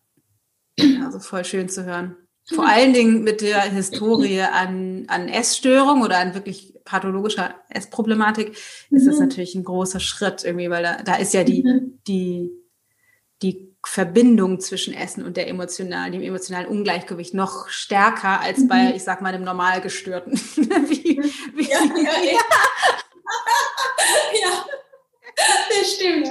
Also 1.04 1.20
voll 1.20 1.46
schön 1.46 1.70
zu 1.70 1.86
hören. 1.86 2.16
Vor 2.54 2.68
allen 2.68 2.94
Dingen 2.94 3.24
mit 3.24 3.42
der 3.42 3.62
Historie 3.62 4.42
an, 4.42 5.06
an 5.08 5.28
Essstörung 5.28 6.02
oder 6.02 6.20
an 6.20 6.34
wirklich 6.34 6.74
pathologischer 6.84 7.56
Essproblematik 7.70 8.58
ist 8.90 9.08
das 9.08 9.16
mhm. 9.16 9.22
natürlich 9.22 9.56
ein 9.56 9.64
großer 9.64 10.00
Schritt 10.00 10.44
irgendwie, 10.44 10.70
weil 10.70 10.84
da, 10.84 11.02
da 11.04 11.16
ist 11.16 11.34
ja 11.34 11.44
die, 11.44 11.64
mhm. 11.64 12.00
die, 12.08 12.52
die 13.42 13.76
Verbindung 13.86 14.60
zwischen 14.60 14.94
Essen 14.94 15.26
und 15.26 15.38
der 15.38 15.48
emotionalen, 15.48 16.12
dem 16.12 16.22
emotionalen 16.22 16.68
Ungleichgewicht 16.68 17.34
noch 17.34 17.70
stärker 17.70 18.42
als 18.42 18.60
mhm. 18.60 18.68
bei, 18.68 18.94
ich 18.96 19.04
sag 19.04 19.22
mal, 19.22 19.34
einem 19.34 19.44
normal 19.44 19.82
gestörten. 19.82 20.34
wie, 20.34 21.22
wie, 21.56 21.70
ja, 21.70 21.80
ja, 21.80 22.32
ja. 22.32 22.40
ja, 24.42 24.66
das 25.70 25.94
stimmt. 25.94 26.30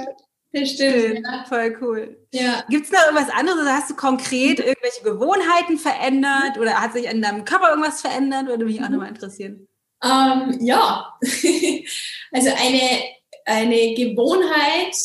Das 0.53 0.71
stimmt. 0.71 1.25
Ja. 1.25 1.45
Voll 1.47 1.77
cool. 1.81 2.27
Ja. 2.33 2.63
Gibt 2.69 2.85
es 2.85 2.91
noch 2.91 3.05
irgendwas 3.05 3.29
anderes? 3.29 3.61
Oder 3.61 3.73
hast 3.73 3.89
du 3.89 3.95
konkret 3.95 4.59
irgendwelche 4.59 5.03
Gewohnheiten 5.03 5.77
verändert 5.77 6.57
oder 6.59 6.81
hat 6.81 6.93
sich 6.93 7.07
an 7.07 7.21
deinem 7.21 7.45
Körper 7.45 7.69
irgendwas 7.69 8.01
verändert? 8.01 8.47
Würde 8.47 8.65
mich 8.65 8.83
auch 8.83 8.89
nochmal 8.89 9.09
interessieren. 9.09 9.67
Ähm, 10.03 10.57
ja, 10.61 11.13
also 12.31 12.49
eine, 12.49 13.03
eine 13.45 13.93
Gewohnheit, 13.93 14.95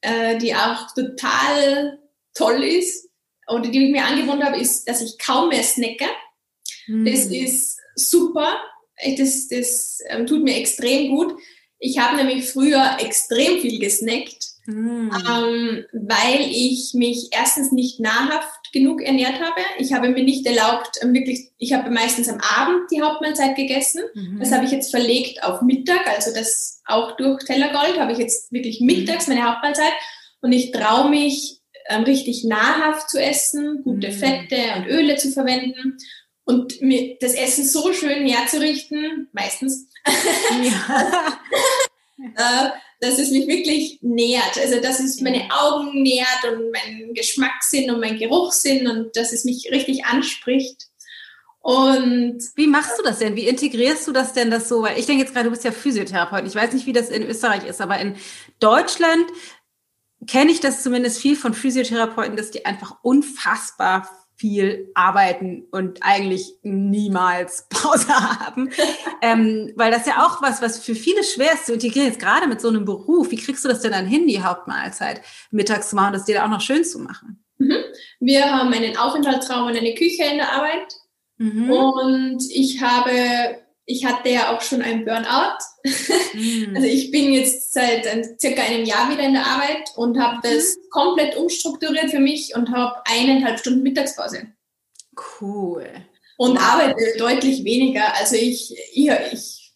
äh, 0.00 0.38
die 0.38 0.54
auch 0.54 0.92
total 0.94 1.98
toll 2.34 2.64
ist 2.64 3.08
oder 3.48 3.68
die 3.68 3.86
ich 3.86 3.92
mir 3.92 4.04
angewohnt 4.04 4.42
habe, 4.42 4.58
ist, 4.58 4.88
dass 4.88 5.02
ich 5.02 5.18
kaum 5.18 5.50
mehr 5.50 5.62
snacke. 5.62 6.06
Mhm. 6.86 7.04
Das 7.04 7.26
ist 7.26 7.78
super, 7.94 8.60
das, 9.16 9.48
das 9.48 9.98
ähm, 10.08 10.26
tut 10.26 10.42
mir 10.42 10.56
extrem 10.56 11.14
gut. 11.14 11.38
Ich 11.78 11.98
habe 11.98 12.16
nämlich 12.16 12.48
früher 12.48 12.96
extrem 12.98 13.60
viel 13.60 13.78
gesnackt, 13.78 14.45
mm. 14.66 15.10
ähm, 15.10 15.84
weil 15.92 16.40
ich 16.40 16.92
mich 16.94 17.28
erstens 17.32 17.72
nicht 17.72 18.00
nahrhaft 18.00 18.72
genug 18.72 19.02
ernährt 19.02 19.40
habe. 19.40 19.60
Ich 19.78 19.92
habe 19.92 20.08
mir 20.08 20.22
nicht 20.22 20.46
erlaubt, 20.46 20.98
ähm, 21.02 21.14
wirklich, 21.14 21.50
ich 21.58 21.72
habe 21.72 21.90
meistens 21.90 22.28
am 22.28 22.40
Abend 22.40 22.90
die 22.90 23.02
Hauptmahlzeit 23.02 23.56
gegessen. 23.56 24.02
Mhm. 24.14 24.38
Das 24.40 24.52
habe 24.52 24.64
ich 24.64 24.70
jetzt 24.70 24.90
verlegt 24.90 25.42
auf 25.42 25.62
Mittag, 25.62 26.06
also 26.08 26.32
das 26.34 26.82
auch 26.84 27.16
durch 27.16 27.44
Tellergold 27.44 27.98
habe 27.98 28.12
ich 28.12 28.18
jetzt 28.18 28.52
wirklich 28.52 28.80
mittags 28.80 29.26
meine 29.26 29.44
Hauptmahlzeit 29.44 29.92
und 30.40 30.52
ich 30.52 30.70
traue 30.70 31.10
mich 31.10 31.60
ähm, 31.88 32.04
richtig 32.04 32.44
nahrhaft 32.44 33.10
zu 33.10 33.20
essen, 33.20 33.82
gute 33.82 34.08
mhm. 34.08 34.12
Fette 34.12 34.56
und 34.76 34.86
Öle 34.86 35.16
zu 35.16 35.30
verwenden 35.30 35.98
und 36.44 36.80
mir 36.80 37.16
das 37.20 37.34
Essen 37.34 37.64
so 37.64 37.92
schön 37.92 38.26
herzurichten, 38.26 39.28
meistens, 39.32 39.88
ja. 40.62 41.38
äh, 42.36 42.70
dass 43.00 43.18
es 43.18 43.30
mich 43.30 43.46
wirklich 43.46 43.98
nährt. 44.02 44.58
Also 44.58 44.80
dass 44.80 45.00
es 45.00 45.20
meine 45.20 45.48
Augen 45.50 46.02
nährt 46.02 46.44
und 46.50 46.70
meinen 46.70 47.14
Geschmackssinn 47.14 47.90
und 47.90 48.00
meinen 48.00 48.18
Geruchssinn 48.18 48.88
und 48.88 49.16
dass 49.16 49.32
es 49.32 49.44
mich 49.44 49.70
richtig 49.70 50.04
anspricht. 50.06 50.88
Und 51.60 52.38
wie 52.54 52.68
machst 52.68 52.98
du 52.98 53.02
das 53.02 53.18
denn? 53.18 53.34
Wie 53.34 53.48
integrierst 53.48 54.06
du 54.06 54.12
das 54.12 54.32
denn 54.32 54.52
das 54.52 54.68
so? 54.68 54.82
Weil 54.82 54.98
ich 54.98 55.06
denke 55.06 55.24
jetzt 55.24 55.32
gerade, 55.32 55.46
du 55.46 55.50
bist 55.50 55.64
ja 55.64 55.72
Physiotherapeut. 55.72 56.46
Ich 56.46 56.54
weiß 56.54 56.72
nicht, 56.72 56.86
wie 56.86 56.92
das 56.92 57.10
in 57.10 57.24
Österreich 57.24 57.66
ist, 57.66 57.80
aber 57.80 57.98
in 57.98 58.14
Deutschland 58.60 59.26
kenne 60.26 60.52
ich 60.52 60.60
das 60.60 60.82
zumindest 60.82 61.20
viel 61.20 61.36
von 61.36 61.54
Physiotherapeuten, 61.54 62.36
dass 62.36 62.52
die 62.52 62.64
einfach 62.66 62.96
unfassbar 63.02 64.08
viel 64.36 64.90
arbeiten 64.94 65.64
und 65.70 66.00
eigentlich 66.02 66.54
niemals 66.62 67.66
Pause 67.70 68.08
haben. 68.08 68.70
ähm, 69.22 69.72
weil 69.76 69.90
das 69.90 70.06
ja 70.06 70.26
auch 70.26 70.42
was, 70.42 70.60
was 70.60 70.78
für 70.78 70.94
viele 70.94 71.24
schwer 71.24 71.54
ist 71.54 71.66
zu 71.66 71.72
integrieren, 71.72 72.08
jetzt 72.08 72.20
gerade 72.20 72.46
mit 72.46 72.60
so 72.60 72.68
einem 72.68 72.84
Beruf. 72.84 73.30
Wie 73.30 73.36
kriegst 73.36 73.64
du 73.64 73.68
das 73.68 73.80
denn 73.80 73.92
dann 73.92 74.06
hin, 74.06 74.26
die 74.26 74.42
Hauptmahlzeit 74.42 75.22
mittags 75.50 75.90
zu 75.90 75.96
machen, 75.96 76.12
das 76.12 76.26
dir 76.26 76.36
da 76.36 76.44
auch 76.44 76.50
noch 76.50 76.60
schön 76.60 76.84
zu 76.84 76.98
machen? 76.98 77.42
Mhm. 77.58 77.82
Wir 78.20 78.44
haben 78.52 78.72
einen 78.72 78.96
Aufenthaltsraum 78.96 79.66
und 79.66 79.76
eine 79.76 79.94
Küche 79.94 80.24
in 80.24 80.36
der 80.36 80.52
Arbeit. 80.52 80.94
Mhm. 81.38 81.70
Und 81.70 82.42
ich 82.50 82.82
habe 82.82 83.65
ich 83.86 84.04
hatte 84.04 84.28
ja 84.28 84.54
auch 84.54 84.60
schon 84.60 84.82
einen 84.82 85.04
Burnout. 85.04 85.58
Mhm. 86.34 86.66
Also 86.76 86.88
ich 86.88 87.10
bin 87.12 87.32
jetzt 87.32 87.72
seit 87.72 88.06
ein, 88.06 88.36
circa 88.38 88.62
einem 88.62 88.84
Jahr 88.84 89.08
wieder 89.08 89.22
in 89.22 89.32
der 89.32 89.46
Arbeit 89.46 89.90
und 89.94 90.18
habe 90.18 90.36
mhm. 90.36 90.40
das 90.42 90.76
komplett 90.90 91.36
umstrukturiert 91.36 92.10
für 92.10 92.18
mich 92.18 92.54
und 92.54 92.70
habe 92.72 93.00
eineinhalb 93.06 93.58
Stunden 93.60 93.82
Mittagspause. 93.82 94.48
Cool. 95.40 95.86
Und 96.36 96.56
wow. 96.56 96.62
arbeite 96.62 97.16
deutlich 97.16 97.64
weniger. 97.64 98.14
Also 98.16 98.34
ich, 98.34 98.76
ich, 98.92 99.08
ich, 99.32 99.74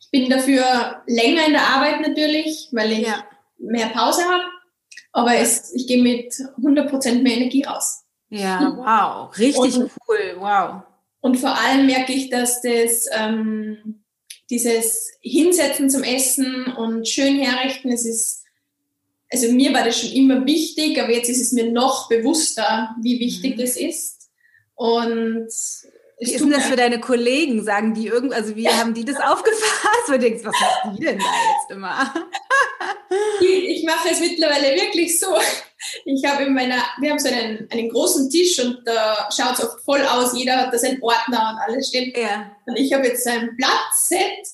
ich 0.00 0.10
bin 0.10 0.30
dafür 0.30 1.02
länger 1.06 1.46
in 1.46 1.52
der 1.52 1.68
Arbeit 1.68 2.00
natürlich, 2.00 2.68
weil 2.72 2.92
ich 2.92 3.06
ja. 3.06 3.24
mehr 3.58 3.88
Pause 3.88 4.22
habe. 4.24 4.44
Aber 5.12 5.34
es, 5.34 5.74
ich 5.74 5.86
gehe 5.86 6.02
mit 6.02 6.32
100% 6.32 7.22
mehr 7.22 7.36
Energie 7.36 7.64
raus. 7.64 8.04
Ja, 8.30 8.72
wow. 8.76 9.36
Richtig 9.36 9.76
und, 9.76 9.90
cool. 10.06 10.36
Wow. 10.38 10.82
Und 11.20 11.36
vor 11.36 11.58
allem 11.58 11.86
merke 11.86 12.12
ich, 12.12 12.30
dass 12.30 12.62
das 12.62 13.06
ähm, 13.12 14.04
dieses 14.50 15.10
Hinsetzen 15.20 15.90
zum 15.90 16.02
Essen 16.02 16.66
und 16.76 17.08
schön 17.08 17.38
herrichten, 17.38 17.90
es 17.90 18.06
ist, 18.06 18.44
also 19.30 19.52
mir 19.52 19.74
war 19.74 19.84
das 19.84 20.00
schon 20.00 20.12
immer 20.12 20.46
wichtig, 20.46 21.00
aber 21.00 21.12
jetzt 21.12 21.28
ist 21.28 21.42
es 21.42 21.52
mir 21.52 21.70
noch 21.70 22.08
bewusster, 22.08 22.94
wie 23.02 23.20
wichtig 23.20 23.56
mhm. 23.56 23.60
das 23.60 23.76
ist. 23.76 24.30
Und 24.74 25.48
wie 26.20 26.32
ist 26.32 26.40
denn 26.40 26.50
das 26.50 26.66
für 26.66 26.76
deine 26.76 27.00
Kollegen? 27.00 27.62
Sagen 27.64 27.94
die 27.94 28.06
irgend, 28.06 28.32
also 28.32 28.56
wie 28.56 28.68
haben 28.68 28.94
die 28.94 29.04
das 29.04 29.16
aufgefasst? 29.24 30.08
Du 30.08 30.18
denkst, 30.18 30.44
was 30.44 30.54
machen 30.54 30.96
die 30.96 31.04
denn 31.04 31.18
da 31.18 31.24
jetzt 31.24 31.70
immer? 31.70 32.14
ich 33.40 33.84
mache 33.84 34.08
es 34.10 34.20
mittlerweile 34.20 34.74
wirklich 34.74 35.18
so. 35.18 35.36
Ich 36.04 36.24
habe 36.24 36.44
in 36.44 36.54
meiner, 36.54 36.82
wir 37.00 37.10
haben 37.10 37.18
so 37.18 37.28
einen, 37.28 37.68
einen 37.70 37.88
großen 37.88 38.30
Tisch 38.30 38.58
und 38.58 38.80
da 38.84 39.28
schaut 39.34 39.58
es 39.58 39.64
oft 39.64 39.84
voll 39.84 40.02
aus. 40.02 40.36
Jeder 40.36 40.56
hat 40.56 40.72
da 40.72 40.78
seinen 40.78 41.02
Ordner 41.02 41.52
und 41.52 41.58
alles 41.58 41.88
steht. 41.88 42.16
Ja. 42.16 42.50
Und 42.66 42.76
ich 42.76 42.92
habe 42.92 43.06
jetzt 43.06 43.26
ein 43.26 43.56
Blattset 43.56 44.48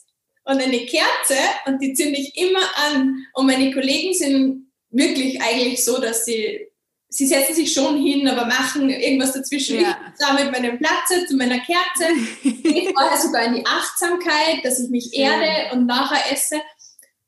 und 0.44 0.62
eine 0.62 0.86
Kerze 0.86 1.38
und 1.66 1.80
die 1.80 1.94
zünde 1.94 2.18
ich 2.18 2.36
immer 2.36 2.64
an. 2.86 3.26
Und 3.34 3.46
meine 3.46 3.72
Kollegen 3.72 4.12
sind 4.14 4.70
wirklich 4.90 5.40
eigentlich 5.40 5.84
so, 5.84 6.00
dass 6.00 6.24
sie 6.24 6.68
sie 7.14 7.26
setzen 7.26 7.54
sich 7.54 7.72
schon 7.72 8.02
hin, 8.02 8.26
aber 8.28 8.46
machen 8.46 8.90
irgendwas 8.90 9.32
dazwischen. 9.32 9.80
Ja. 9.80 9.96
Ich 10.12 10.18
da 10.18 10.32
mit 10.32 10.50
meinem 10.50 10.78
Platz 10.78 11.28
zu 11.28 11.36
meiner 11.36 11.60
Kerze. 11.60 12.12
ich 12.42 12.90
vorher 12.92 13.18
sogar 13.18 13.44
in 13.44 13.54
die 13.54 13.66
Achtsamkeit, 13.66 14.64
dass 14.64 14.80
ich 14.80 14.90
mich 14.90 15.14
erde 15.14 15.72
und 15.72 15.86
nachher 15.86 16.32
esse. 16.32 16.56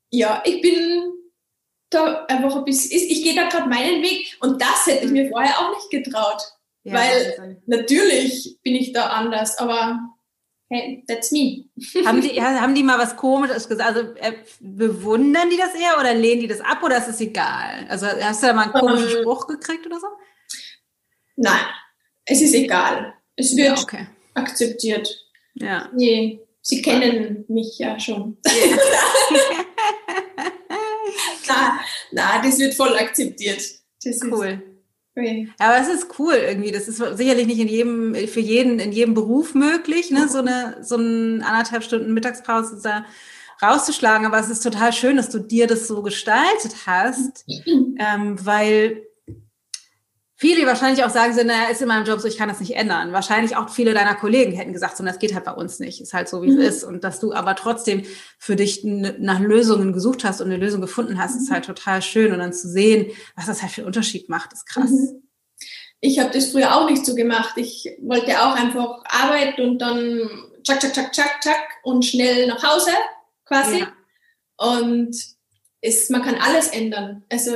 Ja, 0.09 0.43
ich 0.45 0.61
bin 0.61 1.03
da 1.89 2.25
einfach 2.25 2.55
ein 2.55 2.65
bisschen, 2.65 2.91
ich 2.91 3.23
gehe 3.23 3.35
da 3.35 3.47
gerade 3.47 3.69
meinen 3.69 4.01
Weg 4.01 4.37
und 4.41 4.61
das 4.61 4.85
hätte 4.87 5.05
ich 5.05 5.11
mir 5.11 5.29
vorher 5.29 5.57
auch 5.59 5.75
nicht 5.75 5.89
getraut. 5.89 6.41
Ja, 6.83 6.93
weil 6.93 7.61
natürlich 7.65 8.57
bin 8.63 8.75
ich 8.75 8.93
da 8.93 9.07
anders, 9.07 9.57
aber 9.57 9.99
hey, 10.69 11.03
that's 11.07 11.31
me. 11.31 11.65
haben, 12.05 12.21
die, 12.21 12.29
haben 12.41 12.75
die 12.75 12.83
mal 12.83 12.99
was 12.99 13.15
Komisches 13.15 13.67
gesagt? 13.67 13.95
Also 13.95 14.13
äh, 14.15 14.33
bewundern 14.59 15.49
die 15.49 15.57
das 15.57 15.73
eher 15.75 15.99
oder 15.99 16.13
lehnen 16.13 16.41
die 16.41 16.47
das 16.47 16.61
ab 16.61 16.83
oder 16.83 16.97
ist 16.97 17.09
es 17.09 17.21
egal? 17.21 17.85
Also 17.89 18.07
hast 18.07 18.43
du 18.43 18.47
da 18.47 18.53
mal 18.53 18.63
einen 18.63 18.73
komischen 18.73 19.09
ähm, 19.09 19.21
Spruch 19.21 19.47
gekriegt 19.47 19.85
oder 19.85 19.99
so? 19.99 20.07
Nein, 21.35 21.65
es 22.25 22.41
ist 22.41 22.53
egal. 22.53 23.13
Es 23.35 23.55
wird 23.55 23.77
ja, 23.77 23.83
okay. 23.83 24.07
akzeptiert. 24.33 25.25
Ja. 25.53 25.89
Nee, 25.93 26.41
sie 26.61 26.81
kennen 26.81 27.45
mich 27.47 27.77
ja 27.77 27.99
schon. 27.99 28.37
na, 28.43 28.51
na, 32.11 32.41
das 32.41 32.59
wird 32.59 32.73
voll 32.73 32.95
akzeptiert. 32.97 33.61
Das 34.03 34.19
cool. 34.23 34.61
Okay. 35.15 35.49
Aber 35.57 35.79
es 35.79 35.87
ist 35.87 36.19
cool 36.19 36.35
irgendwie. 36.35 36.71
Das 36.71 36.87
ist 36.87 36.97
sicherlich 36.97 37.47
nicht 37.47 37.59
in 37.59 37.67
jedem, 37.67 38.15
für 38.27 38.39
jeden, 38.39 38.79
in 38.79 38.91
jedem 38.91 39.15
Beruf 39.15 39.55
möglich, 39.55 40.11
ne? 40.11 40.27
so 40.29 40.39
eine, 40.39 40.77
so 40.81 40.95
eine 40.95 41.43
anderthalb 41.43 41.83
Stunden 41.83 42.13
Mittagspause 42.13 42.79
da 42.83 43.05
rauszuschlagen. 43.61 44.27
Aber 44.27 44.39
es 44.39 44.49
ist 44.49 44.61
total 44.61 44.93
schön, 44.93 45.17
dass 45.17 45.29
du 45.29 45.39
dir 45.39 45.65
das 45.65 45.87
so 45.87 46.03
gestaltet 46.03 46.85
hast, 46.85 47.45
ähm, 47.67 48.37
weil 48.45 49.07
viele 50.37 50.67
wahrscheinlich 50.67 51.03
auch 51.03 51.09
sagen, 51.09 51.33
so, 51.33 51.43
naja, 51.43 51.69
ist 51.69 51.81
in 51.81 51.87
meinem 51.87 52.05
Job 52.05 52.19
so, 52.19 52.27
ich 52.27 52.37
kann 52.37 52.47
das 52.47 52.59
nicht 52.59 52.75
ändern. 52.75 53.11
Wahrscheinlich 53.11 53.57
auch 53.57 53.69
viele 53.69 53.93
deiner 53.93 54.13
Kollegen 54.13 54.51
hätten 54.53 54.71
gesagt, 54.71 54.95
so, 54.95 55.03
das 55.03 55.17
geht 55.17 55.33
halt 55.33 55.45
bei 55.45 55.51
uns 55.51 55.79
nicht. 55.79 55.99
Ist 55.99 56.13
halt 56.13 56.29
so, 56.29 56.43
wie 56.43 56.51
mhm. 56.51 56.61
es 56.61 56.77
ist. 56.77 56.83
Und 56.83 57.03
dass 57.03 57.19
du 57.19 57.33
aber 57.33 57.55
trotzdem 57.55 58.03
für 58.37 58.55
dich 58.55 58.83
nach 58.83 59.39
Lösungen 59.39 59.93
gesucht 59.93 60.23
hast 60.23 60.39
und 60.39 60.47
eine 60.47 60.57
Lösung 60.57 60.79
gefunden 60.79 61.17
hast, 61.17 61.35
mhm. 61.35 61.41
ist 61.41 61.51
halt 61.51 61.65
total 61.65 62.03
schön. 62.03 62.31
Und 62.31 62.39
dann 62.39 62.53
zu 62.53 62.69
sehen, 62.69 63.11
was 63.35 63.47
das 63.47 63.63
halt 63.63 63.71
für 63.71 63.81
einen 63.81 63.87
Unterschied 63.87 64.29
macht, 64.29 64.53
ist 64.53 64.67
krass. 64.67 64.91
Mhm. 64.91 65.23
Ich 65.99 66.19
habe 66.19 66.29
das 66.29 66.51
früher 66.51 66.75
auch 66.75 66.87
nicht 66.87 67.03
so 67.03 67.15
gemacht. 67.15 67.53
Ich 67.55 67.89
wollte 68.01 68.39
auch 68.39 68.55
einfach 68.55 69.03
arbeiten 69.05 69.61
und 69.61 69.79
dann 69.79 70.29
tschak, 70.61 70.79
tschak, 70.79 70.93
tschak, 70.93 71.11
tschak, 71.13 71.41
tschak 71.41 71.67
und 71.81 72.05
schnell 72.05 72.45
nach 72.45 72.61
Hause 72.61 72.91
quasi. 73.45 73.79
Ja. 73.79 73.93
Und 74.57 75.15
es, 75.81 76.11
man 76.11 76.21
kann 76.21 76.35
alles 76.35 76.67
ändern. 76.67 77.23
Also 77.31 77.51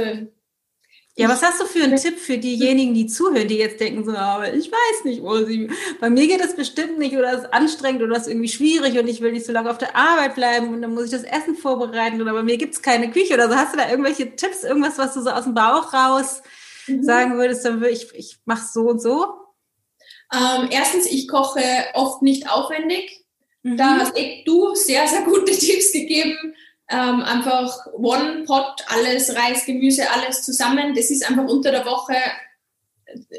ja, 1.21 1.29
was 1.29 1.41
hast 1.41 1.61
du 1.61 1.65
für 1.65 1.83
einen 1.83 1.97
Tipp 1.97 2.19
für 2.19 2.37
diejenigen, 2.37 2.93
die 2.93 3.07
zuhören, 3.07 3.47
die 3.47 3.57
jetzt 3.57 3.79
denken 3.79 4.03
so, 4.03 4.11
aber 4.11 4.53
ich 4.53 4.71
weiß 4.71 5.05
nicht, 5.05 5.21
wo 5.21 5.37
sie, 5.43 5.69
bei 5.99 6.09
mir 6.09 6.27
geht 6.27 6.41
das 6.41 6.55
bestimmt 6.55 6.97
nicht 6.97 7.15
oder 7.15 7.31
es 7.33 7.43
ist 7.43 7.53
anstrengend 7.53 8.01
oder 8.01 8.15
es 8.15 8.23
ist 8.23 8.29
irgendwie 8.29 8.49
schwierig 8.49 8.99
und 8.99 9.07
ich 9.07 9.21
will 9.21 9.31
nicht 9.31 9.45
so 9.45 9.51
lange 9.51 9.69
auf 9.69 9.77
der 9.77 9.95
Arbeit 9.95 10.35
bleiben 10.35 10.73
und 10.73 10.81
dann 10.81 10.93
muss 10.93 11.05
ich 11.05 11.11
das 11.11 11.23
Essen 11.23 11.55
vorbereiten 11.55 12.21
oder 12.21 12.33
bei 12.33 12.43
mir 12.43 12.57
gibt 12.57 12.73
es 12.73 12.81
keine 12.81 13.11
Küche 13.11 13.33
oder 13.35 13.49
so. 13.49 13.55
Hast 13.55 13.73
du 13.73 13.77
da 13.77 13.89
irgendwelche 13.89 14.35
Tipps, 14.35 14.63
irgendwas, 14.63 14.97
was 14.97 15.13
du 15.13 15.21
so 15.21 15.29
aus 15.29 15.43
dem 15.43 15.53
Bauch 15.53 15.93
raus 15.93 16.41
mhm. 16.87 17.03
sagen 17.03 17.37
würdest, 17.37 17.63
dann 17.65 17.81
würde 17.81 17.93
ich, 17.93 18.13
ich 18.15 18.37
mache 18.45 18.65
so 18.71 18.81
und 18.81 19.01
so? 19.01 19.25
Ähm, 20.33 20.69
erstens, 20.71 21.05
ich 21.07 21.27
koche 21.27 21.61
oft 21.93 22.21
nicht 22.21 22.49
aufwendig. 22.49 23.25
Mhm. 23.63 23.77
Da 23.77 23.97
hast 23.99 24.17
du 24.45 24.75
sehr, 24.75 25.07
sehr 25.07 25.21
gute 25.21 25.51
Tipps 25.57 25.91
gegeben 25.91 26.55
ähm, 26.91 27.21
einfach 27.21 27.87
One 27.93 28.43
Pot, 28.45 28.83
alles 28.87 29.35
Reis, 29.35 29.65
Gemüse, 29.65 30.09
alles 30.11 30.43
zusammen. 30.43 30.93
Das 30.93 31.09
ist 31.09 31.27
einfach 31.27 31.45
unter 31.45 31.71
der 31.71 31.85
Woche 31.85 32.15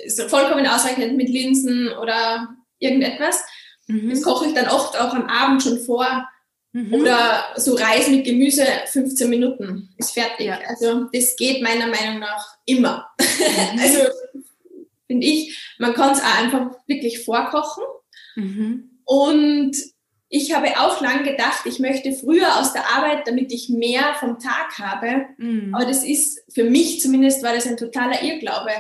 ist 0.05 0.21
vollkommen 0.31 0.67
ausreichend 0.67 1.17
mit 1.17 1.29
Linsen 1.29 1.89
oder 1.93 2.55
irgendetwas. 2.79 3.43
Mhm. 3.87 4.11
Das 4.11 4.23
koche 4.23 4.47
ich 4.47 4.55
dann 4.55 4.69
oft 4.69 4.99
auch 4.99 5.15
am 5.15 5.27
Abend 5.27 5.63
schon 5.63 5.79
vor. 5.79 6.29
Mhm. 6.73 6.95
Oder 6.95 7.45
so 7.57 7.75
Reis 7.75 8.09
mit 8.09 8.25
Gemüse, 8.25 8.65
15 8.87 9.29
Minuten 9.29 9.91
ist 9.99 10.13
fertig. 10.13 10.47
Ja. 10.47 10.59
Also 10.67 11.05
das 11.13 11.37
geht 11.37 11.63
meiner 11.63 11.87
Meinung 11.87 12.19
nach 12.21 12.57
immer. 12.65 13.11
Mhm. 13.21 13.79
also 13.81 13.99
finde 15.07 15.27
ich, 15.27 15.59
man 15.79 15.93
kann 15.93 16.13
es 16.13 16.21
auch 16.21 16.39
einfach 16.39 16.71
wirklich 16.87 17.25
vorkochen. 17.25 17.85
Mhm. 18.37 19.01
Und 19.05 19.77
ich 20.35 20.55
habe 20.55 20.81
auch 20.81 21.03
lang 21.03 21.25
gedacht, 21.25 21.67
ich 21.67 21.79
möchte 21.79 22.11
früher 22.15 22.59
aus 22.59 22.73
der 22.73 22.89
Arbeit, 22.97 23.29
damit 23.29 23.53
ich 23.53 23.69
mehr 23.69 24.15
vom 24.19 24.39
Tag 24.39 24.79
habe. 24.79 25.27
Mhm. 25.37 25.75
Aber 25.75 25.85
das 25.85 26.03
ist, 26.05 26.41
für 26.51 26.65
mich 26.65 27.03
zumindest, 27.03 27.43
war 27.43 27.53
das 27.53 27.67
ein 27.67 27.77
totaler 27.77 28.23
Irrglaube, 28.23 28.71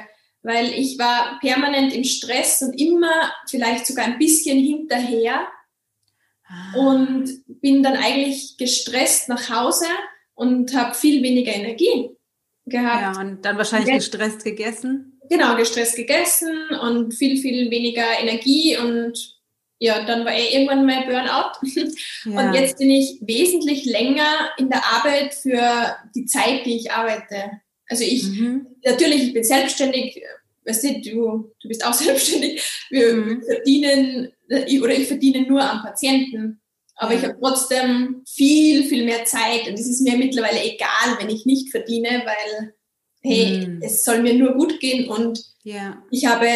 weil 0.42 0.72
ich 0.72 0.98
war 0.98 1.38
permanent 1.40 1.92
im 1.92 2.04
Stress 2.04 2.62
und 2.62 2.72
immer 2.80 3.30
vielleicht 3.50 3.86
sogar 3.86 4.06
ein 4.06 4.16
bisschen 4.16 4.58
hinterher. 4.58 5.46
ah. 6.48 6.78
und 6.78 7.28
bin 7.60 7.82
dann 7.82 7.96
eigentlich 7.96 8.56
gestresst 8.56 9.28
nach 9.28 9.50
Hause 9.50 9.86
und 10.32 10.74
habe 10.74 10.94
viel 10.94 11.22
weniger 11.22 11.52
Energie 11.52 12.16
gehabt. 12.64 13.16
Ja, 13.16 13.20
und 13.20 13.44
dann 13.44 13.58
wahrscheinlich 13.58 13.92
gestresst 13.96 14.42
gegessen. 14.42 15.20
Genau, 15.28 15.54
gestresst 15.56 15.96
gegessen 15.96 16.70
und 16.80 17.12
viel, 17.12 17.36
viel 17.36 17.70
weniger 17.70 18.06
Energie 18.20 18.78
und 18.78 19.41
ja, 19.82 20.04
dann 20.04 20.24
war 20.24 20.32
eh 20.32 20.54
irgendwann 20.54 20.86
mein 20.86 21.06
Burnout. 21.06 21.58
Ja. 22.24 22.38
Und 22.38 22.54
jetzt 22.54 22.78
bin 22.78 22.88
ich 22.88 23.18
wesentlich 23.20 23.84
länger 23.84 24.52
in 24.56 24.70
der 24.70 24.80
Arbeit 24.84 25.34
für 25.34 25.96
die 26.14 26.24
Zeit, 26.24 26.64
die 26.64 26.76
ich 26.76 26.92
arbeite. 26.92 27.60
Also 27.88 28.04
ich, 28.04 28.22
mhm. 28.22 28.64
natürlich, 28.84 29.24
ich 29.24 29.34
bin 29.34 29.42
selbstständig, 29.42 30.22
weißt 30.64 30.84
du, 30.84 31.00
du, 31.00 31.52
du 31.60 31.68
bist 31.68 31.84
auch 31.84 31.92
selbstständig. 32.04 32.62
Wir 32.90 33.12
mhm. 33.12 33.42
verdienen, 33.42 34.32
oder 34.48 34.92
ich 34.92 35.08
verdiene 35.08 35.42
nur 35.48 35.60
am 35.60 35.82
Patienten. 35.82 36.60
Aber 36.94 37.14
ich 37.14 37.24
habe 37.24 37.36
trotzdem 37.40 38.22
viel, 38.24 38.84
viel 38.84 39.04
mehr 39.04 39.24
Zeit 39.24 39.66
und 39.66 39.74
es 39.74 39.88
ist 39.88 40.02
mir 40.02 40.16
mittlerweile 40.16 40.62
egal, 40.62 41.16
wenn 41.18 41.28
ich 41.28 41.44
nicht 41.44 41.72
verdiene, 41.72 42.22
weil, 42.24 42.74
hey, 43.22 43.66
mhm. 43.66 43.82
es 43.82 44.04
soll 44.04 44.22
mir 44.22 44.34
nur 44.34 44.54
gut 44.54 44.78
gehen 44.78 45.08
und 45.08 45.42
ja. 45.64 46.00
ich 46.12 46.26
habe, 46.26 46.46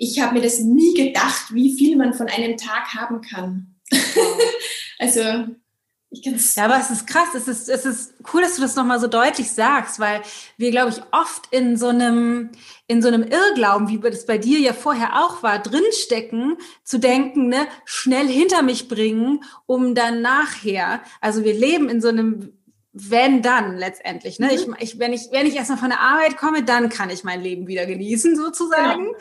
ich 0.00 0.20
habe 0.20 0.34
mir 0.34 0.42
das 0.42 0.60
nie 0.60 0.94
gedacht, 0.94 1.52
wie 1.52 1.76
viel 1.76 1.96
man 1.96 2.14
von 2.14 2.28
einem 2.28 2.56
Tag 2.56 2.94
haben 2.94 3.20
kann. 3.20 3.74
Also, 5.00 5.20
ich 6.10 6.24
kann's 6.24 6.56
ja, 6.56 6.64
aber 6.64 6.80
es 6.80 6.90
ist 6.90 7.06
krass. 7.06 7.28
Es 7.36 7.46
ist, 7.46 7.68
es 7.68 7.84
ist 7.84 8.14
cool, 8.34 8.42
dass 8.42 8.56
du 8.56 8.62
das 8.62 8.74
nochmal 8.74 8.98
so 8.98 9.06
deutlich 9.06 9.52
sagst, 9.52 10.00
weil 10.00 10.22
wir, 10.56 10.72
glaube 10.72 10.90
ich, 10.90 11.00
oft 11.12 11.46
in 11.52 11.76
so 11.76 11.86
einem, 11.86 12.50
in 12.88 13.00
so 13.00 13.06
einem 13.06 13.22
Irrglauben, 13.22 13.86
wie 13.86 13.98
das 14.00 14.26
bei 14.26 14.38
dir 14.38 14.58
ja 14.58 14.72
vorher 14.72 15.24
auch 15.24 15.44
war, 15.44 15.60
drinstecken, 15.60 16.56
zu 16.82 16.98
denken, 16.98 17.46
ne, 17.46 17.68
schnell 17.84 18.26
hinter 18.26 18.62
mich 18.62 18.88
bringen, 18.88 19.44
um 19.66 19.94
dann 19.94 20.20
nachher, 20.20 21.00
also 21.20 21.44
wir 21.44 21.54
leben 21.54 21.88
in 21.88 22.00
so 22.00 22.08
einem 22.08 22.58
wenn 22.92 23.42
dann 23.42 23.76
letztendlich. 23.76 24.38
Ne? 24.38 24.46
Mhm. 24.46 24.52
Ich, 24.78 24.94
ich, 24.94 24.98
wenn 24.98 25.12
ich, 25.12 25.28
wenn 25.30 25.46
ich 25.46 25.56
erstmal 25.56 25.78
von 25.78 25.90
der 25.90 26.00
Arbeit 26.00 26.36
komme, 26.36 26.62
dann 26.62 26.88
kann 26.88 27.10
ich 27.10 27.24
mein 27.24 27.40
Leben 27.40 27.66
wieder 27.66 27.86
genießen, 27.86 28.36
sozusagen. 28.36 29.06
Ja. 29.06 29.18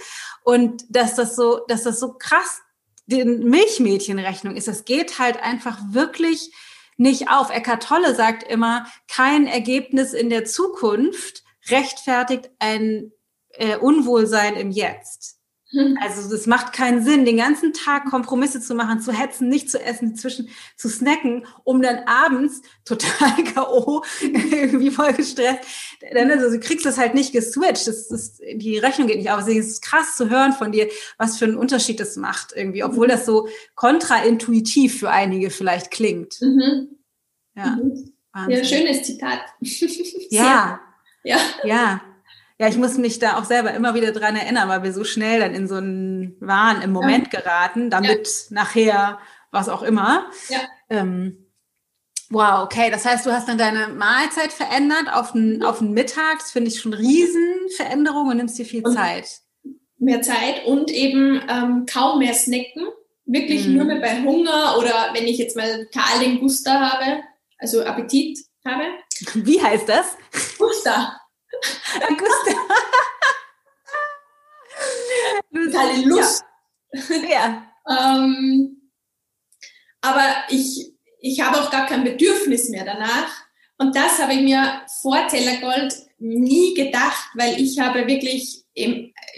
Und 0.48 0.86
dass 0.88 1.16
das 1.16 1.36
so, 1.36 1.66
dass 1.68 1.84
das 1.84 2.00
so 2.00 2.14
krass 2.14 2.62
den 3.06 3.50
Milchmädchenrechnung 3.50 4.56
ist. 4.56 4.70
Es 4.70 4.86
geht 4.86 5.20
halt 5.20 5.44
einfach 5.44 5.78
wirklich 5.90 6.54
nicht 6.96 7.30
auf. 7.30 7.50
Eckart 7.50 7.84
Tolle 7.84 8.16
sagt 8.16 8.44
immer, 8.44 8.88
kein 9.10 9.46
Ergebnis 9.46 10.14
in 10.14 10.30
der 10.30 10.46
Zukunft 10.46 11.44
rechtfertigt 11.68 12.50
ein 12.60 13.12
äh, 13.56 13.76
Unwohlsein 13.76 14.56
im 14.56 14.72
Jetzt. 14.72 15.37
Also 16.02 16.34
es 16.34 16.48
macht 16.48 16.74
keinen 16.74 17.04
Sinn, 17.04 17.26
den 17.26 17.38
ganzen 17.38 17.74
Tag 17.74 18.06
Kompromisse 18.06 18.62
zu 18.62 18.74
machen, 18.74 19.02
zu 19.02 19.12
hetzen, 19.12 19.50
nicht 19.50 19.70
zu 19.70 19.82
essen, 19.82 20.16
zwischen 20.16 20.50
zu 20.76 20.90
snacken, 20.90 21.46
um 21.64 21.82
dann 21.82 22.00
abends 22.06 22.62
total 22.86 23.44
K.O., 23.44 24.04
irgendwie 24.22 24.92
voll 24.92 25.14
gestresst. 25.14 25.60
Dann, 26.14 26.32
also 26.32 26.50
du 26.50 26.60
kriegst 26.60 26.86
das 26.86 26.98
halt 26.98 27.14
nicht 27.14 27.34
geswitcht. 27.34 27.88
Das, 27.88 28.08
das, 28.08 28.38
die 28.38 28.78
Rechnung 28.78 29.08
geht 29.08 29.18
nicht 29.18 29.32
auf. 29.32 29.40
Deswegen 29.40 29.60
ist 29.60 29.72
es 29.72 29.82
krass 29.82 30.16
zu 30.16 30.30
hören 30.30 30.54
von 30.54 30.72
dir, 30.72 30.88
was 31.18 31.38
für 31.38 31.46
einen 31.46 31.58
Unterschied 31.58 32.00
das 32.00 32.16
macht 32.16 32.54
irgendwie, 32.56 32.84
obwohl 32.84 33.08
das 33.08 33.26
so 33.26 33.48
kontraintuitiv 33.76 35.00
für 35.00 35.10
einige 35.10 35.50
vielleicht 35.50 35.92
klingt. 35.92 36.42
Mhm. 36.42 36.98
Ja. 37.56 37.76
Mhm. 37.76 38.14
Ja, 38.50 38.64
schönes 38.64 39.04
Zitat. 39.04 39.40
ja. 40.30 40.80
Ja. 41.24 41.40
Ja. 41.64 42.02
Ja, 42.60 42.68
ich 42.68 42.78
muss 42.78 42.98
mich 42.98 43.20
da 43.20 43.38
auch 43.38 43.46
selber 43.46 43.74
immer 43.74 43.94
wieder 43.94 44.12
dran 44.12 44.36
erinnern, 44.36 44.68
weil 44.68 44.82
wir 44.82 44.92
so 44.92 45.04
schnell 45.04 45.40
dann 45.40 45.54
in 45.54 45.68
so 45.68 45.76
einen 45.76 46.36
Wahn 46.40 46.82
im 46.82 46.92
Moment 46.92 47.32
ja. 47.32 47.40
geraten, 47.40 47.92
damit 47.92 48.28
ja. 48.28 48.56
nachher 48.56 49.20
was 49.52 49.70
auch 49.70 49.84
immer. 49.84 50.26
Ja. 50.50 50.60
Ähm, 50.90 51.52
wow, 52.30 52.64
okay. 52.64 52.90
Das 52.90 53.06
heißt, 53.06 53.26
du 53.28 53.32
hast 53.32 53.48
dann 53.48 53.60
deine 53.60 53.90
Mahlzeit 53.90 54.52
verändert 54.52 55.14
auf 55.14 55.34
den, 55.34 55.64
auf 55.64 55.80
den 55.80 55.92
Mittag. 55.92 56.40
Das 56.40 56.52
finde 56.52 56.72
ich 56.72 56.82
schon 56.82 56.94
Riesenveränderung 56.94 58.30
und 58.30 58.38
nimmst 58.38 58.58
dir 58.58 58.66
viel 58.66 58.84
und 58.84 58.94
Zeit. 58.94 59.42
Mehr 60.00 60.24
Zeit 60.24 60.66
und 60.66 60.90
eben 60.90 61.42
ähm, 61.48 61.86
kaum 61.86 62.20
mehr 62.20 62.34
snacken. 62.34 62.88
Wirklich 63.26 63.68
mhm. 63.68 63.76
nur 63.76 63.86
mehr 63.86 64.02
bei 64.02 64.22
Hunger 64.24 64.78
oder 64.80 65.10
wenn 65.14 65.28
ich 65.28 65.38
jetzt 65.38 65.56
mal 65.56 65.86
total 65.86 66.20
den 66.22 66.40
Guster 66.40 66.80
habe, 66.80 67.22
also 67.60 67.84
Appetit 67.84 68.40
habe. 68.66 68.84
Wie 69.34 69.62
heißt 69.62 69.88
das? 69.88 70.18
Guster. 70.58 71.20
Totale 75.54 76.02
Lust. 76.06 76.44
Ja. 77.30 77.64
ähm, 77.90 78.92
aber 80.02 80.36
ich, 80.50 80.94
ich 81.20 81.42
habe 81.42 81.60
auch 81.60 81.72
gar 81.72 81.86
kein 81.86 82.04
Bedürfnis 82.04 82.70
mehr 82.70 82.86
danach. 82.86 83.30
Und 83.78 83.96
das 83.96 84.20
habe 84.20 84.34
ich 84.34 84.42
mir 84.42 84.82
vor 85.02 85.28
Tellergold 85.28 85.94
nie 86.18 86.74
gedacht, 86.74 87.30
weil 87.36 87.62
ich 87.62 87.80
habe 87.80 88.08
wirklich, 88.08 88.64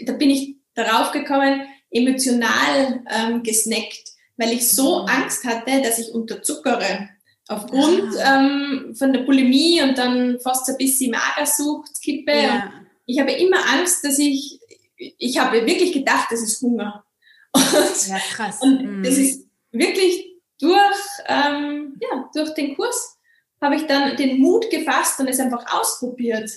da 0.06 0.12
bin 0.12 0.30
ich 0.30 0.56
darauf 0.74 1.10
gekommen, 1.10 1.62
emotional 1.90 3.02
ähm, 3.10 3.42
gesnackt, 3.42 4.12
weil 4.36 4.52
ich 4.52 4.70
so 4.70 5.02
mhm. 5.02 5.08
Angst 5.08 5.44
hatte, 5.44 5.82
dass 5.82 5.98
ich 5.98 6.14
unterzuckere 6.14 7.10
aufgrund 7.50 8.14
ähm, 8.24 8.94
von 8.96 9.12
der 9.12 9.20
Bulimie 9.20 9.82
und 9.82 9.98
dann 9.98 10.38
fast 10.40 10.68
ein 10.68 10.76
bisschen 10.76 11.10
Magersucht 11.10 12.00
kippe. 12.00 12.32
Ja. 12.32 12.72
ich 13.06 13.18
habe 13.18 13.32
immer 13.32 13.58
Angst, 13.74 14.04
dass 14.04 14.18
ich, 14.18 14.60
ich 14.96 15.38
habe 15.38 15.66
wirklich 15.66 15.92
gedacht, 15.92 16.28
das 16.30 16.42
ist 16.42 16.62
Hunger. 16.62 17.04
Und, 17.52 18.08
ja, 18.08 18.18
krass. 18.32 18.60
Und 18.60 18.82
mhm. 18.82 19.02
das 19.02 19.18
ist 19.18 19.44
wirklich 19.72 20.36
durch, 20.60 21.00
ähm, 21.26 21.98
ja, 22.00 22.30
durch 22.32 22.54
den 22.54 22.76
Kurs 22.76 23.18
habe 23.60 23.74
ich 23.74 23.86
dann 23.88 24.16
den 24.16 24.38
Mut 24.38 24.70
gefasst 24.70 25.18
und 25.18 25.26
es 25.26 25.40
einfach 25.40 25.64
ausprobiert. 25.74 26.48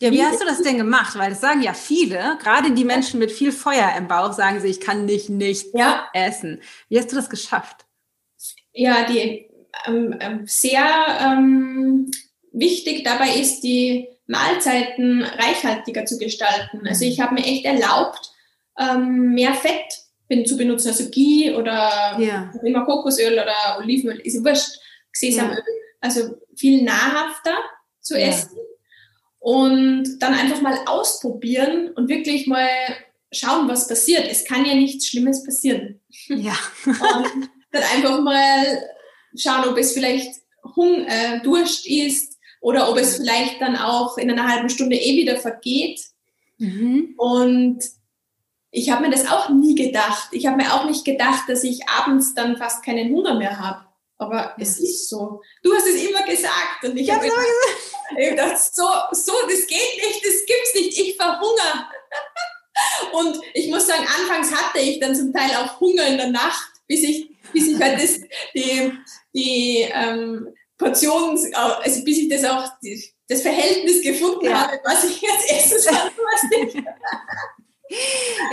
Ja, 0.00 0.10
wie 0.10 0.24
hast 0.24 0.40
du 0.40 0.46
das 0.46 0.60
denn 0.62 0.78
gemacht? 0.78 1.16
Weil 1.16 1.30
das 1.30 1.40
sagen 1.40 1.62
ja 1.62 1.72
viele, 1.72 2.36
gerade 2.42 2.72
die 2.72 2.84
Menschen 2.84 3.20
mit 3.20 3.30
viel 3.30 3.52
Feuer 3.52 3.92
im 3.96 4.08
Bauch 4.08 4.32
sagen 4.32 4.60
sie, 4.60 4.68
ich 4.68 4.80
kann 4.80 5.04
nicht 5.04 5.28
nicht 5.28 5.68
ja. 5.72 6.08
essen. 6.12 6.60
Wie 6.88 6.98
hast 6.98 7.12
du 7.12 7.16
das 7.16 7.30
geschafft? 7.30 7.86
Ja, 8.72 9.04
die 9.04 9.49
sehr 10.44 10.84
ähm, 11.20 12.10
wichtig 12.52 13.04
dabei 13.04 13.34
ist, 13.34 13.60
die 13.60 14.08
Mahlzeiten 14.26 15.22
reichhaltiger 15.22 16.04
zu 16.04 16.18
gestalten. 16.18 16.86
Also 16.86 17.04
ich 17.04 17.20
habe 17.20 17.34
mir 17.34 17.44
echt 17.44 17.64
erlaubt, 17.64 18.30
ähm, 18.78 19.34
mehr 19.34 19.54
Fett 19.54 20.46
zu 20.46 20.56
benutzen, 20.56 20.88
also 20.88 21.10
Ghee 21.10 21.54
oder 21.54 22.16
ja. 22.18 22.52
immer 22.62 22.84
Kokosöl 22.84 23.32
oder 23.32 23.78
Olivenöl, 23.78 24.20
ist 24.20 24.44
wurscht, 24.44 24.78
Sesamöl. 25.12 25.56
Ja. 25.56 25.64
Also 26.00 26.36
viel 26.56 26.82
nahrhafter 26.82 27.56
zu 28.00 28.18
ja. 28.18 28.28
essen 28.28 28.56
und 29.40 30.18
dann 30.20 30.34
einfach 30.34 30.60
mal 30.60 30.78
ausprobieren 30.86 31.90
und 31.94 32.08
wirklich 32.08 32.46
mal 32.46 32.68
schauen, 33.32 33.68
was 33.68 33.88
passiert. 33.88 34.28
Es 34.30 34.44
kann 34.44 34.64
ja 34.64 34.74
nichts 34.74 35.08
Schlimmes 35.08 35.44
passieren. 35.44 36.00
Ja. 36.28 36.56
und 36.86 37.50
dann 37.72 37.82
einfach 37.94 38.20
mal 38.20 38.64
schauen, 39.36 39.68
ob 39.68 39.76
es 39.78 39.92
vielleicht 39.92 40.40
Hung 40.76 41.04
äh, 41.06 41.40
Durst 41.42 41.86
ist 41.86 42.38
oder 42.60 42.90
ob 42.90 42.98
es 42.98 43.16
vielleicht 43.16 43.60
dann 43.60 43.76
auch 43.76 44.18
in 44.18 44.30
einer 44.30 44.48
halben 44.48 44.68
Stunde 44.68 44.96
eh 44.96 45.16
wieder 45.16 45.36
vergeht. 45.36 46.00
Mhm. 46.58 47.14
Und 47.16 47.82
ich 48.70 48.90
habe 48.90 49.02
mir 49.02 49.10
das 49.10 49.26
auch 49.26 49.48
nie 49.48 49.74
gedacht. 49.74 50.28
Ich 50.32 50.46
habe 50.46 50.56
mir 50.56 50.74
auch 50.74 50.84
nicht 50.84 51.04
gedacht, 51.04 51.48
dass 51.48 51.64
ich 51.64 51.88
abends 51.88 52.34
dann 52.34 52.56
fast 52.56 52.84
keinen 52.84 53.12
Hunger 53.12 53.34
mehr 53.34 53.58
habe. 53.58 53.84
Aber 54.18 54.36
ja. 54.36 54.54
es 54.58 54.78
ist 54.78 55.08
so. 55.08 55.40
Du 55.62 55.74
hast 55.74 55.86
es 55.86 56.02
immer 56.04 56.22
gesagt 56.22 56.84
und 56.84 56.96
ich 56.96 57.10
habe 57.10 57.24
gedacht, 57.24 57.40
gedacht, 58.16 58.58
so, 58.74 58.86
so, 59.12 59.32
das 59.48 59.66
geht 59.66 59.96
nicht, 59.96 60.24
das 60.24 60.46
gibt's 60.46 60.74
nicht, 60.74 60.98
ich 60.98 61.16
verhungere. 61.16 61.86
und 63.12 63.40
ich 63.54 63.70
muss 63.70 63.86
sagen, 63.86 64.06
anfangs 64.06 64.52
hatte 64.54 64.78
ich 64.80 65.00
dann 65.00 65.14
zum 65.14 65.32
Teil 65.32 65.50
auch 65.56 65.80
Hunger 65.80 66.06
in 66.06 66.18
der 66.18 66.28
Nacht, 66.28 66.70
bis 66.86 67.02
ich, 67.02 67.29
bis 67.52 67.68
ich 67.68 67.80
halt 67.80 68.02
das, 68.02 68.20
die, 68.54 68.92
die 69.34 69.88
ähm, 69.92 70.48
Portion, 70.78 71.38
also 71.54 72.04
bis 72.04 72.18
ich 72.18 72.28
das 72.28 72.44
auch, 72.44 72.64
das 73.28 73.42
Verhältnis 73.42 74.02
gefunden 74.02 74.46
ja. 74.46 74.62
habe, 74.62 74.80
was 74.84 75.04
ich 75.04 75.20
jetzt 75.20 75.50
essen 75.50 75.78
soll, 75.80 75.94
was 75.94 76.72
nicht. 76.72 76.84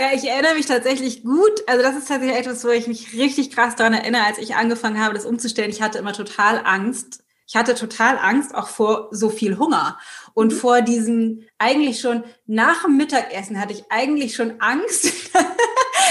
Ja, 0.00 0.12
ich 0.14 0.24
erinnere 0.24 0.54
mich 0.54 0.66
tatsächlich 0.66 1.22
gut. 1.22 1.62
Also 1.66 1.82
das 1.82 1.96
ist 1.96 2.08
tatsächlich 2.08 2.38
etwas, 2.38 2.64
wo 2.64 2.70
ich 2.70 2.88
mich 2.88 3.12
richtig 3.14 3.52
krass 3.52 3.76
daran 3.76 3.94
erinnere, 3.94 4.24
als 4.24 4.38
ich 4.38 4.56
angefangen 4.56 5.02
habe, 5.02 5.14
das 5.14 5.26
umzustellen. 5.26 5.70
Ich 5.70 5.80
hatte 5.80 5.98
immer 5.98 6.12
total 6.12 6.60
Angst. 6.64 7.22
Ich 7.46 7.56
hatte 7.56 7.74
total 7.74 8.18
Angst 8.18 8.54
auch 8.54 8.68
vor 8.68 9.08
so 9.10 9.30
viel 9.30 9.56
Hunger. 9.56 9.98
Und 10.34 10.52
mhm. 10.52 10.56
vor 10.56 10.82
diesem, 10.82 11.44
eigentlich 11.56 12.00
schon 12.00 12.24
nach 12.46 12.82
dem 12.82 12.96
Mittagessen 12.96 13.60
hatte 13.60 13.72
ich 13.72 13.84
eigentlich 13.90 14.34
schon 14.34 14.60
Angst, 14.60 15.12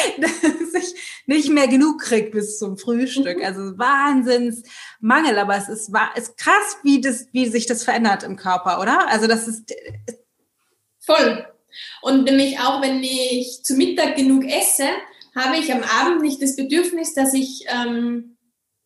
dass 0.18 0.84
ich 0.84 0.96
nicht 1.26 1.50
mehr 1.50 1.68
genug 1.68 2.02
kriege 2.02 2.32
bis 2.32 2.58
zum 2.58 2.78
Frühstück. 2.78 3.38
Mhm. 3.38 3.44
Also 3.44 3.78
Wahnsinnsmangel, 3.78 5.38
aber 5.38 5.58
es 5.58 5.70
ist, 5.70 5.92
ist 6.16 6.38
krass, 6.38 6.78
wie, 6.84 7.02
das, 7.02 7.28
wie 7.32 7.48
sich 7.48 7.66
das 7.66 7.84
verändert 7.84 8.24
im 8.24 8.36
Körper, 8.36 8.82
oder? 8.82 9.08
Also 9.10 9.28
das 9.28 9.48
ist... 9.48 9.74
Voll. 11.00 11.46
Und 12.02 12.26
nämlich 12.26 12.60
auch, 12.60 12.82
wenn 12.82 13.04
ich 13.04 13.62
zu 13.64 13.76
Mittag 13.76 14.16
genug 14.16 14.46
esse, 14.46 14.88
habe 15.36 15.58
ich 15.58 15.72
am 15.72 15.84
Abend 15.84 16.22
nicht 16.22 16.42
das 16.42 16.56
Bedürfnis, 16.56 17.14
dass 17.14 17.34
ich 17.34 17.66
ähm, 17.68 18.38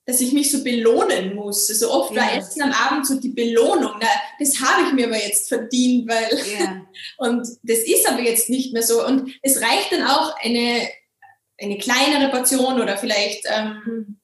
dass 0.05 0.19
ich 0.19 0.33
mich 0.33 0.51
so 0.51 0.63
belohnen 0.63 1.35
muss. 1.35 1.67
So 1.67 1.73
also 1.73 1.91
oft 1.91 2.15
ja. 2.15 2.21
war 2.21 2.33
Essen 2.33 2.61
am 2.61 2.71
Abend 2.71 3.05
so 3.05 3.19
die 3.19 3.29
Belohnung. 3.29 3.93
Na, 3.99 4.07
das 4.39 4.59
habe 4.59 4.87
ich 4.87 4.93
mir 4.93 5.07
aber 5.07 5.17
jetzt 5.17 5.47
verdient, 5.47 6.09
weil 6.09 6.29
ja. 6.59 6.85
und 7.17 7.47
das 7.63 7.79
ist 7.79 8.07
aber 8.09 8.21
jetzt 8.21 8.49
nicht 8.49 8.73
mehr 8.73 8.83
so. 8.83 9.05
Und 9.05 9.31
es 9.41 9.61
reicht 9.61 9.91
dann 9.91 10.03
auch 10.03 10.35
eine, 10.43 10.87
eine 11.61 11.77
kleinere 11.77 12.29
Portion 12.29 12.81
oder 12.81 12.97
vielleicht 12.97 13.45
ähm, 13.45 14.19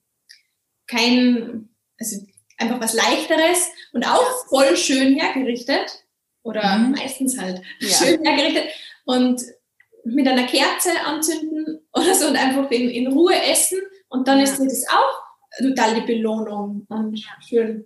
kein, 0.88 1.70
also 2.00 2.26
einfach 2.58 2.80
was 2.82 2.94
leichteres 2.94 3.68
und 3.94 4.06
auch 4.06 4.48
voll 4.48 4.76
schön 4.76 5.20
hergerichtet 5.20 6.04
oder 6.44 6.78
mhm. 6.78 6.92
meistens 6.92 7.38
halt 7.38 7.62
ja. 7.80 7.90
schön 7.90 8.24
hergerichtet 8.26 8.72
und 9.06 9.42
mit 10.04 10.28
einer 10.28 10.48
Kerze 10.48 10.92
anzünden 11.06 11.82
oder 11.94 12.16
so 12.16 12.28
und 12.28 12.38
einfach 12.38 12.70
in, 12.72 12.90
in 12.90 13.08
Ruhe 13.08 13.36
essen 13.36 13.80
und 14.10 14.28
dann 14.28 14.40
ist 14.40 14.60
das 14.60 14.86
auch 14.90 15.28
total 15.60 15.96
die 15.96 16.08
Belohnung 16.08 16.86
und 16.90 17.24
schön. 17.48 17.86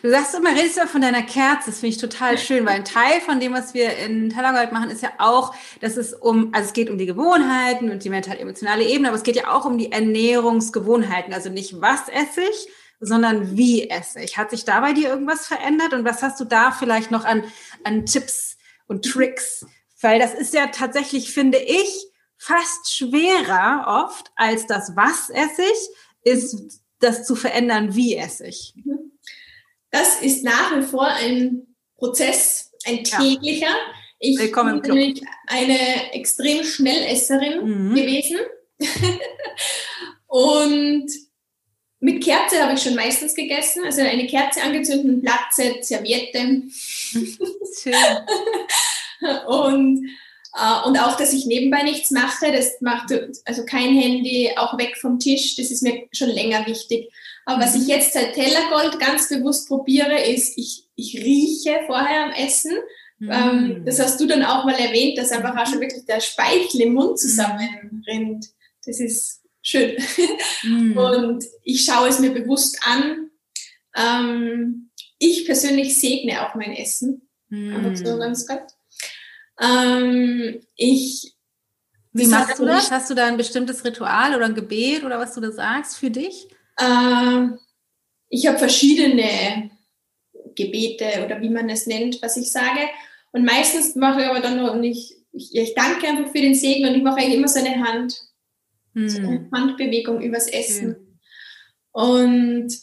Du 0.00 0.10
sagst 0.10 0.34
immer, 0.34 0.50
redest 0.50 0.78
du 0.78 0.86
von 0.86 1.02
deiner 1.02 1.22
Kerze, 1.22 1.66
das 1.66 1.80
finde 1.80 1.94
ich 1.94 1.98
total 1.98 2.38
schön, 2.38 2.64
weil 2.64 2.76
ein 2.76 2.84
Teil 2.84 3.20
von 3.20 3.40
dem, 3.40 3.52
was 3.52 3.74
wir 3.74 3.96
in 3.98 4.30
Tellergold 4.30 4.72
machen, 4.72 4.90
ist 4.90 5.02
ja 5.02 5.12
auch, 5.18 5.54
dass 5.80 5.96
es 5.96 6.14
um, 6.14 6.48
also 6.52 6.68
es 6.68 6.72
geht 6.72 6.88
um 6.88 6.98
die 6.98 7.06
Gewohnheiten 7.06 7.90
und 7.90 8.04
die 8.04 8.10
mental-emotionale 8.10 8.84
Ebene, 8.84 9.08
aber 9.08 9.16
es 9.16 9.22
geht 9.22 9.36
ja 9.36 9.52
auch 9.52 9.64
um 9.64 9.76
die 9.76 9.92
Ernährungsgewohnheiten, 9.92 11.34
also 11.34 11.50
nicht 11.50 11.80
was 11.80 12.08
esse 12.08 12.42
ich, 12.42 12.68
sondern 13.00 13.56
wie 13.56 13.90
esse 13.90 14.20
ich. 14.20 14.38
Hat 14.38 14.50
sich 14.50 14.64
da 14.64 14.80
bei 14.80 14.92
dir 14.92 15.08
irgendwas 15.08 15.46
verändert 15.46 15.92
und 15.92 16.04
was 16.04 16.22
hast 16.22 16.40
du 16.40 16.44
da 16.44 16.70
vielleicht 16.70 17.10
noch 17.10 17.24
an, 17.24 17.44
an 17.84 18.06
Tipps 18.06 18.56
und 18.86 19.04
Tricks? 19.04 19.66
Weil 20.00 20.18
das 20.18 20.34
ist 20.34 20.54
ja 20.54 20.68
tatsächlich, 20.68 21.32
finde 21.32 21.58
ich, 21.58 22.06
fast 22.38 22.92
schwerer 22.92 24.06
oft 24.06 24.32
als 24.34 24.66
das 24.66 24.96
was 24.96 25.30
esse 25.30 25.62
ich, 25.62 26.32
ist 26.32 26.80
das 26.98 27.26
zu 27.26 27.34
verändern, 27.34 27.94
wie 27.94 28.16
esse 28.16 28.46
ich. 28.46 28.74
Das 29.92 30.22
ist 30.22 30.42
nach 30.42 30.74
wie 30.74 30.82
vor 30.82 31.06
ein 31.06 31.66
Prozess, 31.96 32.72
ein 32.86 33.04
täglicher. 33.04 33.66
Ja. 33.66 33.76
Ich 34.18 34.38
Willkommen 34.38 34.80
bin 34.80 34.94
nämlich 34.94 35.22
eine 35.46 36.14
extrem 36.14 36.64
Schnellesserin 36.64 37.90
mhm. 37.90 37.94
gewesen. 37.94 38.38
und 40.28 41.10
mit 42.00 42.24
Kerze 42.24 42.62
habe 42.62 42.72
ich 42.72 42.82
schon 42.82 42.94
meistens 42.94 43.34
gegessen. 43.34 43.84
Also 43.84 44.00
eine 44.00 44.26
Kerze 44.26 44.62
angezündet, 44.62 45.06
ein 45.06 45.20
Blatt, 45.20 45.52
Serviette. 45.84 46.62
Schön. 47.82 47.94
und 49.46 50.08
Uh, 50.54 50.86
und 50.86 50.98
auch, 50.98 51.16
dass 51.16 51.32
ich 51.32 51.46
nebenbei 51.46 51.82
nichts 51.82 52.10
mache, 52.10 52.52
das 52.52 52.78
macht 52.82 53.10
also 53.46 53.64
kein 53.64 53.98
Handy, 53.98 54.50
auch 54.54 54.76
weg 54.76 54.98
vom 54.98 55.18
Tisch, 55.18 55.56
das 55.56 55.70
ist 55.70 55.82
mir 55.82 56.06
schon 56.12 56.28
länger 56.28 56.66
wichtig. 56.66 57.10
Aber 57.44 57.58
mhm. 57.58 57.62
was 57.62 57.74
ich 57.74 57.82
mhm. 57.82 57.88
jetzt 57.88 58.12
seit 58.12 58.34
Tellergold 58.34 58.98
ganz 58.98 59.28
bewusst 59.28 59.68
probiere, 59.68 60.20
ist, 60.20 60.56
ich, 60.56 60.88
ich 60.94 61.16
rieche 61.16 61.80
vorher 61.86 62.24
am 62.24 62.32
Essen. 62.32 62.72
Mhm. 63.18 63.30
Ähm, 63.30 63.82
das 63.84 64.00
hast 64.00 64.20
du 64.20 64.26
dann 64.26 64.42
auch 64.42 64.64
mal 64.64 64.74
erwähnt, 64.74 65.18
dass 65.18 65.32
einfach 65.32 65.56
auch 65.56 65.66
schon 65.66 65.80
wirklich 65.80 66.04
der 66.06 66.20
Speichel 66.20 66.82
im 66.82 66.94
Mund 66.94 67.18
zusammenrinnt. 67.18 68.46
Das 68.84 69.00
ist 69.00 69.42
schön. 69.62 69.96
Mhm. 70.64 70.96
Und 70.96 71.44
ich 71.64 71.84
schaue 71.84 72.08
es 72.08 72.20
mir 72.20 72.32
bewusst 72.32 72.78
an. 72.84 73.30
Ähm, 73.96 74.90
ich 75.18 75.44
persönlich 75.44 75.98
segne 75.98 76.46
auch 76.46 76.54
mein 76.54 76.72
Essen. 76.72 77.28
Aber 77.50 77.94
so 77.94 78.14
mhm. 78.14 78.20
ganz 78.20 78.46
gut. 78.46 78.62
Ähm, 79.60 80.60
ich. 80.76 81.34
Wie 82.12 82.26
machst 82.26 82.58
du 82.58 82.64
das? 82.64 82.90
Hast 82.90 83.10
du 83.10 83.14
da 83.14 83.26
ein 83.26 83.36
bestimmtes 83.36 83.84
Ritual 83.84 84.34
oder 84.34 84.46
ein 84.46 84.54
Gebet 84.54 85.04
oder 85.04 85.18
was 85.18 85.34
du 85.34 85.40
da 85.40 85.50
sagst 85.50 85.96
für 85.96 86.10
dich? 86.10 86.48
Äh, 86.76 87.56
ich 88.28 88.46
habe 88.46 88.58
verschiedene 88.58 89.70
Gebete 90.54 91.24
oder 91.24 91.40
wie 91.40 91.50
man 91.50 91.68
es 91.68 91.86
nennt, 91.86 92.20
was 92.22 92.36
ich 92.36 92.50
sage. 92.50 92.80
Und 93.32 93.44
meistens 93.44 93.94
mache 93.94 94.22
ich 94.22 94.26
aber 94.26 94.40
dann 94.40 94.58
noch 94.58 94.76
nicht, 94.76 95.14
ich, 95.32 95.54
ich 95.54 95.74
danke 95.74 96.06
einfach 96.06 96.30
für 96.30 96.40
den 96.40 96.54
Segen 96.54 96.86
und 96.86 96.94
ich 96.94 97.02
mache 97.02 97.20
eigentlich 97.20 97.36
immer 97.36 97.48
so 97.48 97.60
eine 97.60 97.82
Hand, 97.82 98.20
hm. 98.94 99.08
so 99.08 99.18
eine 99.18 99.48
Handbewegung 99.52 100.20
übers 100.20 100.48
Essen. 100.48 100.96
Hm. 100.96 101.18
Und 101.92 102.78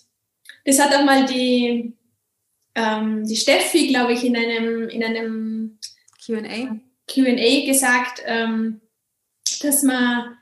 das 0.66 0.80
hat 0.80 0.96
auch 0.96 1.06
mal 1.06 1.26
die, 1.26 1.94
ähm, 2.76 3.26
die 3.26 3.36
Steffi, 3.36 3.88
glaube 3.88 4.14
ich, 4.14 4.24
in 4.24 4.36
einem, 4.36 4.90
in 4.90 5.04
einem 5.04 5.80
QA 6.26 6.80
QA 7.10 7.66
gesagt, 7.66 8.22
ähm, 8.26 8.82
dass 9.62 9.84
man 9.84 10.38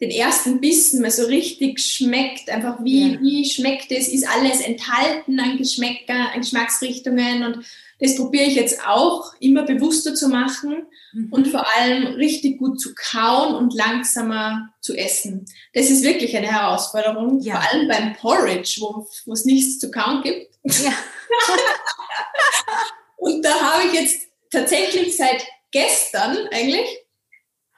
den 0.00 0.10
ersten 0.10 0.60
Bissen 0.60 1.00
mal 1.00 1.10
so 1.10 1.24
richtig 1.24 1.80
schmeckt, 1.80 2.50
einfach 2.50 2.84
wie, 2.84 3.12
ja. 3.12 3.20
wie 3.20 3.48
schmeckt 3.48 3.90
es, 3.90 4.08
ist 4.08 4.28
alles 4.28 4.60
enthalten 4.60 5.40
an 5.40 5.56
Geschmäcker, 5.56 6.32
an 6.32 6.40
Geschmacksrichtungen 6.40 7.44
und 7.44 7.64
das 7.98 8.16
probiere 8.16 8.44
ich 8.44 8.56
jetzt 8.56 8.86
auch 8.86 9.32
immer 9.40 9.62
bewusster 9.62 10.14
zu 10.14 10.28
machen 10.28 10.86
mhm. 11.14 11.32
und 11.32 11.48
vor 11.48 11.66
allem 11.76 12.08
richtig 12.16 12.58
gut 12.58 12.78
zu 12.78 12.94
kauen 12.94 13.54
und 13.54 13.74
langsamer 13.74 14.68
zu 14.80 14.94
essen. 14.94 15.46
Das 15.72 15.88
ist 15.88 16.04
wirklich 16.04 16.36
eine 16.36 16.52
Herausforderung, 16.52 17.40
ja. 17.40 17.58
vor 17.58 17.70
allem 17.70 17.88
beim 17.88 18.12
Porridge, 18.14 18.76
wo, 18.80 19.06
wo 19.24 19.32
es 19.32 19.46
nichts 19.46 19.78
zu 19.78 19.90
kauen 19.90 20.22
gibt. 20.22 20.54
Ja. 20.64 20.92
und 23.16 23.42
da 23.42 23.54
habe 23.54 23.88
ich 23.88 23.94
jetzt 23.94 24.28
tatsächlich 24.50 25.16
seit 25.16 25.42
gestern 25.70 26.36
eigentlich 26.52 26.86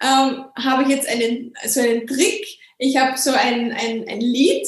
ähm, 0.00 0.44
habe 0.56 0.82
ich 0.82 0.88
jetzt 0.88 1.08
einen, 1.08 1.54
so 1.66 1.80
einen 1.80 2.06
Trick. 2.06 2.46
Ich 2.78 2.96
habe 2.96 3.18
so 3.18 3.32
ein, 3.32 3.72
ein, 3.72 4.08
ein 4.08 4.20
Lied 4.20 4.66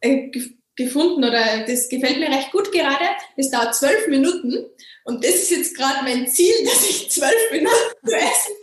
äh, 0.00 0.30
gefunden 0.76 1.24
oder 1.24 1.64
das 1.66 1.88
gefällt 1.88 2.18
mir 2.18 2.28
recht 2.28 2.52
gut 2.52 2.72
gerade. 2.72 3.04
Das 3.36 3.50
dauert 3.50 3.74
zwölf 3.74 4.06
Minuten 4.08 4.66
und 5.04 5.24
das 5.24 5.34
ist 5.34 5.50
jetzt 5.50 5.76
gerade 5.76 6.04
mein 6.04 6.28
Ziel, 6.28 6.54
dass 6.64 6.88
ich 6.88 7.10
zwölf 7.10 7.50
Minuten 7.50 7.74
zu 8.04 8.14
essen 8.14 8.54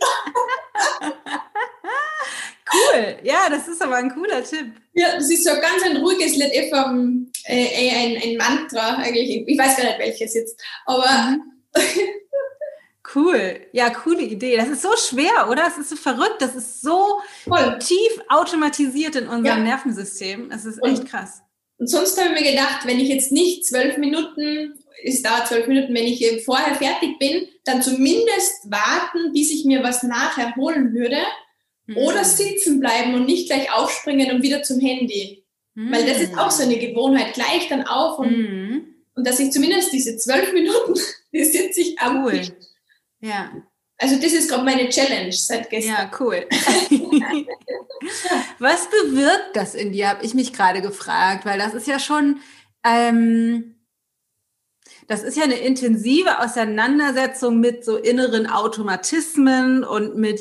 Cool, 2.72 3.18
ja, 3.22 3.50
das 3.50 3.68
ist 3.68 3.82
aber 3.82 3.96
ein 3.96 4.14
cooler 4.14 4.42
Tipp. 4.42 4.72
Ja, 4.94 5.16
das 5.16 5.30
ist 5.30 5.44
so 5.44 5.50
ganz 5.50 5.82
ein 5.84 5.98
ruhiges 5.98 6.36
Lied, 6.36 6.52
eh 6.52 6.70
vom, 6.70 7.30
äh, 7.44 7.90
ein, 7.90 8.22
ein 8.22 8.36
Mantra 8.38 8.96
eigentlich. 8.96 9.44
Ich 9.46 9.58
weiß 9.58 9.76
gar 9.76 9.84
nicht 9.84 9.98
welches 9.98 10.34
jetzt, 10.34 10.58
aber 10.86 11.06
mhm. 11.06 11.42
Cool. 13.14 13.60
Ja, 13.72 13.90
coole 13.90 14.22
Idee. 14.22 14.56
Das 14.56 14.68
ist 14.68 14.82
so 14.82 14.96
schwer, 14.96 15.48
oder? 15.50 15.66
Es 15.66 15.78
ist 15.78 15.90
so 15.90 15.96
verrückt. 15.96 16.40
Das 16.40 16.54
ist 16.54 16.80
so 16.80 17.20
Voll. 17.44 17.78
tief 17.78 18.20
automatisiert 18.28 19.16
in 19.16 19.28
unserem 19.28 19.44
ja. 19.44 19.58
Nervensystem. 19.58 20.50
Es 20.50 20.64
ist 20.64 20.82
echt 20.82 21.06
krass. 21.06 21.42
Und 21.78 21.88
sonst 21.88 22.18
habe 22.18 22.34
ich 22.34 22.40
mir 22.40 22.50
gedacht, 22.52 22.86
wenn 22.86 23.00
ich 23.00 23.08
jetzt 23.08 23.32
nicht 23.32 23.66
zwölf 23.66 23.96
Minuten, 23.98 24.74
es 25.04 25.22
dauert 25.22 25.48
zwölf 25.48 25.66
Minuten, 25.66 25.94
wenn 25.94 26.04
ich 26.04 26.44
vorher 26.44 26.74
fertig 26.76 27.18
bin, 27.18 27.48
dann 27.64 27.82
zumindest 27.82 28.70
warten, 28.70 29.32
bis 29.32 29.50
ich 29.50 29.64
mir 29.64 29.82
was 29.82 30.02
nachher 30.02 30.54
holen 30.56 30.94
würde. 30.94 31.18
Mhm. 31.86 31.96
Oder 31.98 32.24
sitzen 32.24 32.80
bleiben 32.80 33.14
und 33.14 33.26
nicht 33.26 33.48
gleich 33.48 33.72
aufspringen 33.72 34.30
und 34.30 34.42
wieder 34.42 34.62
zum 34.62 34.80
Handy. 34.80 35.44
Mhm. 35.74 35.92
Weil 35.92 36.06
das 36.06 36.20
ist 36.20 36.38
auch 36.38 36.50
so 36.50 36.62
eine 36.62 36.78
Gewohnheit. 36.78 37.34
Gleich 37.34 37.68
dann 37.68 37.84
auf 37.84 38.18
und, 38.20 38.30
mhm. 38.30 38.94
und 39.16 39.26
dass 39.26 39.40
ich 39.40 39.50
zumindest 39.50 39.92
diese 39.92 40.16
zwölf 40.16 40.52
Minuten, 40.52 40.94
die 41.32 41.44
sitze 41.44 41.80
ich 41.80 41.98
am 41.98 42.24
cool. 42.24 42.32
Tisch 42.32 42.52
ja. 43.22 43.50
Also 43.98 44.16
das 44.16 44.32
ist 44.32 44.50
gerade 44.50 44.64
meine 44.64 44.88
Challenge 44.88 45.32
seit 45.32 45.70
gestern. 45.70 45.94
Ja, 45.94 46.10
cool. 46.18 46.46
Was 48.58 48.88
bewirkt 48.90 49.54
das 49.54 49.74
in 49.74 49.92
dir, 49.92 50.08
habe 50.08 50.24
ich 50.24 50.34
mich 50.34 50.52
gerade 50.52 50.82
gefragt, 50.82 51.44
weil 51.44 51.58
das 51.58 51.74
ist 51.74 51.86
ja 51.86 51.98
schon, 51.98 52.40
ähm, 52.84 53.76
das 55.06 55.22
ist 55.22 55.36
ja 55.36 55.44
eine 55.44 55.58
intensive 55.58 56.40
Auseinandersetzung 56.40 57.60
mit 57.60 57.84
so 57.84 57.96
inneren 57.96 58.46
Automatismen 58.46 59.84
und 59.84 60.16
mit 60.16 60.40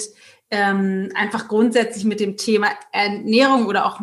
ähm, 0.50 1.12
einfach 1.16 1.48
grundsätzlich 1.48 2.04
mit 2.04 2.20
dem 2.20 2.38
Thema 2.38 2.70
Ernährung 2.92 3.68
oder 3.68 3.86
auch 3.86 4.02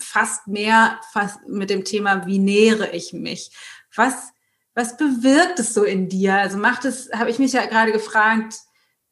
fast 0.00 0.46
mehr 0.46 1.00
fast 1.12 1.46
mit 1.48 1.70
dem 1.70 1.84
Thema, 1.84 2.26
wie 2.26 2.38
nähere 2.38 2.92
ich 2.92 3.12
mich? 3.12 3.50
Was 3.94 4.32
was 4.78 4.96
bewirkt 4.96 5.58
es 5.58 5.74
so 5.74 5.82
in 5.82 6.08
dir? 6.08 6.34
Also 6.34 6.56
macht 6.56 6.84
es, 6.84 7.10
habe 7.12 7.30
ich 7.30 7.40
mich 7.40 7.52
ja 7.52 7.66
gerade 7.66 7.90
gefragt, 7.90 8.54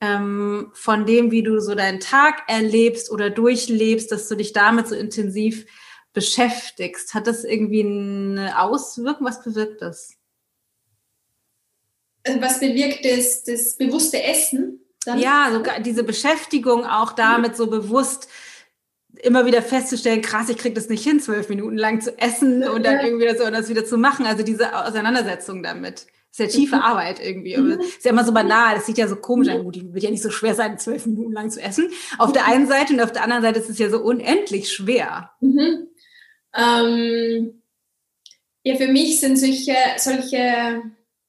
ähm, 0.00 0.70
von 0.74 1.06
dem, 1.06 1.32
wie 1.32 1.42
du 1.42 1.60
so 1.60 1.74
deinen 1.74 1.98
Tag 1.98 2.44
erlebst 2.46 3.10
oder 3.10 3.30
durchlebst, 3.30 4.12
dass 4.12 4.28
du 4.28 4.36
dich 4.36 4.52
damit 4.52 4.86
so 4.86 4.94
intensiv 4.94 5.66
beschäftigst. 6.12 7.14
Hat 7.14 7.26
das 7.26 7.42
irgendwie 7.42 7.80
eine 7.80 8.62
Auswirkung? 8.62 9.26
Was 9.26 9.42
bewirkt 9.42 9.82
das? 9.82 10.14
Äh, 12.22 12.40
was 12.40 12.60
bewirkt 12.60 13.04
das, 13.04 13.42
das 13.42 13.76
bewusste 13.76 14.22
Essen? 14.22 14.84
Dann? 15.04 15.18
Ja, 15.18 15.50
sogar 15.52 15.80
diese 15.80 16.04
Beschäftigung 16.04 16.86
auch 16.86 17.12
damit 17.12 17.56
so 17.56 17.66
bewusst 17.66 18.28
immer 19.22 19.46
wieder 19.46 19.62
festzustellen, 19.62 20.22
krass, 20.22 20.48
ich 20.48 20.58
kriege 20.58 20.74
das 20.74 20.88
nicht 20.88 21.04
hin, 21.04 21.20
zwölf 21.20 21.48
Minuten 21.48 21.76
lang 21.76 22.00
zu 22.00 22.18
essen 22.18 22.62
und 22.68 22.84
dann 22.84 23.04
irgendwie 23.04 23.26
das, 23.26 23.38
das 23.38 23.68
wieder 23.68 23.84
zu 23.84 23.98
machen. 23.98 24.26
Also 24.26 24.42
diese 24.42 24.76
Auseinandersetzung 24.76 25.62
damit. 25.62 26.06
Das 26.36 26.48
ist 26.48 26.54
ja 26.54 26.60
tiefe 26.60 26.76
mhm. 26.76 26.82
Arbeit 26.82 27.20
irgendwie. 27.20 27.56
Mhm. 27.56 27.80
Ist 27.80 28.04
ja 28.04 28.10
immer 28.10 28.24
so 28.24 28.32
banal. 28.32 28.74
Das 28.74 28.86
sieht 28.86 28.98
ja 28.98 29.08
so 29.08 29.16
komisch 29.16 29.48
an. 29.48 29.64
Gut, 29.64 29.76
wird 29.94 30.04
ja 30.04 30.10
nicht 30.10 30.22
so 30.22 30.30
schwer 30.30 30.54
sein, 30.54 30.78
zwölf 30.78 31.06
Minuten 31.06 31.32
lang 31.32 31.50
zu 31.50 31.62
essen. 31.62 31.90
Auf 32.18 32.32
der 32.32 32.46
einen 32.46 32.66
Seite 32.66 32.92
und 32.92 33.00
auf 33.00 33.12
der 33.12 33.22
anderen 33.22 33.42
Seite 33.42 33.60
ist 33.60 33.70
es 33.70 33.78
ja 33.78 33.88
so 33.88 34.00
unendlich 34.00 34.70
schwer. 34.70 35.30
Mhm. 35.40 35.88
ähm, 36.54 37.62
ja, 38.64 38.74
für 38.74 38.88
mich 38.88 39.20
sind 39.20 39.38
solche, 39.38 39.76
solche 39.96 40.82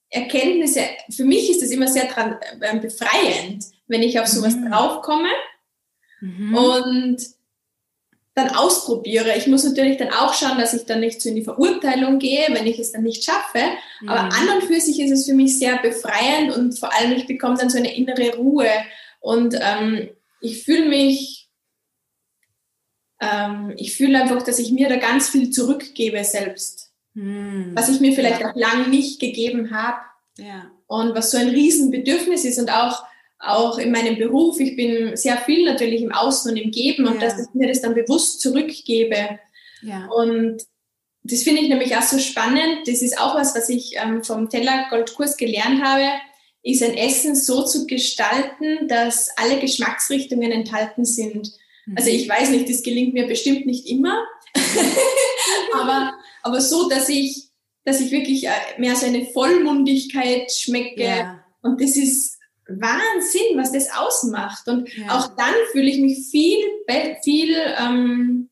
Erkenntnisse, 0.10 0.82
für 1.16 1.24
mich 1.24 1.52
ist 1.52 1.62
es 1.62 1.70
immer 1.70 1.88
sehr 1.88 2.06
dran, 2.06 2.38
äh, 2.60 2.80
befreiend, 2.80 3.66
wenn 3.88 4.02
ich 4.02 4.20
auf 4.20 4.28
sowas 4.28 4.56
mhm. 4.56 4.72
draufkomme 4.72 5.30
mhm. 6.22 6.56
und 6.56 7.37
dann 8.38 8.50
ausprobiere. 8.56 9.36
Ich 9.36 9.48
muss 9.48 9.64
natürlich 9.64 9.98
dann 9.98 10.12
auch 10.12 10.34
schauen, 10.34 10.60
dass 10.60 10.74
ich 10.74 10.86
dann 10.86 11.00
nicht 11.00 11.22
so 11.22 11.30
in 11.30 11.36
die 11.36 11.44
Verurteilung 11.44 12.20
gehe, 12.20 12.46
wenn 12.50 12.68
ich 12.68 12.78
es 12.78 12.92
dann 12.92 13.02
nicht 13.02 13.24
schaffe. 13.24 13.64
Mhm. 14.02 14.10
Aber 14.10 14.20
an 14.22 14.50
und 14.56 14.64
für 14.66 14.80
sich 14.80 15.00
ist 15.00 15.12
es 15.12 15.26
für 15.26 15.34
mich 15.34 15.58
sehr 15.58 15.78
befreiend 15.82 16.56
und 16.56 16.78
vor 16.78 16.94
allem 16.94 17.14
ich 17.14 17.26
bekomme 17.26 17.58
dann 17.58 17.72
so 17.72 17.80
eine 17.80 17.96
innere 17.96 18.36
Ruhe 18.36 18.70
und 19.20 19.56
ähm, 19.60 20.10
ich 20.40 20.64
fühle 20.64 20.88
mich, 20.88 21.50
ähm, 23.20 23.74
ich 23.76 23.96
fühle 23.96 24.22
einfach, 24.22 24.44
dass 24.44 24.60
ich 24.60 24.72
mir 24.72 24.88
da 24.88 24.98
ganz 24.98 25.30
viel 25.30 25.50
zurückgebe 25.50 26.24
selbst, 26.24 26.92
mhm. 27.16 27.72
was 27.74 27.90
ich 27.90 28.00
mir 28.00 28.14
vielleicht 28.14 28.42
ja. 28.42 28.52
auch 28.52 28.56
lang 28.56 28.92
nicht 28.92 29.20
gegeben 29.20 29.72
habe. 29.72 29.98
Ja. 30.38 30.72
Und 30.86 31.16
was 31.16 31.32
so 31.32 31.38
ein 31.38 31.50
Riesenbedürfnis 31.50 32.46
ist 32.46 32.60
und 32.60 32.72
auch 32.72 33.04
auch 33.40 33.78
in 33.78 33.92
meinem 33.92 34.18
Beruf, 34.18 34.60
ich 34.60 34.76
bin 34.76 35.16
sehr 35.16 35.38
viel 35.38 35.66
natürlich 35.66 36.02
im 36.02 36.12
Außen 36.12 36.52
und 36.52 36.58
im 36.58 36.72
Geben 36.72 37.08
und 37.08 37.22
dass 37.22 37.40
ich 37.40 37.54
mir 37.54 37.68
das 37.68 37.82
dann 37.82 37.94
bewusst 37.94 38.42
zurückgebe. 38.42 39.40
Ja. 39.82 40.08
Und 40.08 40.64
das 41.24 41.44
finde 41.44 41.62
ich 41.62 41.70
nämlich 41.70 41.96
auch 41.96 42.04
so 42.04 42.20
spannend. 42.20 42.88
Das 42.88 43.02
ist 43.02 43.20
auch 43.20 43.36
was, 43.36 43.56
was 43.56 43.70
ich 43.70 43.96
ähm, 43.98 44.24
vom 44.24 44.50
Tellergoldkurs 44.50 45.38
gelernt 45.38 45.84
habe, 45.84 46.10
ist 46.64 46.84
ein 46.84 46.98
Essen 46.98 47.36
so 47.36 47.64
zu 47.64 47.86
gestalten, 47.86 48.88
dass 48.88 49.30
alle 49.38 49.60
Geschmacksrichtungen 49.60 50.52
enthalten 50.52 51.06
sind. 51.06 51.52
Mhm. 51.86 51.98
Also 51.98 52.10
ich 52.10 52.28
weiß 52.28 52.50
nicht, 52.50 52.70
das 52.70 52.82
gelingt 52.82 53.14
mir 53.14 53.28
bestimmt 53.28 53.66
nicht 53.66 53.88
immer, 53.88 54.26
aber, 55.74 56.14
aber 56.44 56.62
so, 56.62 56.90
dass 56.90 57.08
ich, 57.10 57.50
dass 57.86 58.02
ich 58.02 58.12
wirklich 58.12 58.48
äh, 58.48 58.52
mehr 58.80 58.96
so 58.96 59.06
eine 59.06 59.26
Vollmundigkeit 59.26 60.52
schmecke. 60.52 61.04
Ja. 61.04 61.44
Und 61.62 61.82
das 61.82 61.96
ist 61.96 62.37
Wahnsinn, 62.68 63.58
was 63.58 63.72
das 63.72 63.90
ausmacht. 63.96 64.68
Und 64.68 64.94
ja. 64.96 65.18
auch 65.18 65.36
dann 65.36 65.54
fühle 65.72 65.90
ich 65.90 66.00
mich 66.00 66.28
viel, 66.30 66.60
viel, 67.24 67.56
ähm, 67.80 68.50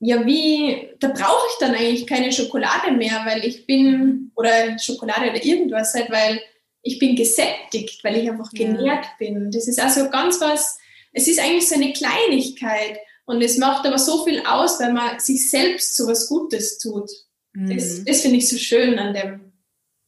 ja, 0.00 0.24
wie, 0.26 0.90
da 1.00 1.08
brauche 1.08 1.46
ich 1.50 1.58
dann 1.60 1.74
eigentlich 1.74 2.06
keine 2.06 2.32
Schokolade 2.32 2.92
mehr, 2.92 3.22
weil 3.24 3.44
ich 3.44 3.66
bin, 3.66 4.32
oder 4.36 4.78
Schokolade 4.78 5.30
oder 5.30 5.44
irgendwas 5.44 5.94
halt, 5.94 6.10
weil 6.10 6.40
ich 6.82 6.98
bin 6.98 7.16
gesättigt, 7.16 8.04
weil 8.04 8.16
ich 8.16 8.30
einfach 8.30 8.50
genährt 8.50 9.04
ja. 9.04 9.10
bin. 9.18 9.50
Das 9.50 9.66
ist 9.66 9.80
also 9.80 10.10
ganz 10.10 10.40
was, 10.40 10.78
es 11.12 11.26
ist 11.28 11.40
eigentlich 11.40 11.68
so 11.68 11.76
eine 11.76 11.92
Kleinigkeit 11.92 12.98
und 13.24 13.40
es 13.40 13.56
macht 13.56 13.86
aber 13.86 13.98
so 13.98 14.24
viel 14.24 14.42
aus, 14.46 14.78
weil 14.80 14.92
man 14.92 15.18
sich 15.18 15.48
selbst 15.48 15.96
so 15.96 16.06
was 16.06 16.28
Gutes 16.28 16.78
tut. 16.78 17.10
Mhm. 17.54 17.74
Das, 17.74 18.04
das 18.04 18.20
finde 18.20 18.38
ich 18.38 18.48
so 18.48 18.58
schön 18.58 18.98
an 18.98 19.14
dem. 19.14 19.53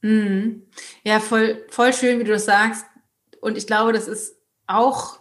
Mhm. 0.07 0.63
Ja, 1.03 1.19
voll, 1.19 1.65
voll 1.69 1.93
schön, 1.93 2.21
wie 2.21 2.25
du 2.25 2.31
das 2.31 2.45
sagst. 2.45 2.87
Und 3.41 3.59
ich 3.59 3.67
glaube, 3.67 3.93
das 3.93 4.07
ist 4.07 4.37
auch, 4.69 5.19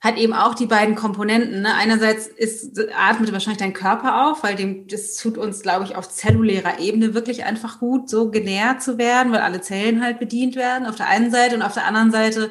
hat 0.00 0.16
eben 0.16 0.32
auch 0.32 0.56
die 0.56 0.66
beiden 0.66 0.96
Komponenten. 0.96 1.62
Ne? 1.62 1.72
Einerseits 1.74 2.26
ist, 2.26 2.76
atmet 2.92 3.32
wahrscheinlich 3.32 3.60
dein 3.60 3.72
Körper 3.72 4.26
auf, 4.26 4.42
weil 4.42 4.56
dem, 4.56 4.88
das 4.88 5.14
tut 5.16 5.38
uns, 5.38 5.62
glaube 5.62 5.84
ich, 5.84 5.94
auf 5.94 6.10
zellulärer 6.10 6.80
Ebene 6.80 7.14
wirklich 7.14 7.44
einfach 7.44 7.78
gut, 7.78 8.10
so 8.10 8.32
genährt 8.32 8.82
zu 8.82 8.98
werden, 8.98 9.32
weil 9.32 9.42
alle 9.42 9.60
Zellen 9.60 10.02
halt 10.02 10.18
bedient 10.18 10.56
werden, 10.56 10.88
auf 10.88 10.96
der 10.96 11.06
einen 11.06 11.30
Seite 11.30 11.54
und 11.54 11.62
auf 11.62 11.74
der 11.74 11.86
anderen 11.86 12.10
Seite 12.10 12.50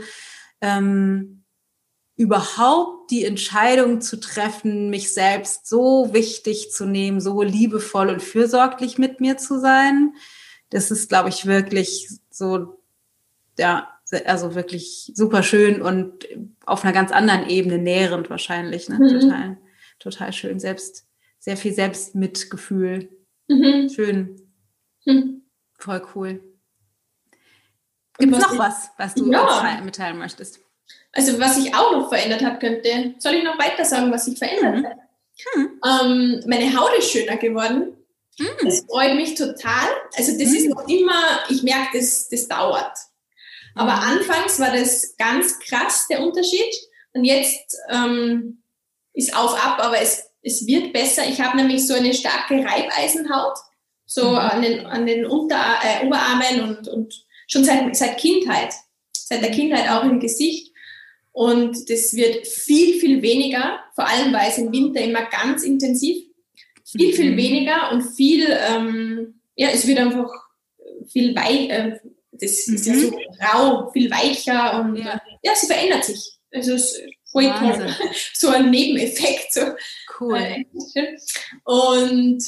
ähm, 0.62 1.44
überhaupt 2.16 3.12
die 3.12 3.26
Entscheidung 3.26 4.00
zu 4.00 4.18
treffen, 4.18 4.90
mich 4.90 5.14
selbst 5.14 5.68
so 5.68 6.14
wichtig 6.14 6.72
zu 6.72 6.86
nehmen, 6.86 7.20
so 7.20 7.42
liebevoll 7.42 8.08
und 8.08 8.24
fürsorglich 8.24 8.98
mit 8.98 9.20
mir 9.20 9.38
zu 9.38 9.60
sein 9.60 10.14
das 10.74 10.92
ist, 10.92 11.10
glaube 11.10 11.30
ich, 11.30 11.46
wirklich 11.46 12.10
so, 12.30 12.80
ja, 13.58 13.90
also 14.26 14.56
wirklich 14.56 15.12
super 15.16 15.44
schön 15.44 15.82
und 15.82 16.28
auf 16.66 16.84
einer 16.84 16.94
ganz 16.94 17.12
anderen 17.12 17.48
Ebene 17.48 17.78
nährend 17.78 18.30
wahrscheinlich. 18.30 18.90
Ne? 18.90 18.98
Mhm. 19.00 19.20
Total, 19.20 19.58
total 20.00 20.34
schön. 20.34 20.60
Selbst, 20.60 21.06
sehr 21.40 21.58
viel 21.58 21.74
Selbstmitgefühl. 21.74 23.10
Mhm. 23.48 23.90
Schön. 23.90 24.42
Mhm. 25.06 25.42
Voll 25.78 26.02
cool. 26.16 26.42
Gibt 28.18 28.34
es 28.34 28.40
noch 28.40 28.58
was, 28.58 28.90
was 28.98 29.16
du 29.16 29.32
ja. 29.32 29.82
mitteilen 29.84 30.18
möchtest? 30.18 30.60
Also 31.12 31.40
was 31.40 31.56
sich 31.56 31.74
auch 31.74 31.92
noch 31.92 32.10
verändert 32.10 32.44
hat, 32.44 32.60
könnte, 32.60 33.16
soll 33.20 33.34
ich 33.34 33.44
noch 33.44 33.58
weiter 33.58 33.86
sagen, 33.86 34.12
was 34.12 34.26
sich 34.26 34.38
verändert 34.38 34.76
mhm. 34.76 34.86
hat? 34.86 34.98
Hm. 35.54 35.82
Ähm, 35.84 36.44
meine 36.48 36.76
Haut 36.78 36.92
ist 36.98 37.12
schöner 37.12 37.38
geworden. 37.38 37.98
Mm. 38.40 38.66
Das 38.66 38.86
freut 38.90 39.16
mich 39.16 39.36
total. 39.36 39.90
Also 40.16 40.32
das 40.38 40.50
mm. 40.50 40.56
ist 40.56 40.70
noch 40.70 40.88
immer, 40.88 41.44
ich 41.50 41.64
merke, 41.64 41.98
das, 41.98 42.30
das 42.30 42.48
dauert. 42.48 42.98
Aber 43.76 43.92
mm. 43.92 44.18
anfangs 44.18 44.60
war 44.60 44.72
das 44.72 45.16
ganz 45.18 45.60
krass, 45.60 46.08
der 46.10 46.22
Unterschied. 46.22 46.74
Und 47.14 47.26
jetzt 47.26 47.78
ähm, 47.90 48.64
ist 49.14 49.36
auf 49.36 49.54
ab, 49.64 49.80
aber 49.80 50.02
es, 50.02 50.30
es 50.42 50.66
wird 50.66 50.94
besser. 50.94 51.28
Ich 51.28 51.40
habe 51.42 51.58
nämlich 51.58 51.86
so 51.86 51.94
eine 51.94 52.14
starke 52.14 52.56
Reibeisenhaut, 52.56 53.58
so 54.06 54.32
mhm. 54.32 54.38
an 54.38 54.62
den, 54.62 54.86
an 54.86 55.06
den 55.06 55.26
Unter, 55.26 55.64
äh, 55.84 56.06
Oberarmen 56.06 56.62
und, 56.62 56.88
und 56.88 57.26
schon 57.48 57.64
seit, 57.64 57.96
seit 57.96 58.18
Kindheit, 58.18 58.74
seit 59.16 59.44
der 59.44 59.52
Kindheit 59.52 59.90
auch 59.90 60.04
im 60.04 60.20
Gesicht. 60.20 60.74
Und 61.32 61.90
das 61.90 62.14
wird 62.14 62.48
viel, 62.48 63.00
viel 63.00 63.22
weniger, 63.22 63.80
vor 63.96 64.08
allem 64.08 64.34
weil 64.34 64.50
es 64.50 64.58
im 64.58 64.72
Winter 64.72 65.02
immer 65.02 65.26
ganz 65.26 65.64
intensiv 65.64 66.24
viel, 66.96 67.14
viel 67.14 67.38
weniger 67.38 67.92
und 67.92 68.02
viel, 68.02 68.48
ähm, 68.50 69.42
ja, 69.56 69.70
es 69.70 69.86
wird 69.88 70.00
einfach 70.00 70.30
viel 71.08 71.36
weich, 71.36 71.70
äh, 71.70 72.00
das 72.32 72.68
mhm. 72.68 72.76
ist 72.76 72.88
ja 72.88 72.96
so 72.96 73.12
mhm. 73.12 73.18
rau, 73.42 73.92
viel 73.92 74.10
weicher 74.10 74.80
und 74.80 74.98
ja, 74.98 75.22
ja 75.44 75.56
sie 75.56 75.68
verändert 75.68 76.06
sich. 76.06 76.38
Also 76.52 76.74
es 76.74 76.92
ist 76.94 77.02
voll 77.32 77.52
toll. 77.60 77.88
So 78.34 78.50
ein 78.50 78.70
Nebeneffekt. 78.70 79.54
So. 79.54 79.62
Cool. 80.20 80.38
Äh, 80.38 80.66
und 81.64 82.44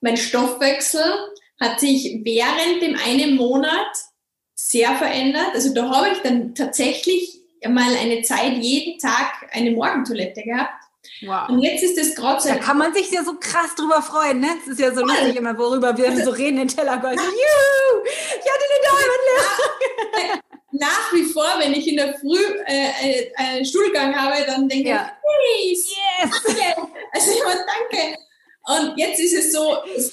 mein 0.00 0.16
Stoffwechsel 0.16 1.14
hat 1.60 1.80
sich 1.80 2.20
während 2.24 2.82
dem 2.82 2.96
einen 2.96 3.36
Monat 3.36 3.86
sehr 4.54 4.94
verändert. 4.96 5.54
Also 5.54 5.72
da 5.72 5.88
habe 5.90 6.10
ich 6.12 6.18
dann 6.18 6.54
tatsächlich 6.54 7.40
mal 7.66 7.96
eine 7.96 8.22
Zeit 8.22 8.58
jeden 8.58 8.98
Tag 8.98 9.48
eine 9.52 9.70
Morgentoilette 9.72 10.42
gehabt. 10.42 10.84
Wow. 11.22 11.48
Und 11.48 11.60
jetzt 11.60 11.82
ist 11.82 11.98
es 11.98 12.14
gerade 12.14 12.40
so. 12.40 12.48
Da 12.48 12.56
kann 12.56 12.78
man 12.78 12.94
sich 12.94 13.10
ja 13.10 13.24
so 13.24 13.34
krass 13.34 13.74
drüber 13.76 14.02
freuen, 14.02 14.40
ne? 14.40 14.48
Es 14.62 14.68
ist 14.68 14.80
ja 14.80 14.90
so 14.94 15.00
Voll. 15.00 15.08
lustig 15.08 15.36
immer, 15.36 15.56
worüber 15.58 15.96
wir 15.96 16.08
also, 16.10 16.24
so 16.24 16.30
reden, 16.30 16.58
den 16.58 16.68
Tellergold. 16.68 17.18
Juhu! 17.18 18.04
Ich 18.04 18.50
hatte 18.50 18.64
eine 18.70 20.22
Diamond 20.22 20.42
Nach 20.72 21.12
wie 21.12 21.24
vor, 21.24 21.48
wenn 21.58 21.72
ich 21.72 21.88
in 21.88 21.96
der 21.96 22.14
Früh 22.18 22.44
äh, 22.66 22.90
äh, 23.02 23.32
einen 23.36 23.64
Stuhlgang 23.64 24.14
habe, 24.14 24.44
dann 24.46 24.68
denke 24.68 24.90
ja. 24.90 25.12
ich, 25.62 25.78
yes! 25.78 26.30
Danke! 26.44 26.92
Also 27.12 27.30
immer 27.32 27.54
danke! 27.54 28.18
Und 28.68 28.98
jetzt 28.98 29.18
ist 29.18 29.32
es 29.32 29.52
so, 29.52 29.78
es, 29.96 30.12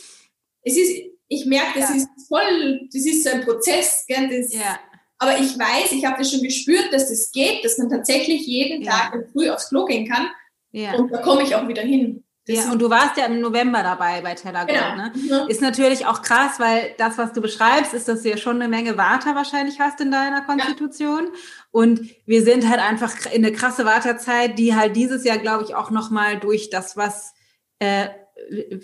es 0.64 0.78
ist, 0.78 0.92
ich 1.28 1.46
merke, 1.46 1.80
das 1.80 1.90
ja. 1.90 1.96
ist 1.98 2.08
voll, 2.28 2.88
das 2.92 3.06
ist 3.06 3.24
so 3.24 3.32
ein 3.32 3.44
Prozess, 3.44 4.06
gell? 4.08 4.30
Das, 4.30 4.54
ja. 4.54 4.80
Aber 5.18 5.38
ich 5.38 5.58
weiß, 5.58 5.92
ich 5.92 6.06
habe 6.06 6.18
das 6.18 6.32
schon 6.32 6.42
gespürt, 6.42 6.92
dass 6.92 7.10
das 7.10 7.32
geht, 7.32 7.64
dass 7.64 7.78
man 7.78 7.90
tatsächlich 7.90 8.46
jeden 8.46 8.84
Tag 8.84 9.14
früh 9.32 9.50
aufs 9.50 9.70
Klo 9.70 9.86
gehen 9.86 10.08
kann. 10.08 10.30
Ja. 10.76 10.96
Und 10.96 11.10
da 11.10 11.22
komme 11.22 11.42
ich 11.42 11.56
auch 11.56 11.70
wieder 11.70 11.84
hin. 11.84 12.26
ja, 12.48 12.70
und 12.70 12.82
du 12.82 12.90
warst 12.90 13.16
ja 13.16 13.28
im 13.28 13.40
November 13.40 13.82
dabei 13.82 14.20
bei 14.20 14.36
Tellergold, 14.36 14.78
genau. 14.78 14.96
ne? 14.96 15.14
Mhm. 15.16 15.50
Ist 15.50 15.62
natürlich 15.62 16.06
auch 16.06 16.22
krass, 16.22 16.60
weil 16.60 16.94
das, 16.98 17.18
was 17.18 17.32
du 17.32 17.40
beschreibst, 17.42 17.94
ist, 17.94 18.10
dass 18.10 18.24
du 18.24 18.30
ja 18.30 18.36
schon 18.36 18.58
eine 18.58 18.68
Menge 18.68 18.98
Water 18.98 19.36
wahrscheinlich 19.36 19.80
hast 19.80 20.02
in 20.02 20.12
deiner 20.12 20.42
Konstitution. 20.42 21.28
Ja. 21.28 21.40
Und 21.72 22.02
wir 22.26 22.44
sind 22.44 22.70
halt 22.70 22.82
einfach 22.82 23.26
in 23.28 23.46
eine 23.46 23.54
krasse 23.54 23.86
Wartezeit, 23.86 24.60
die 24.60 24.76
halt 24.76 24.98
dieses 24.98 25.24
Jahr, 25.24 25.38
glaube 25.38 25.64
ich, 25.64 25.76
auch 25.76 25.92
nochmal 25.92 26.40
durch 26.42 26.70
das, 26.70 26.98
was 26.98 27.34
äh, 27.80 28.10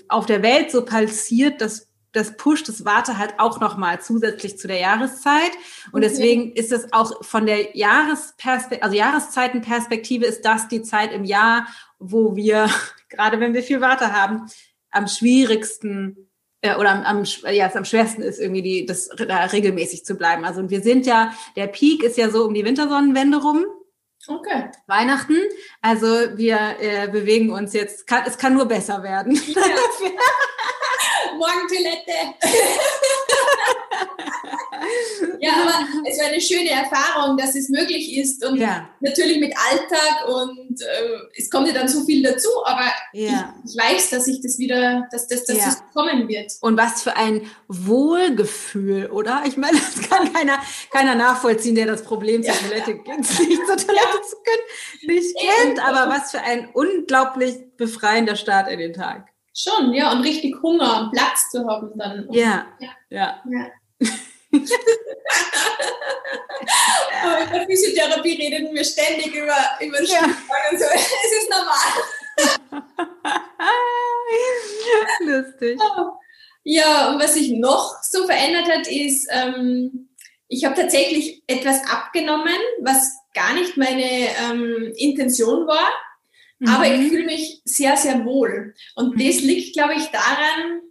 auf 0.07 0.25
der 0.25 0.41
Welt 0.43 0.71
so 0.71 0.85
passiert, 0.85 1.59
das 1.59 1.90
das 2.13 2.35
pusht 2.35 2.67
das 2.67 2.83
Warte 2.85 3.17
halt 3.17 3.35
auch 3.37 3.59
nochmal 3.59 4.01
zusätzlich 4.01 4.57
zu 4.57 4.67
der 4.67 4.79
Jahreszeit. 4.79 5.51
Und 5.91 6.01
deswegen 6.01 6.53
ist 6.53 6.71
es 6.71 6.91
auch 6.91 7.23
von 7.23 7.45
der 7.45 7.77
Jahresperspektive, 7.77 8.83
also 8.83 8.95
Jahreszeitenperspektive 8.95 10.25
ist 10.25 10.43
das 10.43 10.67
die 10.67 10.81
Zeit 10.81 11.13
im 11.13 11.23
Jahr, 11.23 11.67
wo 11.99 12.35
wir, 12.35 12.69
gerade 13.09 13.39
wenn 13.39 13.53
wir 13.53 13.63
viel 13.63 13.81
Warte 13.81 14.13
haben, 14.13 14.47
am 14.91 15.07
schwierigsten 15.07 16.29
äh, 16.61 16.75
oder 16.75 16.91
am, 16.91 17.03
am, 17.03 17.23
ja, 17.53 17.67
es 17.67 17.75
am 17.75 17.85
schwersten 17.85 18.21
ist, 18.21 18.39
irgendwie 18.39 18.61
die, 18.61 18.85
das 18.85 19.07
da 19.07 19.45
regelmäßig 19.45 20.03
zu 20.03 20.15
bleiben. 20.15 20.43
Also 20.43 20.59
und 20.59 20.69
wir 20.69 20.81
sind 20.81 21.05
ja, 21.05 21.33
der 21.55 21.67
Peak 21.67 22.03
ist 22.03 22.17
ja 22.17 22.29
so 22.29 22.45
um 22.45 22.53
die 22.53 22.65
Wintersonnenwende 22.65 23.41
rum. 23.41 23.65
Okay. 24.27 24.69
Weihnachten. 24.85 25.37
Also 25.81 26.07
wir 26.35 26.75
äh, 26.79 27.07
bewegen 27.07 27.51
uns 27.51 27.73
jetzt, 27.73 28.05
kann, 28.05 28.23
es 28.27 28.37
kann 28.37 28.53
nur 28.53 28.65
besser 28.65 29.01
werden. 29.01 29.33
Ja. 29.33 29.61
Morgentoilette. 31.37 32.35
ja, 35.39 35.51
aber 35.61 35.87
es 36.07 36.19
war 36.19 36.27
eine 36.27 36.41
schöne 36.41 36.69
Erfahrung, 36.69 37.37
dass 37.37 37.55
es 37.55 37.69
möglich 37.69 38.17
ist 38.17 38.45
und 38.45 38.57
ja. 38.57 38.89
natürlich 38.99 39.39
mit 39.39 39.55
Alltag 39.57 40.27
und 40.27 40.81
äh, 40.81 40.85
es 41.37 41.49
kommt 41.49 41.67
ja 41.67 41.73
dann 41.73 41.87
so 41.87 42.03
viel 42.03 42.21
dazu, 42.23 42.49
aber 42.65 42.91
ja. 43.13 43.55
ich, 43.63 43.71
ich, 43.71 43.77
weiß, 43.77 44.09
dass 44.09 44.27
ich 44.27 44.41
das 44.41 44.59
wieder, 44.59 45.07
dass, 45.11 45.27
dass, 45.27 45.45
dass 45.45 45.57
ja. 45.57 45.65
das 45.65 45.81
kommen 45.93 46.27
wird. 46.27 46.51
Und 46.61 46.77
was 46.77 47.03
für 47.03 47.15
ein 47.15 47.49
Wohlgefühl, 47.67 49.11
oder? 49.11 49.43
Ich 49.45 49.57
meine, 49.57 49.77
das 49.77 50.01
kann 50.09 50.33
keiner, 50.33 50.59
keiner 50.91 51.13
nachvollziehen, 51.15 51.75
der 51.75 51.85
das 51.87 52.03
Problem 52.03 52.43
zur 52.43 52.53
Toilette 52.53 52.91
nicht 52.91 53.65
zur 53.65 53.77
Toilette 53.77 54.21
zu 54.29 54.35
können, 54.43 55.07
nicht 55.07 55.35
kennt, 55.37 55.79
aber 55.79 56.13
was 56.13 56.31
für 56.31 56.41
ein 56.41 56.69
unglaublich 56.73 57.55
befreiender 57.77 58.35
Start 58.35 58.69
in 58.69 58.79
den 58.79 58.93
Tag. 58.93 59.30
Schon, 59.53 59.93
ja, 59.93 60.11
und 60.11 60.21
richtig 60.21 60.55
Hunger 60.61 61.01
und 61.01 61.11
Platz 61.11 61.49
zu 61.51 61.67
haben 61.67 61.91
dann. 61.97 62.27
Ja, 62.31 62.67
ja. 62.79 62.89
ja. 63.09 63.41
ja. 63.45 63.67
Aber 67.23 67.43
in 67.43 67.51
der 67.51 67.65
Physiotherapie 67.65 68.35
reden 68.35 68.73
wir 68.73 68.83
ständig 68.83 69.33
über, 69.35 69.57
über 69.79 70.01
ja. 70.03 70.23
und 70.23 70.79
so. 70.79 70.85
Es 70.93 71.31
ist 71.41 71.49
normal. 71.49 71.91
Lustig. 75.43 75.79
Ja, 76.63 77.09
und 77.09 77.21
was 77.21 77.33
sich 77.33 77.51
noch 77.51 78.01
so 78.03 78.25
verändert 78.25 78.69
hat, 78.69 78.87
ist, 78.87 79.27
ähm, 79.31 80.09
ich 80.47 80.65
habe 80.65 80.75
tatsächlich 80.75 81.43
etwas 81.47 81.81
abgenommen, 81.89 82.57
was 82.81 83.11
gar 83.33 83.53
nicht 83.53 83.77
meine 83.77 84.03
ähm, 84.03 84.93
Intention 84.95 85.67
war. 85.67 85.89
Mhm. 86.61 86.69
Aber 86.69 86.87
ich 86.87 87.09
fühle 87.09 87.25
mich 87.25 87.61
sehr, 87.65 87.97
sehr 87.97 88.23
wohl. 88.23 88.75
Und 88.95 89.15
mhm. 89.15 89.25
das 89.25 89.41
liegt, 89.41 89.73
glaube 89.73 89.95
ich, 89.95 90.05
daran, 90.07 90.81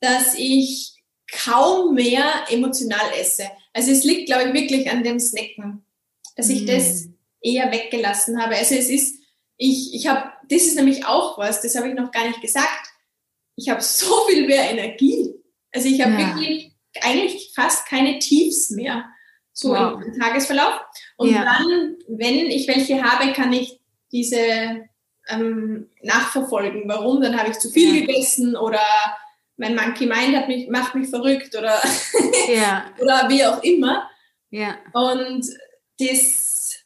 dass 0.00 0.34
ich 0.36 1.02
kaum 1.44 1.94
mehr 1.94 2.24
emotional 2.50 3.10
esse. 3.18 3.44
Also 3.72 3.90
es 3.90 4.04
liegt, 4.04 4.26
glaube 4.26 4.48
ich, 4.48 4.54
wirklich 4.54 4.90
an 4.90 5.02
dem 5.02 5.18
Snacken, 5.18 5.84
dass 6.36 6.50
ich 6.50 6.66
das 6.66 7.08
eher 7.40 7.72
weggelassen 7.72 8.40
habe. 8.40 8.56
Also 8.56 8.74
es 8.74 8.90
ist, 8.90 9.18
ich, 9.56 9.94
ich 9.94 10.06
habe, 10.08 10.30
das 10.50 10.62
ist 10.62 10.76
nämlich 10.76 11.06
auch 11.06 11.38
was, 11.38 11.62
das 11.62 11.74
habe 11.74 11.88
ich 11.88 11.94
noch 11.94 12.12
gar 12.12 12.26
nicht 12.26 12.42
gesagt. 12.42 12.88
Ich 13.56 13.70
habe 13.70 13.80
so 13.80 14.26
viel 14.28 14.46
mehr 14.46 14.70
Energie. 14.70 15.34
Also 15.72 15.88
ich 15.88 16.02
habe 16.02 16.12
ja. 16.12 16.36
wirklich 16.36 16.72
eigentlich 17.00 17.52
fast 17.54 17.86
keine 17.86 18.18
Tiefs 18.18 18.70
mehr, 18.70 19.06
so 19.52 19.70
wow. 19.70 20.02
im 20.02 20.20
Tagesverlauf. 20.20 20.80
Und 21.16 21.32
ja. 21.32 21.44
dann, 21.44 21.96
wenn 22.08 22.50
ich 22.50 22.68
welche 22.68 23.02
habe, 23.02 23.32
kann 23.32 23.52
ich 23.54 23.80
diese 24.12 24.87
ähm, 25.28 25.88
nachverfolgen. 26.02 26.84
Warum? 26.86 27.20
Dann 27.20 27.38
habe 27.38 27.50
ich 27.50 27.58
zu 27.58 27.70
viel 27.70 27.94
ja. 27.94 28.06
gegessen 28.06 28.56
oder 28.56 28.80
mein 29.56 29.74
Monkey 29.74 30.06
Mind 30.06 30.36
hat 30.36 30.48
mich, 30.48 30.68
macht 30.68 30.94
mich 30.94 31.08
verrückt 31.08 31.56
oder, 31.56 31.78
ja. 32.54 32.86
oder 33.00 33.28
wie 33.28 33.44
auch 33.44 33.62
immer. 33.62 34.08
Ja. 34.50 34.76
Und 34.92 35.46
das, 35.98 36.76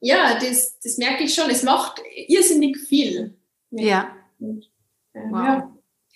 ja, 0.00 0.38
das, 0.38 0.78
das 0.80 0.96
merke 0.96 1.24
ich 1.24 1.34
schon. 1.34 1.50
Es 1.50 1.62
macht 1.62 2.00
irrsinnig 2.28 2.78
viel. 2.78 3.36
Ja. 3.70 4.14
Äh, 4.40 5.20
wow. 5.30 5.64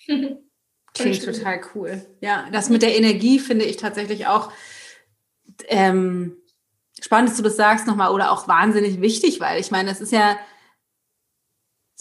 Klingt 0.93 1.23
total 1.23 1.61
cool. 1.75 2.05
Ja, 2.21 2.47
das 2.51 2.69
mit 2.69 2.81
der 2.81 2.97
Energie 2.97 3.39
finde 3.39 3.65
ich 3.65 3.77
tatsächlich 3.77 4.27
auch 4.27 4.51
ähm, 5.67 6.37
spannend, 7.01 7.29
dass 7.29 7.37
du 7.37 7.43
das 7.43 7.57
sagst 7.57 7.87
nochmal 7.87 8.11
oder 8.11 8.31
auch 8.31 8.47
wahnsinnig 8.47 9.01
wichtig, 9.01 9.39
weil 9.39 9.59
ich 9.59 9.71
meine, 9.71 9.91
es 9.91 10.01
ist 10.01 10.11
ja 10.11 10.37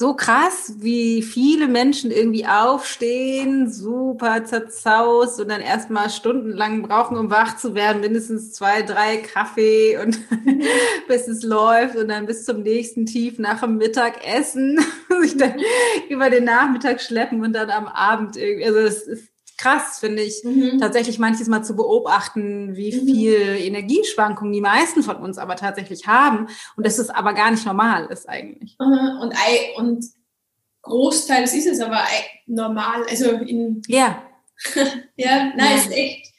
so 0.01 0.15
krass, 0.15 0.75
wie 0.79 1.23
viele 1.23 1.67
Menschen 1.67 2.13
irgendwie 2.13 2.47
aufstehen, 2.47 3.69
super 3.69 4.45
zerzaust 4.45 5.41
und 5.41 5.51
dann 5.51 5.61
erstmal 5.61 6.09
stundenlang 6.09 6.83
brauchen, 6.83 7.19
um 7.19 7.33
wach 7.33 7.57
zu 7.57 7.75
werden, 7.75 8.01
mindestens 8.01 8.53
zwei, 8.53 8.83
drei 8.83 9.17
Kaffee 9.17 9.99
und 9.99 10.21
bis 11.09 11.27
es 11.27 11.43
läuft 11.43 11.97
und 11.97 12.07
dann 12.07 12.27
bis 12.27 12.45
zum 12.45 12.63
nächsten 12.63 13.07
Tief 13.07 13.41
nach 13.41 13.63
dem 13.63 13.77
Mittagessen 13.77 14.79
sich 15.21 15.37
dann 15.37 15.57
über 16.09 16.31
den 16.31 16.45
Nachmittag 16.45 17.01
schleppen 17.01 17.43
und 17.43 17.53
dann 17.53 17.71
am 17.71 17.89
Abend 17.89 18.37
irgendwie, 18.37 18.67
also 18.67 18.79
es 18.79 19.03
ist 19.03 19.28
krass, 19.59 19.99
finde 19.99 20.23
ich, 20.23 20.43
mhm. 20.45 20.79
tatsächlich 20.79 21.19
manches 21.19 21.49
Mal 21.49 21.63
zu 21.63 21.75
beobachten, 21.77 22.77
wie 22.77 22.97
mhm. 22.97 23.07
viel 23.07 23.41
Energieschwankungen 23.59 24.53
die 24.53 24.61
meisten 24.61 25.03
von 25.03 25.17
uns 25.17 25.37
aber 25.37 25.57
tatsächlich 25.57 26.07
haben 26.07 26.47
und 26.77 26.87
dass 26.87 26.99
es 26.99 27.11
aber 27.11 27.35
gar 27.35 27.51
nicht 27.51 27.67
normal 27.67 28.07
ist 28.07 28.29
eigentlich. 28.29 28.77
Und, 28.79 29.35
und 29.77 30.05
großteils 30.83 31.53
ist 31.55 31.67
es 31.67 31.81
aber 31.81 32.03
normal, 32.47 33.05
also 33.11 33.33
in... 33.33 33.83
Ja. 33.89 34.23
ja, 35.17 35.53
nein, 35.57 35.59
ja. 35.59 35.77
ist 35.77 35.91
echt 35.91 36.35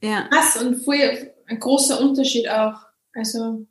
ja. 0.00 0.28
krass 0.28 0.56
und 0.56 0.82
voll 0.82 1.32
ein 1.46 1.60
großer 1.60 2.00
Unterschied 2.00 2.48
auch. 2.48 2.80
Also... 3.14 3.66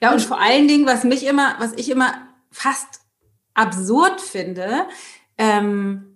Ja, 0.00 0.12
und 0.12 0.20
vor 0.20 0.40
allen 0.40 0.68
Dingen, 0.68 0.86
was 0.86 1.02
mich 1.04 1.26
immer, 1.26 1.56
was 1.58 1.72
ich 1.74 1.90
immer 1.90 2.28
fast 2.50 3.00
absurd 3.54 4.20
finde, 4.20 4.86
ähm, 5.36 6.13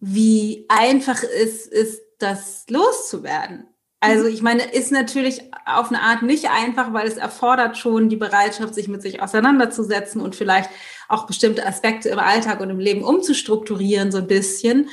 wie 0.00 0.66
einfach 0.68 1.22
es 1.22 1.66
ist, 1.66 2.02
das 2.18 2.64
loszuwerden. 2.68 3.66
Also 4.00 4.26
ich 4.26 4.42
meine, 4.42 4.62
ist 4.62 4.92
natürlich 4.92 5.42
auf 5.66 5.88
eine 5.88 6.00
Art 6.00 6.22
nicht 6.22 6.48
einfach, 6.50 6.92
weil 6.92 7.08
es 7.08 7.16
erfordert 7.16 7.76
schon 7.76 8.08
die 8.08 8.16
Bereitschaft, 8.16 8.74
sich 8.74 8.86
mit 8.86 9.02
sich 9.02 9.20
auseinanderzusetzen 9.20 10.20
und 10.20 10.36
vielleicht 10.36 10.70
auch 11.08 11.26
bestimmte 11.26 11.66
Aspekte 11.66 12.08
im 12.08 12.18
Alltag 12.20 12.60
und 12.60 12.70
im 12.70 12.78
Leben 12.78 13.02
umzustrukturieren, 13.02 14.12
so 14.12 14.18
ein 14.18 14.28
bisschen. 14.28 14.88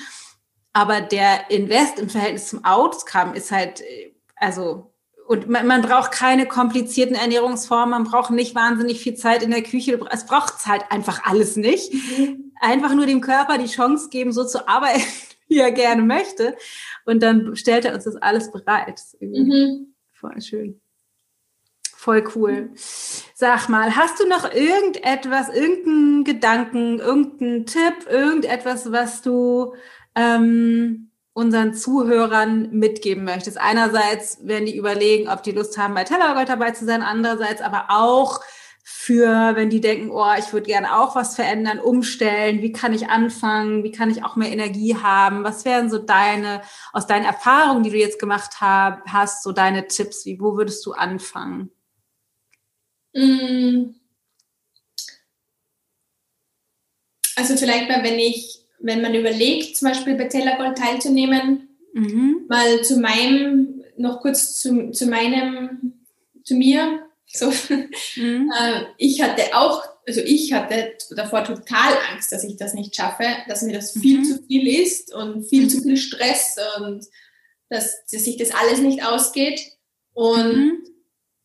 Aber 0.74 1.02
der 1.02 1.52
Invest 1.52 2.00
im 2.00 2.10
Verhältnis 2.10 2.48
zum 2.48 2.66
Outcome 2.66 3.36
ist 3.36 3.52
halt, 3.52 3.84
also, 4.36 4.95
und 5.28 5.50
man, 5.50 5.66
man 5.68 5.82
braucht 5.82 6.12
keine 6.12 6.46
komplizierten 6.48 7.16
Ernährungsformen, 7.16 7.90
man 7.90 8.04
braucht 8.04 8.32
nicht 8.32 8.56
wahnsinnig 8.56 9.00
viel 9.00 9.16
Zeit 9.16 9.44
in 9.44 9.52
der 9.52 9.64
Küche, 9.64 10.00
es 10.12 10.26
braucht 10.26 10.66
halt 10.66 10.84
einfach 10.92 11.26
alles 11.26 11.56
nicht. 11.56 11.94
Mhm 11.94 12.46
einfach 12.60 12.94
nur 12.94 13.06
dem 13.06 13.22
Körper 13.22 13.58
die 13.58 13.68
Chance 13.68 14.10
geben, 14.10 14.32
so 14.32 14.44
zu 14.46 14.68
arbeiten, 14.68 15.04
wie 15.48 15.60
er 15.60 15.72
gerne 15.72 16.02
möchte. 16.02 16.56
Und 17.06 17.22
dann 17.22 17.56
stellt 17.56 17.86
er 17.86 17.94
uns 17.94 18.06
das 18.06 18.16
alles 18.16 18.52
bereit. 18.52 18.94
Das 18.96 19.18
mhm. 19.20 19.94
Voll 20.14 20.42
schön. 20.42 20.82
Voll 21.96 22.24
cool. 22.36 22.70
Sag 22.76 23.68
mal, 23.68 23.96
hast 23.96 24.20
du 24.20 24.28
noch 24.28 24.52
irgendetwas, 24.52 25.50
irgendeinen 25.50 26.24
Gedanken, 26.24 27.00
irgendeinen 27.00 27.66
Tipp, 27.66 28.08
irgendetwas, 28.08 28.92
was 28.92 29.24
du 29.24 29.74
ähm, 30.14 31.10
unseren 31.36 31.76
Zuhörern 31.76 32.72
mitgeben 32.72 33.26
möchtest? 33.26 33.60
Einerseits, 33.60 34.40
wenn 34.42 34.66
die 34.66 34.76
überlegen, 34.76 35.30
ob 35.30 35.44
die 35.44 35.52
Lust 35.52 35.78
haben, 35.78 35.94
bei 35.94 36.04
Tellergold 36.04 36.50
dabei 36.50 36.72
zu 36.72 36.86
sein, 36.86 37.04
andererseits 37.04 37.62
aber 37.62 37.86
auch, 37.90 38.42
für, 38.88 39.56
wenn 39.56 39.72
die 39.72 39.82
denken, 39.82 40.12
oh, 40.12 40.32
ich 40.38 40.54
würde 40.54 40.68
gerne 40.68 41.00
auch 41.00 41.16
was 41.16 41.36
verändern, 41.36 41.80
umstellen, 41.80 42.62
wie 42.62 42.72
kann 42.72 42.94
ich 42.94 43.10
anfangen, 43.10 43.84
wie 43.84 43.92
kann 43.92 44.12
ich 44.12 44.24
auch 44.24 44.36
mehr 44.36 44.52
Energie 44.52 44.96
haben? 44.96 45.44
Was 45.44 45.66
wären 45.66 45.90
so 45.90 45.98
deine, 45.98 46.62
aus 46.94 47.08
deinen 47.08 47.26
Erfahrungen, 47.26 47.82
die 47.82 47.90
du 47.90 47.98
jetzt 47.98 48.20
gemacht 48.20 48.62
hab, 48.62 49.04
hast, 49.08 49.42
so 49.42 49.54
deine 49.54 49.88
Tipps, 49.88 50.24
wie, 50.26 50.40
wo 50.40 50.56
würdest 50.56 50.86
du 50.86 50.94
anfangen? 50.94 51.72
Mm. 53.14 53.96
Also 57.36 57.58
vielleicht 57.58 57.90
mal, 57.90 58.04
wenn 58.04 58.20
ich, 58.20 58.65
wenn 58.86 59.02
man 59.02 59.16
überlegt, 59.16 59.78
zum 59.78 59.88
Beispiel 59.88 60.16
bei 60.16 60.26
Tellergold 60.26 60.78
teilzunehmen, 60.78 61.70
mhm. 61.94 62.46
mal 62.48 62.82
zu 62.84 63.00
meinem, 63.00 63.84
noch 63.98 64.22
kurz 64.22 64.60
zu, 64.60 64.92
zu 64.92 65.08
meinem, 65.08 65.94
zu 66.44 66.54
mir, 66.54 67.02
so. 67.26 67.52
Mhm. 68.16 68.52
Äh, 68.62 68.84
ich 68.98 69.22
hatte 69.22 69.56
auch, 69.56 69.84
also 70.08 70.22
ich 70.22 70.54
hatte 70.54 70.94
davor 71.16 71.44
total 71.44 71.94
Angst, 72.12 72.32
dass 72.32 72.44
ich 72.44 72.58
das 72.58 72.74
nicht 72.74 72.96
schaffe, 72.96 73.26
dass 73.48 73.64
mir 73.64 73.74
das 73.74 73.92
viel 73.92 74.20
mhm. 74.20 74.24
zu 74.24 74.44
viel 74.44 74.68
ist 74.68 75.14
und 75.14 75.44
viel 75.44 75.64
mhm. 75.64 75.70
zu 75.70 75.82
viel 75.82 75.98
Stress 75.98 76.58
und 76.78 77.06
dass, 77.70 78.06
dass 78.06 78.24
sich 78.24 78.38
das 78.38 78.52
alles 78.52 78.80
nicht 78.80 79.04
ausgeht. 79.04 79.60
Und 80.14 80.56
mhm. 80.56 80.84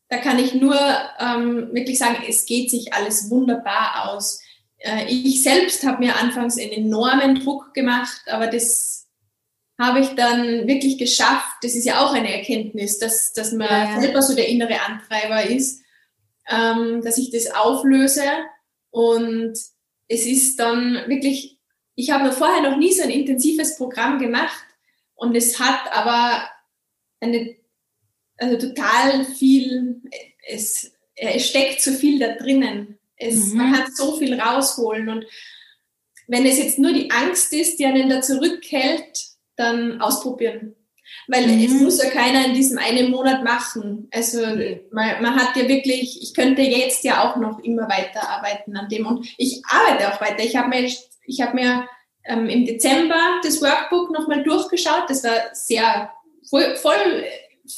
da 0.09 0.17
kann 0.17 0.37
ich 0.37 0.53
nur 0.53 0.79
ähm, 1.19 1.73
wirklich 1.73 1.97
sagen, 1.97 2.23
es 2.27 2.45
geht 2.45 2.69
sich 2.69 2.93
alles 2.93 3.29
wunderbar 3.29 4.11
aus. 4.11 4.39
Äh, 4.81 5.05
ich 5.05 5.43
selbst 5.43 5.85
habe 5.85 6.03
mir 6.03 6.17
anfangs 6.17 6.57
einen 6.57 6.71
enormen 6.71 7.35
Druck 7.35 7.73
gemacht, 7.73 8.21
aber 8.27 8.47
das 8.47 9.07
habe 9.79 9.99
ich 9.99 10.09
dann 10.09 10.67
wirklich 10.67 10.97
geschafft. 10.97 11.57
Das 11.63 11.73
ist 11.73 11.85
ja 11.85 12.05
auch 12.05 12.13
eine 12.13 12.33
Erkenntnis, 12.33 12.99
dass, 12.99 13.33
dass 13.33 13.51
man 13.51 13.67
ja, 13.67 13.95
ja. 13.95 14.01
selber 14.01 14.21
so 14.21 14.35
der 14.35 14.47
innere 14.47 14.79
Antreiber 14.81 15.43
ist 15.43 15.81
ähm, 16.51 17.01
dass 17.01 17.17
ich 17.17 17.31
das 17.31 17.51
auflöse. 17.51 18.23
Und 18.89 19.53
es 20.07 20.25
ist 20.25 20.59
dann 20.59 20.95
wirklich, 21.07 21.57
ich 21.95 22.11
habe 22.11 22.31
vorher 22.31 22.61
noch 22.61 22.77
nie 22.77 22.91
so 22.91 23.03
ein 23.03 23.09
intensives 23.09 23.77
Programm 23.77 24.19
gemacht 24.19 24.65
und 25.15 25.35
es 25.35 25.59
hat 25.59 25.91
aber 25.93 26.49
eine, 27.19 27.55
also 28.37 28.67
total 28.67 29.25
viel, 29.25 30.01
es, 30.47 30.91
es 31.15 31.47
steckt 31.47 31.81
so 31.81 31.91
viel 31.91 32.19
da 32.19 32.35
drinnen. 32.35 32.97
Es, 33.21 33.47
mhm. 33.47 33.57
Man 33.57 33.73
kann 33.73 33.91
so 33.93 34.17
viel 34.17 34.39
rausholen 34.39 35.09
und 35.09 35.25
wenn 36.27 36.45
es 36.45 36.57
jetzt 36.57 36.79
nur 36.79 36.93
die 36.93 37.11
Angst 37.11 37.51
ist, 37.53 37.77
die 37.77 37.85
einen 37.85 38.09
da 38.09 38.21
zurückhält, 38.21 39.19
dann 39.57 40.01
ausprobieren. 40.01 40.75
weil 41.27 41.45
mhm. 41.47 41.65
es 41.65 41.73
muss 41.81 42.01
ja 42.01 42.09
keiner 42.09 42.45
in 42.45 42.53
diesem 42.53 42.77
einen 42.77 43.11
Monat 43.11 43.43
machen. 43.43 44.07
Also 44.11 44.41
man, 44.91 45.21
man, 45.21 45.35
hat 45.35 45.55
ja 45.55 45.67
wirklich, 45.67 46.21
ich 46.21 46.33
könnte 46.33 46.61
jetzt 46.61 47.03
ja 47.03 47.29
auch 47.29 47.35
noch 47.35 47.59
immer 47.59 47.89
weiterarbeiten 47.89 48.75
an 48.77 48.87
dem 48.89 49.05
und 49.05 49.27
ich 49.37 49.61
arbeite 49.67 50.13
auch 50.13 50.21
weiter. 50.21 50.43
Ich 50.43 50.55
habe 50.55 50.69
mir, 50.69 50.89
ich 51.25 51.41
habe 51.41 51.53
mir 51.53 51.87
ähm, 52.25 52.47
im 52.47 52.65
Dezember 52.65 53.39
das 53.43 53.61
Workbook 53.61 54.11
nochmal 54.11 54.43
durchgeschaut. 54.43 55.09
Das 55.09 55.23
war 55.23 55.53
sehr 55.53 56.11
voll, 56.49 56.75
voll, 56.77 57.25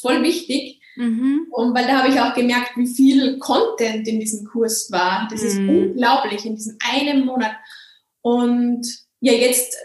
voll 0.00 0.22
wichtig. 0.22 0.73
Mhm. 0.96 1.46
Und 1.50 1.74
weil 1.74 1.86
da 1.86 2.02
habe 2.02 2.08
ich 2.08 2.20
auch 2.20 2.34
gemerkt, 2.34 2.76
wie 2.76 2.86
viel 2.86 3.38
Content 3.38 4.06
in 4.06 4.20
diesem 4.20 4.46
Kurs 4.46 4.90
war. 4.92 5.28
Das 5.30 5.42
mhm. 5.42 5.48
ist 5.48 5.58
unglaublich 5.58 6.44
in 6.44 6.56
diesem 6.56 6.78
einen 6.80 7.24
Monat. 7.24 7.54
Und 8.22 8.86
ja, 9.20 9.32
jetzt 9.32 9.76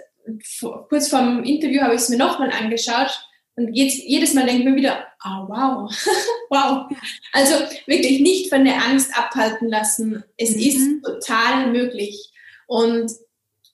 kurz 0.90 1.10
vor 1.10 1.20
dem 1.20 1.44
Interview 1.44 1.82
habe 1.82 1.96
ich 1.96 2.02
es 2.02 2.10
mir 2.10 2.18
nochmal 2.18 2.52
angeschaut 2.52 3.20
und 3.60 3.74
jetzt, 3.74 3.98
jedes 3.98 4.34
Mal 4.34 4.46
denke 4.46 4.62
ich 4.62 4.70
mir 4.70 4.76
wieder, 4.76 5.06
oh, 5.26 5.50
wow, 5.50 5.92
wow. 6.50 6.90
Also 7.34 7.56
wirklich 7.88 8.22
nicht 8.22 8.50
von 8.50 8.64
der 8.64 8.82
Angst 8.82 9.12
abhalten 9.18 9.68
lassen. 9.68 10.24
Es 10.38 10.56
mhm. 10.56 10.62
ist 10.62 11.04
total 11.04 11.68
möglich. 11.70 12.32
Und 12.68 13.12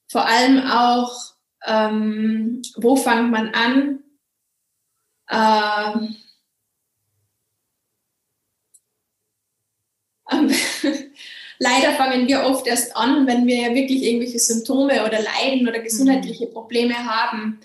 vor 0.08 0.26
allem 0.26 0.62
auch, 0.62 1.12
ähm, 1.68 2.64
wo 2.78 2.96
fängt 2.96 3.30
man 3.30 3.50
an? 3.50 4.00
Ähm, 5.30 6.16
leider 11.60 11.94
fangen 11.94 12.28
wir 12.28 12.44
oft 12.44 12.68
erst 12.68 12.96
an, 12.96 13.28
wenn 13.28 13.48
wir 13.48 13.58
ja 13.58 13.76
wirklich 13.76 14.04
irgendwelche 14.04 14.40
Symptome 14.40 15.06
oder 15.06 15.20
Leiden 15.22 15.68
oder 15.68 15.80
gesundheitliche 15.80 16.48
mhm. 16.48 16.52
Probleme 16.52 16.96
haben. 16.96 17.60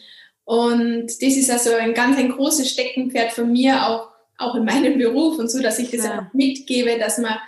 Und 0.45 1.07
das 1.07 1.37
ist 1.37 1.51
also 1.51 1.75
ein 1.75 1.95
ganz 1.95 2.19
ein 2.19 2.31
großes 2.31 2.71
Steckenpferd 2.71 3.33
von 3.33 3.53
mir, 3.53 3.87
auch, 3.87 4.11
auch 4.39 4.55
in 4.55 4.65
meinem 4.65 4.99
Beruf 4.99 5.39
und 5.39 5.51
so, 5.51 5.63
dass 5.63 5.79
ich 5.79 5.91
das 5.91 6.05
ja. 6.05 6.19
auch 6.19 6.35
mitgebe, 6.35 6.99
dass 6.99 7.19
man 7.19 7.39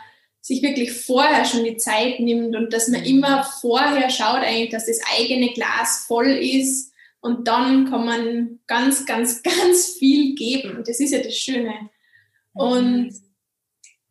sich 0.41 0.63
wirklich 0.63 0.93
vorher 0.93 1.45
schon 1.45 1.65
die 1.65 1.77
Zeit 1.77 2.19
nimmt 2.19 2.57
und 2.57 2.73
dass 2.73 2.89
man 2.89 3.01
mhm. 3.01 3.07
immer 3.07 3.45
vorher 3.61 4.11
schaut 4.11 4.43
eigentlich, 4.43 4.71
dass 4.71 4.87
das 4.87 5.01
eigene 5.19 5.53
Glas 5.53 6.05
voll 6.09 6.27
ist 6.27 6.93
und 7.21 7.47
dann 7.47 7.89
kann 7.89 8.05
man 8.05 8.59
ganz, 8.67 9.07
ganz, 9.07 9.43
ganz 9.45 9.97
viel 9.99 10.35
geben. 10.35 10.83
Das 10.85 10.99
ist 10.99 11.13
ja 11.13 11.21
das 11.21 11.37
Schöne. 11.37 11.75
Und 12.55 13.05
mhm 13.05 13.32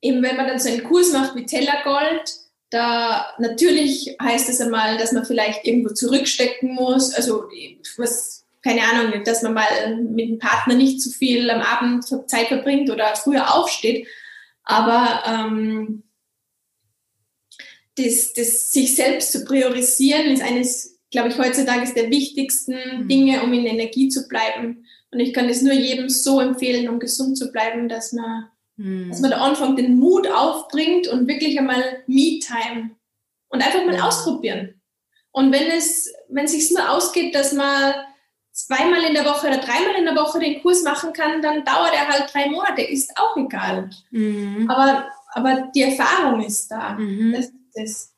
eben 0.01 0.21
wenn 0.23 0.37
man 0.37 0.47
dann 0.47 0.59
so 0.59 0.69
einen 0.69 0.83
Kurs 0.83 1.11
macht 1.11 1.35
wie 1.35 1.45
Tellergold, 1.45 2.41
da 2.69 3.27
natürlich 3.37 4.15
heißt 4.21 4.49
es 4.49 4.61
einmal, 4.61 4.97
dass 4.97 5.11
man 5.11 5.25
vielleicht 5.25 5.65
irgendwo 5.65 5.93
zurückstecken 5.93 6.73
muss, 6.73 7.13
also 7.13 7.49
was, 7.97 8.45
keine 8.63 8.81
Ahnung, 8.83 9.23
dass 9.23 9.43
man 9.43 9.53
mal 9.53 9.95
mit 9.97 10.29
dem 10.29 10.39
Partner 10.39 10.75
nicht 10.75 11.01
zu 11.01 11.09
viel 11.09 11.49
am 11.49 11.61
Abend 11.61 12.05
Zeit 12.29 12.47
verbringt 12.47 12.89
oder 12.89 13.15
früher 13.15 13.53
aufsteht, 13.53 14.07
aber 14.63 15.23
ähm, 15.27 16.03
das, 17.95 18.33
das 18.33 18.71
sich 18.71 18.95
selbst 18.95 19.31
zu 19.31 19.43
priorisieren 19.43 20.31
ist 20.31 20.41
eines, 20.41 20.99
glaube 21.11 21.29
ich, 21.29 21.37
heutzutage 21.37 21.93
der 21.93 22.09
wichtigsten 22.09 22.73
mhm. 22.73 23.07
Dinge, 23.07 23.43
um 23.43 23.51
in 23.53 23.65
Energie 23.65 24.07
zu 24.09 24.27
bleiben. 24.27 24.85
Und 25.11 25.19
ich 25.19 25.33
kann 25.33 25.49
es 25.49 25.61
nur 25.61 25.73
jedem 25.73 26.07
so 26.07 26.39
empfehlen, 26.39 26.87
um 26.87 26.99
gesund 26.99 27.37
zu 27.37 27.51
bleiben, 27.51 27.89
dass 27.89 28.13
man 28.13 28.50
hm. 28.81 29.09
Dass 29.09 29.19
man 29.19 29.31
da 29.31 29.37
anfängt, 29.37 29.79
den 29.79 29.97
Mut 29.97 30.27
aufbringt 30.27 31.07
und 31.07 31.27
wirklich 31.27 31.57
einmal 31.57 32.03
Me-Time 32.07 32.91
und 33.49 33.61
einfach 33.61 33.85
mal 33.85 33.95
ja. 33.95 34.07
ausprobieren. 34.07 34.81
Und 35.31 35.51
wenn 35.51 35.67
es, 35.67 36.13
wenn 36.29 36.45
es 36.45 36.51
sich 36.51 36.71
nur 36.71 36.89
ausgeht, 36.89 37.35
dass 37.35 37.53
man 37.53 37.93
zweimal 38.51 39.03
in 39.03 39.13
der 39.13 39.25
Woche 39.25 39.47
oder 39.47 39.57
dreimal 39.57 39.95
in 39.97 40.05
der 40.05 40.15
Woche 40.15 40.39
den 40.39 40.61
Kurs 40.61 40.83
machen 40.83 41.13
kann, 41.13 41.41
dann 41.41 41.63
dauert 41.63 41.93
er 41.93 42.07
halt 42.07 42.33
drei 42.33 42.49
Monate, 42.49 42.81
ist 42.81 43.11
auch 43.17 43.37
egal. 43.37 43.89
Mhm. 44.11 44.69
Aber, 44.69 45.09
aber 45.33 45.69
die 45.73 45.83
Erfahrung 45.83 46.43
ist 46.43 46.69
da. 46.69 46.95
Mhm. 46.95 47.33
Das, 47.33 47.51
das, 47.73 48.13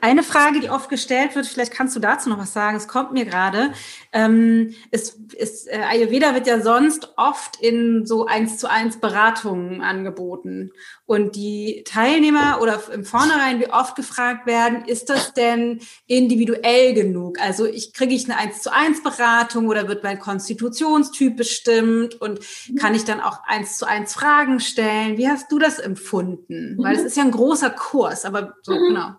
eine 0.00 0.22
Frage, 0.22 0.60
die 0.60 0.70
oft 0.70 0.88
gestellt 0.88 1.34
wird, 1.34 1.46
vielleicht 1.46 1.72
kannst 1.72 1.94
du 1.96 2.00
dazu 2.00 2.28
noch 2.28 2.38
was 2.38 2.52
sagen, 2.52 2.76
es 2.76 2.88
kommt 2.88 3.12
mir 3.12 3.24
gerade. 3.24 3.72
Ähm, 4.12 4.74
es, 4.90 5.18
es, 5.38 5.66
äh, 5.66 5.80
Ayurveda 5.88 6.34
wird 6.34 6.46
ja 6.46 6.60
sonst 6.60 7.12
oft 7.16 7.60
in 7.60 8.06
so 8.06 8.26
eins 8.26 8.58
zu 8.58 8.68
eins 8.68 8.98
Beratungen 8.98 9.80
angeboten. 9.80 10.70
Und 11.04 11.36
die 11.36 11.84
Teilnehmer 11.86 12.60
oder 12.62 12.80
im 12.92 13.04
Vornherein, 13.04 13.60
wie 13.60 13.70
oft 13.70 13.96
gefragt 13.96 14.46
werden, 14.46 14.84
ist 14.86 15.10
das 15.10 15.34
denn 15.34 15.80
individuell 16.06 16.94
genug? 16.94 17.40
Also 17.40 17.66
ich 17.66 17.92
kriege 17.92 18.14
ich 18.14 18.24
eine 18.24 18.38
eins 18.38 18.62
zu 18.62 18.72
eins 18.72 19.02
Beratung 19.02 19.68
oder 19.68 19.88
wird 19.88 20.02
mein 20.02 20.18
Konstitutionstyp 20.18 21.36
bestimmt 21.36 22.20
und 22.20 22.40
mhm. 22.68 22.76
kann 22.76 22.94
ich 22.94 23.04
dann 23.04 23.20
auch 23.20 23.42
eins 23.44 23.76
zu 23.76 23.86
eins 23.86 24.14
Fragen 24.14 24.60
stellen? 24.60 25.18
Wie 25.18 25.28
hast 25.28 25.52
du 25.52 25.58
das 25.58 25.78
empfunden? 25.78 26.76
Weil 26.78 26.96
es 26.96 27.02
ist 27.02 27.16
ja 27.16 27.24
ein 27.24 27.30
großer 27.30 27.70
Kurs, 27.70 28.24
aber 28.24 28.54
so, 28.62 28.72
mhm. 28.72 28.88
genau. 28.88 29.10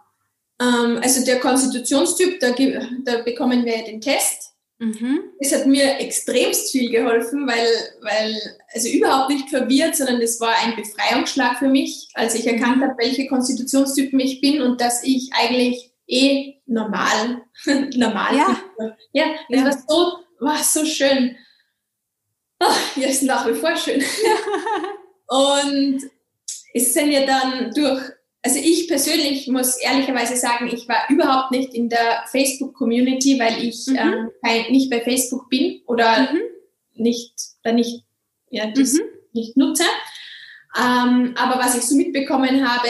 Ähm, 0.64 1.00
also 1.02 1.26
der 1.26 1.40
Konstitutionstyp, 1.40 2.40
da, 2.40 2.54
da 3.04 3.22
bekommen 3.22 3.66
wir 3.66 3.84
den 3.84 4.02
Test. 4.02 4.54
Mhm. 4.80 5.22
Das 5.40 5.54
hat 5.54 5.66
mir 5.66 6.00
extremst 6.00 6.72
viel 6.72 6.92
geholfen, 6.92 7.48
weil, 7.48 7.68
weil, 8.02 8.36
also 8.74 8.90
überhaupt 8.90 9.30
nicht 9.30 9.50
verwirrt, 9.50 9.96
sondern 9.96 10.20
das 10.20 10.40
war 10.40 10.54
ein 10.64 10.76
Befreiungsschlag 10.76 11.60
für 11.60 11.70
mich, 11.70 12.10
als 12.16 12.36
ich 12.36 12.46
erkannt 12.48 12.84
habe, 12.84 12.96
welche 12.98 13.28
Konstitutionstypen 13.28 14.20
ich 14.20 14.42
bin 14.42 14.62
und 14.62 14.82
dass 14.82 15.04
ich 15.04 15.32
eigentlich 15.34 15.92
eh 16.08 16.56
normal, 16.66 17.44
normal 17.96 18.36
ja. 18.36 18.60
bin. 18.78 18.94
Ja, 19.14 19.26
das 19.50 19.60
ja. 19.60 19.66
war 19.66 19.84
so, 19.88 20.18
war 20.40 20.64
so 20.64 20.86
schön. 20.86 21.38
Oh, 22.60 23.00
ja, 23.00 23.08
ist 23.08 23.24
nach 23.24 23.48
wie 23.48 23.54
vor 23.54 23.76
schön. 23.76 24.04
und 25.28 26.02
es 26.74 26.94
sind 26.94 27.12
ja 27.12 27.26
dann 27.26 27.72
durch 27.74 28.02
also 28.46 28.60
ich 28.60 28.90
persönlich 28.90 29.48
muss 29.48 29.78
ehrlicherweise 29.78 30.36
sagen, 30.36 30.70
ich 30.72 30.88
war 30.90 31.10
überhaupt 31.10 31.52
nicht 31.52 31.74
in 31.74 31.88
der 31.88 32.26
Facebook-Community, 32.30 33.40
weil 33.40 33.64
ich 33.64 33.88
mhm. 33.88 33.96
ähm, 33.96 34.32
kein, 34.44 34.72
nicht 34.72 34.90
bei 34.90 35.02
Facebook 35.02 35.50
bin 35.50 35.82
oder 35.88 36.32
mhm. 36.32 36.42
nicht, 36.94 37.34
da 37.64 37.72
nicht, 37.72 38.04
ja, 38.50 38.70
das 38.70 38.94
mhm. 38.94 39.02
nicht 39.32 39.56
nutze. 39.56 39.86
Ähm, 40.78 41.36
aber 41.38 41.58
was 41.58 41.78
ich 41.78 41.84
so 41.84 41.96
mitbekommen 41.96 42.68
habe, 42.68 42.90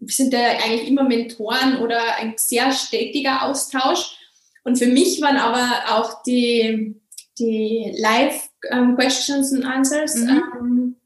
sind 0.00 0.34
da 0.34 0.38
eigentlich 0.38 0.88
immer 0.88 1.04
Mentoren 1.04 1.78
oder 1.78 2.16
ein 2.16 2.34
sehr 2.36 2.70
stetiger 2.72 3.44
Austausch. 3.46 4.18
Und 4.64 4.78
für 4.78 4.86
mich 4.86 5.22
waren 5.22 5.38
aber 5.38 5.96
auch 5.96 6.22
die, 6.22 7.00
die 7.38 7.94
Live-Questions 7.96 9.52
ähm, 9.52 9.62
and 9.62 9.66
Answers 9.66 10.16
mhm. 10.16 10.42
ähm, 10.58 10.96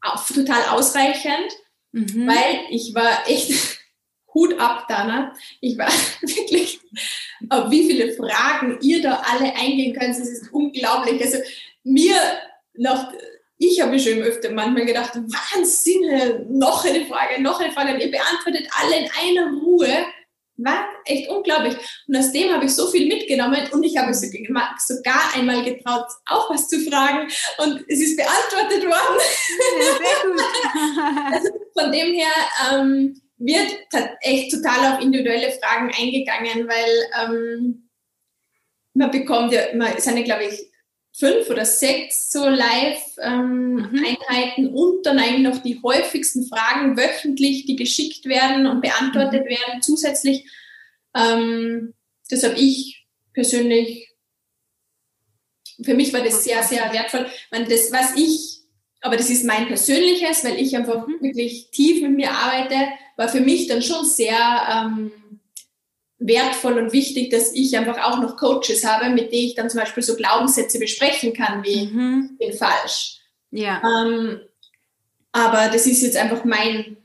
auch 0.00 0.26
total 0.26 0.62
ausreichend 0.70 1.52
mhm. 1.92 2.26
weil 2.26 2.66
ich 2.70 2.94
war 2.94 3.28
echt 3.28 3.78
Hut 4.34 4.58
ab, 4.60 4.86
Dana. 4.88 5.32
Ich 5.60 5.78
war 5.78 5.88
wirklich, 6.20 6.80
wie 7.40 7.86
viele 7.86 8.12
Fragen 8.12 8.78
ihr 8.82 9.02
da 9.02 9.22
alle 9.26 9.54
eingehen 9.56 9.98
könnt, 9.98 10.10
das 10.10 10.28
ist 10.28 10.52
unglaublich. 10.52 11.20
Also 11.22 11.38
mir 11.82 12.14
noch, 12.74 13.12
ich 13.56 13.80
habe 13.80 13.98
schon 13.98 14.22
öfter 14.22 14.50
manchmal 14.50 14.84
gedacht, 14.84 15.14
Wahnsinn, 15.14 16.58
noch 16.58 16.84
eine 16.84 17.06
Frage, 17.06 17.42
noch 17.42 17.58
eine 17.60 17.72
Frage. 17.72 17.94
Und 17.94 18.00
ihr 18.00 18.10
beantwortet 18.10 18.68
alle 18.78 18.98
in 18.98 19.10
einer 19.20 19.52
Ruhe. 19.60 20.06
War 20.60 20.88
echt 21.04 21.28
unglaublich. 21.28 21.76
Und 22.08 22.16
aus 22.16 22.32
dem 22.32 22.52
habe 22.52 22.64
ich 22.64 22.74
so 22.74 22.88
viel 22.88 23.06
mitgenommen 23.06 23.68
und 23.70 23.84
ich 23.84 23.96
habe 23.96 24.12
sogar 24.12 25.34
einmal 25.34 25.62
getraut, 25.62 26.06
auch 26.26 26.50
was 26.50 26.68
zu 26.68 26.80
fragen 26.80 27.28
und 27.58 27.84
es 27.88 28.00
ist 28.00 28.16
beantwortet 28.16 28.84
worden. 28.84 29.20
Ja, 29.78 29.84
sehr 29.98 30.30
gut. 30.30 31.32
also 31.32 31.48
von 31.78 31.92
dem 31.92 32.12
her 32.12 32.32
ähm, 32.72 33.20
wird 33.38 33.76
echt 34.20 34.50
total 34.52 34.94
auf 34.94 35.00
individuelle 35.00 35.52
Fragen 35.52 35.92
eingegangen, 35.96 36.68
weil 36.68 37.34
ähm, 37.34 37.88
man 38.94 39.10
bekommt 39.12 39.52
ja, 39.52 39.62
man 39.74 39.98
sind 40.00 40.16
ja, 40.16 40.24
glaube 40.24 40.44
ich, 40.44 40.67
fünf 41.18 41.50
oder 41.50 41.64
sechs 41.64 42.30
so 42.30 42.48
Live-Einheiten 42.48 44.64
ähm, 44.64 44.70
mhm. 44.70 44.74
und 44.74 45.04
dann 45.04 45.18
eigentlich 45.18 45.42
noch 45.42 45.58
die 45.58 45.80
häufigsten 45.82 46.46
Fragen 46.46 46.96
wöchentlich, 46.96 47.66
die 47.66 47.74
geschickt 47.74 48.24
werden 48.26 48.68
und 48.68 48.80
beantwortet 48.80 49.44
mhm. 49.44 49.50
werden 49.50 49.82
zusätzlich. 49.82 50.48
Ähm, 51.16 51.94
das 52.30 52.44
habe 52.44 52.54
ich 52.54 53.04
persönlich, 53.32 54.14
für 55.82 55.94
mich 55.94 56.12
war 56.12 56.22
das 56.22 56.44
sehr, 56.44 56.62
sehr 56.62 56.92
wertvoll. 56.92 57.26
Man, 57.50 57.68
das, 57.68 57.90
was 57.90 58.14
ich, 58.16 58.60
aber 59.00 59.16
das 59.16 59.28
ist 59.28 59.44
mein 59.44 59.66
persönliches, 59.66 60.44
weil 60.44 60.60
ich 60.60 60.76
einfach 60.76 61.04
mhm. 61.06 61.20
wirklich 61.20 61.70
tief 61.72 62.00
mit 62.02 62.12
mir 62.12 62.30
arbeite, 62.30 62.76
war 63.16 63.28
für 63.28 63.40
mich 63.40 63.66
dann 63.66 63.82
schon 63.82 64.04
sehr 64.04 64.38
ähm, 64.70 65.10
wertvoll 66.18 66.78
und 66.78 66.92
wichtig, 66.92 67.30
dass 67.30 67.52
ich 67.52 67.76
einfach 67.76 68.02
auch 68.04 68.20
noch 68.20 68.36
Coaches 68.36 68.84
habe, 68.84 69.10
mit 69.10 69.32
denen 69.32 69.48
ich 69.48 69.54
dann 69.54 69.70
zum 69.70 69.80
Beispiel 69.80 70.02
so 70.02 70.16
Glaubenssätze 70.16 70.78
besprechen 70.78 71.32
kann, 71.32 71.62
wie 71.64 71.86
mhm. 71.86 72.36
bin 72.38 72.52
falsch. 72.52 73.20
Ja. 73.50 73.80
Ähm, 73.82 74.40
aber 75.32 75.68
das 75.68 75.86
ist 75.86 76.02
jetzt 76.02 76.16
einfach 76.16 76.44
mein, 76.44 76.96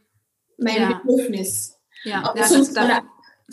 mein 0.57 0.82
ja. 0.82 0.93
Bedürfnis. 0.93 1.78
Ja, 2.03 2.24
ja 2.24 2.34
das, 2.36 2.74
das, 2.74 2.89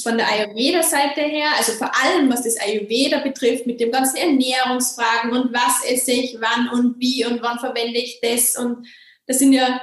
von 0.03 0.17
der 0.17 0.29
Ayurveda-Seite 0.29 1.21
her, 1.21 1.49
also 1.59 1.73
vor 1.73 1.91
allem 2.03 2.31
was 2.31 2.43
das 2.43 2.59
Ayurveda 2.59 3.19
betrifft, 3.19 3.67
mit 3.67 3.81
dem 3.81 3.91
ganzen 3.91 4.17
Ernährungsfragen 4.17 5.33
und 5.33 5.53
was 5.53 5.85
esse 5.85 6.13
ich, 6.13 6.39
wann 6.41 6.71
und 6.71 6.99
wie 6.99 7.25
und 7.27 7.43
wann 7.43 7.59
verwende 7.59 7.99
ich 7.99 8.21
das 8.23 8.57
und 8.57 8.87
das 9.27 9.39
sind 9.39 9.53
ja 9.53 9.81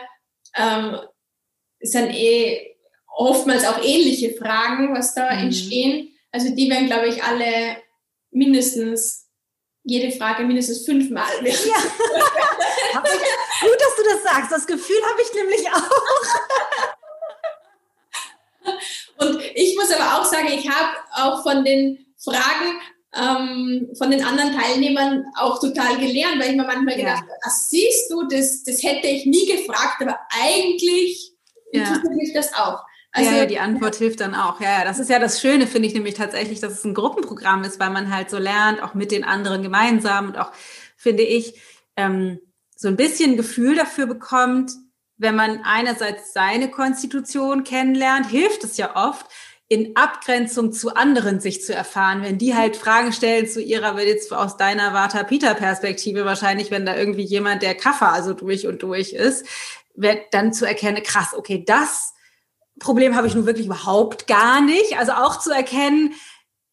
ähm, 0.56 0.98
sind 1.80 2.10
eh 2.14 2.77
oftmals 3.18 3.66
auch 3.66 3.84
ähnliche 3.84 4.36
Fragen, 4.36 4.94
was 4.96 5.14
da 5.14 5.34
mhm. 5.34 5.46
entstehen. 5.46 6.10
Also 6.32 6.54
die 6.54 6.70
werden, 6.70 6.88
glaube 6.88 7.08
ich, 7.08 7.24
alle 7.24 7.78
mindestens 8.32 9.26
jede 9.84 10.16
Frage 10.16 10.44
mindestens 10.44 10.86
fünfmal. 10.86 11.30
Ja. 11.44 13.02
Gut, 13.62 13.80
dass 13.80 13.96
du 13.96 14.04
das 14.04 14.24
sagst. 14.24 14.52
Das 14.52 14.68
Gefühl 14.68 15.02
habe 15.10 15.22
ich 15.22 15.34
nämlich 15.34 15.68
auch. 15.72 15.90
Und 19.26 19.42
ich 19.56 19.76
muss 19.76 19.92
aber 19.92 20.20
auch 20.20 20.26
sagen, 20.26 20.50
ich 20.50 20.70
habe 20.70 20.98
auch 21.14 21.42
von 21.44 21.64
den 21.64 22.06
Fragen 22.18 22.82
ähm, 23.16 23.90
von 23.98 24.12
den 24.12 24.24
anderen 24.24 24.54
Teilnehmern 24.54 25.26
auch 25.38 25.60
total 25.60 25.98
gelernt, 25.98 26.40
weil 26.40 26.52
ich 26.52 26.58
mir 26.58 26.66
manchmal 26.66 26.96
gedacht 26.96 27.22
habe, 27.22 27.32
ja. 27.32 27.50
siehst 27.50 28.12
du, 28.12 28.28
das, 28.28 28.64
das 28.64 28.84
hätte 28.84 29.08
ich 29.08 29.26
nie 29.26 29.46
gefragt, 29.46 30.02
aber 30.02 30.20
eigentlich 30.30 31.32
ja. 31.72 31.82
interessiert 31.82 32.14
mich 32.14 32.34
das 32.34 32.54
auch. 32.54 32.84
Also, 33.18 33.32
ja, 33.32 33.38
ja, 33.38 33.46
die 33.46 33.60
Antwort 33.60 33.96
hilft 33.96 34.22
dann 34.22 34.36
auch. 34.36 34.62
Ja, 34.62 34.80
ja, 34.80 34.84
das 34.86 35.00
ist 35.00 35.10
ja 35.10 35.20
das 35.20 35.42
Schöne, 35.42 35.68
finde 35.68 35.88
ich 35.88 35.94
nämlich 35.94 36.14
tatsächlich, 36.14 36.60
dass 36.60 36.74
es 36.74 36.84
ein 36.84 36.94
Gruppenprogramm 36.94 37.64
ist, 37.64 37.80
weil 37.80 37.90
man 37.90 38.14
halt 38.14 38.30
so 38.30 38.38
lernt, 38.38 38.82
auch 38.82 38.94
mit 38.94 39.12
den 39.12 39.24
anderen 39.24 39.64
gemeinsam 39.64 40.28
und 40.28 40.38
auch, 40.38 40.52
finde 40.96 41.24
ich, 41.24 41.60
ähm, 41.96 42.40
so 42.76 42.88
ein 42.88 42.96
bisschen 42.96 43.36
Gefühl 43.38 43.76
dafür 43.76 44.06
bekommt, 44.06 44.72
wenn 45.18 45.36
man 45.36 45.62
einerseits 45.64 46.32
seine 46.32 46.70
Konstitution 46.70 47.64
kennenlernt, 47.64 48.30
hilft 48.30 48.64
es 48.64 48.78
ja 48.78 48.96
oft, 48.96 49.26
in 49.70 49.98
Abgrenzung 49.98 50.72
zu 50.72 50.96
anderen 50.96 51.42
sich 51.42 51.62
zu 51.62 51.74
erfahren, 51.74 52.22
wenn 52.22 52.38
die 52.38 52.56
halt 52.56 52.78
Fragen 52.78 53.12
stellen 53.12 53.48
zu 53.48 53.62
ihrer, 53.62 54.00
jetzt 54.02 54.32
aus 54.32 54.56
deiner 54.56 54.94
Vata-Pita-Perspektive 54.94 56.24
wahrscheinlich, 56.24 56.72
wenn 56.72 56.86
da 56.86 56.96
irgendwie 56.96 57.24
jemand, 57.24 57.64
der 57.64 57.76
Kaffer 57.76 58.14
also 58.14 58.34
durch 58.34 58.66
und 58.68 58.82
durch 58.82 59.12
ist, 59.12 59.46
wird 59.96 60.20
dann 60.32 60.54
zu 60.54 60.66
erkennen, 60.66 61.04
krass, 61.04 61.34
okay, 61.36 61.64
das 61.66 62.14
Problem 62.80 63.16
habe 63.16 63.28
ich 63.28 63.36
nun 63.36 63.46
wirklich 63.46 63.66
überhaupt 63.66 64.28
gar 64.28 64.62
nicht. 64.62 64.98
Also 64.98 65.14
auch 65.14 65.40
zu 65.40 65.52
erkennen, 65.52 66.14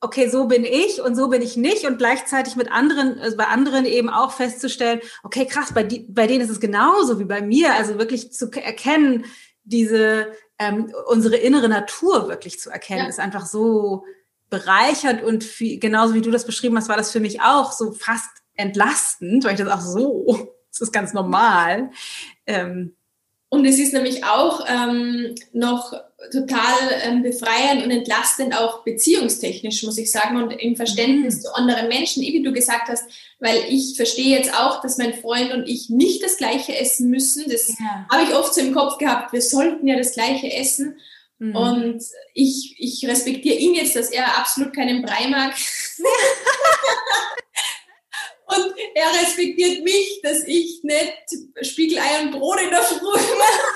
okay, 0.05 0.29
so 0.29 0.47
bin 0.47 0.65
ich 0.65 1.01
und 1.01 1.17
so 1.17 1.29
bin 1.29 1.41
ich 1.41 1.57
nicht 1.57 1.87
und 1.87 1.97
gleichzeitig 1.97 2.57
mit 2.57 2.71
anderen, 2.71 3.19
also 3.19 3.37
bei 3.37 3.47
anderen 3.47 3.87
eben 3.87 4.11
auch 4.11 4.33
festzustellen, 4.33 5.01
okay, 5.23 5.47
krass, 5.47 5.73
bei, 5.73 5.83
die, 5.83 6.07
bei 6.09 6.27
denen 6.27 6.43
ist 6.43 6.51
es 6.51 6.61
genauso 6.61 7.19
wie 7.19 7.25
bei 7.25 7.41
mir. 7.41 7.75
Also 7.75 7.99
wirklich 7.99 8.33
zu 8.33 8.51
erkennen, 8.53 9.25
diese, 9.63 10.33
ähm, 10.59 10.93
unsere 11.07 11.37
innere 11.37 11.71
Natur 11.71 12.29
wirklich 12.29 12.61
zu 12.61 12.71
erkennen, 12.71 13.05
ja. 13.05 13.09
ist 13.09 13.19
einfach 13.19 13.47
so 13.47 14.05
bereichert 14.51 15.23
und 15.23 15.43
viel, 15.43 15.79
genauso 15.79 16.15
wie 16.15 16.21
du 16.21 16.31
das 16.31 16.45
beschrieben 16.45 16.77
hast, 16.77 16.89
war 16.89 16.99
das 16.99 17.11
für 17.11 17.21
mich 17.21 17.41
auch 17.41 17.73
so 17.73 17.93
fast 17.93 18.31
entlastend, 18.55 19.45
weil 19.45 19.55
ich 19.55 19.61
das 19.61 19.69
auch 19.69 19.81
so, 19.81 20.55
das 20.71 20.83
ist 20.83 20.93
ganz 20.93 21.15
normal. 21.15 21.91
Ähm, 22.47 22.95
und 23.55 23.65
es 23.65 23.79
ist 23.79 23.93
nämlich 23.93 24.25
auch 24.25 24.67
ähm, 24.69 25.35
noch 25.53 25.93
total 26.33 26.75
ähm, 27.03 27.23
befreiend 27.23 27.85
und 27.85 27.91
entlastend, 27.91 28.57
auch 28.57 28.83
beziehungstechnisch, 28.83 29.85
muss 29.85 29.97
ich 29.97 30.11
sagen, 30.11 30.43
und 30.43 30.51
im 30.51 30.75
Verständnis 30.75 31.37
mhm. 31.37 31.41
zu 31.41 31.55
anderen 31.55 31.89
Menschen, 31.89 32.23
wie 32.23 32.43
du 32.43 32.53
gesagt 32.53 32.89
hast, 32.89 33.05
weil 33.39 33.59
ich 33.69 33.95
verstehe 33.97 34.37
jetzt 34.37 34.53
auch, 34.55 34.81
dass 34.81 34.99
mein 34.99 35.15
Freund 35.15 35.53
und 35.53 35.69
ich 35.69 35.89
nicht 35.89 36.23
das 36.25 36.37
Gleiche 36.37 36.77
essen 36.77 37.11
müssen. 37.11 37.45
Das 37.49 37.69
ja. 37.69 38.07
habe 38.11 38.25
ich 38.25 38.35
oft 38.35 38.55
so 38.55 38.61
im 38.61 38.75
Kopf 38.75 38.99
gehabt, 38.99 39.33
wir 39.33 39.43
sollten 39.43 39.87
ja 39.87 39.97
das 39.97 40.13
Gleiche 40.13 40.53
essen. 40.53 40.97
Mhm. 41.39 41.55
Und 41.55 42.03
ich, 42.33 42.75
ich 42.79 43.07
respektiere 43.07 43.57
ihn 43.57 43.75
jetzt, 43.75 43.95
dass 43.95 44.11
er 44.11 44.37
absolut 44.39 44.75
keinen 44.75 45.03
Brei 45.03 45.29
mag. 45.29 45.55
Und 48.57 48.75
er 48.95 49.21
respektiert 49.21 49.83
mich, 49.85 50.21
dass 50.23 50.45
ich 50.45 50.81
nicht 50.83 51.25
Spiegelei 51.63 52.23
und 52.23 52.33
Brot 52.33 52.61
in 52.61 52.71
der 52.71 52.83
Früh 52.83 53.13
mache. 53.13 53.75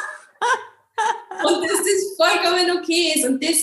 und 1.46 1.62
dass 1.64 1.78
das 1.78 2.16
vollkommen 2.16 2.78
okay 2.78 3.12
ist. 3.14 3.24
Und 3.24 3.42
das, 3.42 3.62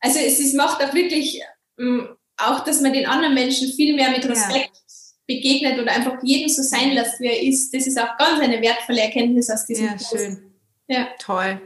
also 0.00 0.18
es 0.18 0.38
ist, 0.40 0.54
macht 0.54 0.82
auch 0.82 0.94
wirklich 0.94 1.40
ähm, 1.78 2.08
auch, 2.36 2.60
dass 2.64 2.80
man 2.80 2.92
den 2.92 3.06
anderen 3.06 3.34
Menschen 3.34 3.72
viel 3.72 3.94
mehr 3.94 4.10
mit 4.10 4.26
Respekt 4.28 4.70
ja. 4.74 5.04
begegnet 5.26 5.78
oder 5.80 5.92
einfach 5.92 6.18
jeden 6.22 6.48
so 6.48 6.62
sein 6.62 6.92
lässt, 6.92 7.20
wie 7.20 7.26
er 7.26 7.42
ist. 7.42 7.72
Das 7.74 7.86
ist 7.86 7.98
auch 7.98 8.16
ganz 8.18 8.40
eine 8.40 8.60
wertvolle 8.60 9.02
Erkenntnis 9.02 9.50
aus 9.50 9.66
diesem 9.66 9.86
Ja, 9.86 9.92
Kurs. 9.92 10.10
schön. 10.10 10.52
Ja. 10.88 11.08
Toll. 11.18 11.60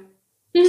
Hm. 0.57 0.66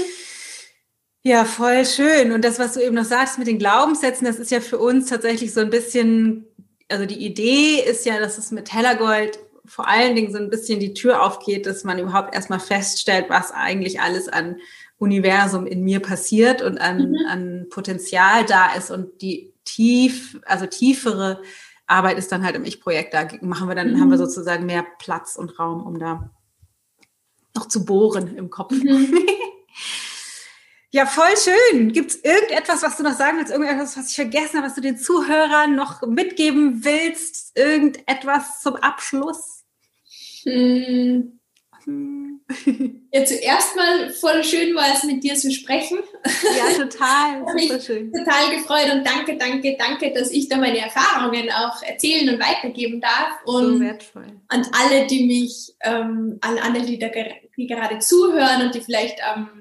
Ja, 1.23 1.45
voll 1.45 1.85
schön. 1.85 2.31
Und 2.31 2.43
das, 2.43 2.57
was 2.57 2.73
du 2.73 2.79
eben 2.79 2.95
noch 2.95 3.05
sagst 3.05 3.37
mit 3.37 3.47
den 3.47 3.59
Glaubenssätzen, 3.59 4.25
das 4.25 4.39
ist 4.39 4.49
ja 4.49 4.59
für 4.59 4.79
uns 4.79 5.07
tatsächlich 5.07 5.53
so 5.53 5.59
ein 5.59 5.69
bisschen 5.69 6.47
also 6.91 7.05
die 7.05 7.25
Idee 7.25 7.81
ist 7.81 8.05
ja, 8.05 8.19
dass 8.19 8.37
es 8.37 8.51
mit 8.51 8.73
Hellergold 8.73 9.39
vor 9.65 9.87
allen 9.87 10.15
Dingen 10.15 10.31
so 10.31 10.37
ein 10.37 10.49
bisschen 10.49 10.79
die 10.79 10.93
Tür 10.93 11.23
aufgeht, 11.23 11.65
dass 11.65 11.83
man 11.83 11.99
überhaupt 11.99 12.35
erstmal 12.35 12.59
feststellt, 12.59 13.25
was 13.29 13.51
eigentlich 13.51 14.01
alles 14.01 14.27
an 14.27 14.57
Universum 14.97 15.65
in 15.65 15.83
mir 15.83 15.99
passiert 15.99 16.61
und 16.61 16.77
an, 16.79 17.11
mhm. 17.11 17.17
an 17.29 17.67
Potenzial 17.69 18.45
da 18.45 18.73
ist 18.73 18.91
und 18.91 19.21
die 19.21 19.53
tief, 19.63 20.39
also 20.45 20.65
tiefere 20.65 21.41
Arbeit 21.87 22.17
ist 22.17 22.31
dann 22.31 22.43
halt 22.43 22.55
im 22.55 22.65
Ich-Projekt. 22.65 23.13
Da 23.13 23.27
machen 23.41 23.67
wir 23.67 23.75
dann, 23.75 23.93
mhm. 23.93 24.01
haben 24.01 24.11
wir 24.11 24.17
sozusagen 24.17 24.65
mehr 24.65 24.85
Platz 24.99 25.35
und 25.35 25.57
Raum, 25.59 25.85
um 25.85 25.99
da 25.99 26.29
noch 27.55 27.67
zu 27.67 27.85
bohren 27.85 28.35
im 28.35 28.49
Kopf. 28.49 28.71
Mhm. 28.71 29.13
Ja, 30.93 31.05
voll 31.05 31.33
schön. 31.37 31.93
Gibt 31.93 32.11
es 32.11 32.23
irgendetwas, 32.23 32.83
was 32.83 32.97
du 32.97 33.03
noch 33.03 33.15
sagen 33.15 33.37
willst? 33.37 33.51
Irgendetwas, 33.51 33.97
was 33.97 34.09
ich 34.09 34.15
vergessen 34.15 34.57
habe, 34.57 34.67
was 34.67 34.75
du 34.75 34.81
den 34.81 34.97
Zuhörern 34.97 35.73
noch 35.73 36.01
mitgeben 36.01 36.83
willst? 36.83 37.57
Irgendetwas 37.57 38.61
zum 38.61 38.75
Abschluss? 38.75 39.63
Hm. 40.43 41.39
Ja, 43.13 43.25
zuerst 43.25 43.75
mal 43.75 44.09
voll 44.09 44.43
schön 44.43 44.75
war 44.75 44.93
es 44.93 45.03
mit 45.03 45.23
dir 45.23 45.35
zu 45.35 45.51
sprechen. 45.51 45.99
Ja, 46.25 46.83
total. 46.83 47.43
Mich 47.55 47.71
schön. 47.83 48.11
total 48.11 48.55
gefreut 48.55 48.93
und 48.93 49.05
danke, 49.05 49.37
danke, 49.37 49.75
danke, 49.77 50.13
dass 50.13 50.31
ich 50.31 50.47
da 50.47 50.57
meine 50.57 50.79
Erfahrungen 50.79 51.49
auch 51.51 51.81
erzählen 51.81 52.29
und 52.29 52.41
weitergeben 52.41 53.01
darf. 53.01 53.39
Und 53.45 53.77
so 53.77 53.79
wertvoll. 53.79 54.27
an 54.47 54.65
alle, 54.71 55.07
die 55.07 55.25
mich, 55.25 55.73
ähm, 55.81 56.37
an 56.41 56.57
alle, 56.59 56.83
die, 56.85 56.99
da, 56.99 57.07
die 57.57 57.67
gerade 57.67 57.99
zuhören 57.99 58.65
und 58.65 58.75
die 58.75 58.81
vielleicht 58.81 59.19
ähm, 59.19 59.60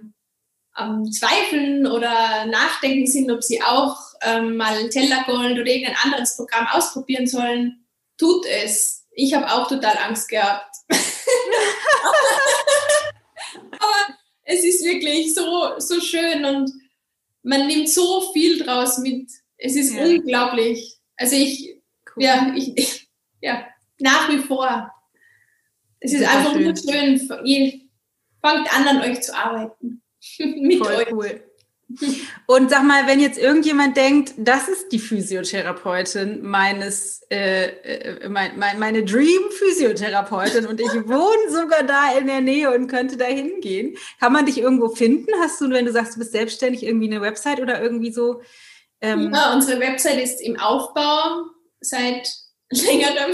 am 0.72 1.10
Zweifeln 1.10 1.86
oder 1.86 2.46
Nachdenken 2.46 3.06
sind, 3.06 3.30
ob 3.30 3.42
sie 3.42 3.62
auch 3.62 3.96
ähm, 4.22 4.56
mal 4.56 4.88
Tellergold 4.88 5.58
oder 5.58 5.66
irgendein 5.66 5.96
anderes 6.04 6.36
Programm 6.36 6.66
ausprobieren 6.68 7.26
sollen, 7.26 7.84
tut 8.16 8.46
es. 8.46 9.06
Ich 9.12 9.34
habe 9.34 9.50
auch 9.50 9.66
total 9.68 9.98
Angst 9.98 10.28
gehabt. 10.28 10.76
Aber 13.72 14.14
es 14.44 14.64
ist 14.64 14.84
wirklich 14.84 15.34
so, 15.34 15.78
so 15.78 16.00
schön 16.00 16.44
und 16.44 16.70
man 17.42 17.66
nimmt 17.66 17.88
so 17.88 18.32
viel 18.32 18.62
draus 18.62 18.98
mit. 18.98 19.30
Es 19.56 19.74
ist 19.76 19.94
ja. 19.94 20.04
unglaublich. 20.04 20.98
Also 21.16 21.36
ich, 21.36 21.76
cool. 22.16 22.22
ja, 22.22 22.52
ich, 22.56 22.76
ich, 22.76 23.08
ja, 23.40 23.66
nach 23.98 24.28
wie 24.30 24.38
vor. 24.38 24.90
Es 26.00 26.12
ist 26.12 26.26
einfach 26.26 26.52
schön. 26.52 26.62
nur 26.64 26.76
schön. 26.76 27.44
Ihr 27.44 27.80
fangt 28.40 28.72
an, 28.74 28.88
an 28.88 29.00
euch 29.02 29.20
zu 29.20 29.36
arbeiten. 29.36 30.02
Mit 30.38 30.78
Voll 30.78 30.94
euch. 30.94 31.12
cool. 31.12 31.42
Und 32.46 32.70
sag 32.70 32.84
mal, 32.84 33.06
wenn 33.06 33.20
jetzt 33.20 33.38
irgendjemand 33.38 33.96
denkt, 33.96 34.34
das 34.36 34.68
ist 34.68 34.92
die 34.92 34.98
Physiotherapeutin 34.98 36.42
meines, 36.42 37.22
äh, 37.30 37.66
äh, 37.66 38.28
mein, 38.28 38.58
mein, 38.58 38.78
meine 38.78 39.04
Dream-Physiotherapeutin 39.04 40.66
und 40.66 40.80
ich 40.80 40.88
wohne 41.08 41.50
sogar 41.50 41.82
da 41.82 42.16
in 42.16 42.26
der 42.26 42.40
Nähe 42.40 42.72
und 42.72 42.86
könnte 42.86 43.16
da 43.16 43.24
hingehen, 43.24 43.96
kann 44.20 44.32
man 44.32 44.46
dich 44.46 44.58
irgendwo 44.58 44.88
finden? 44.88 45.32
Hast 45.40 45.60
du, 45.60 45.68
wenn 45.70 45.86
du 45.86 45.92
sagst, 45.92 46.14
du 46.14 46.20
bist 46.20 46.32
selbstständig, 46.32 46.84
irgendwie 46.84 47.10
eine 47.10 47.20
Website 47.20 47.60
oder 47.60 47.82
irgendwie 47.82 48.12
so? 48.12 48.42
Ähm 49.00 49.32
ja, 49.32 49.52
unsere 49.52 49.80
Website 49.80 50.20
ist 50.22 50.40
im 50.40 50.58
Aufbau 50.58 51.46
seit 51.80 52.28
längerem. 52.70 53.32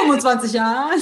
25 0.00 0.52
Jahren. 0.52 1.00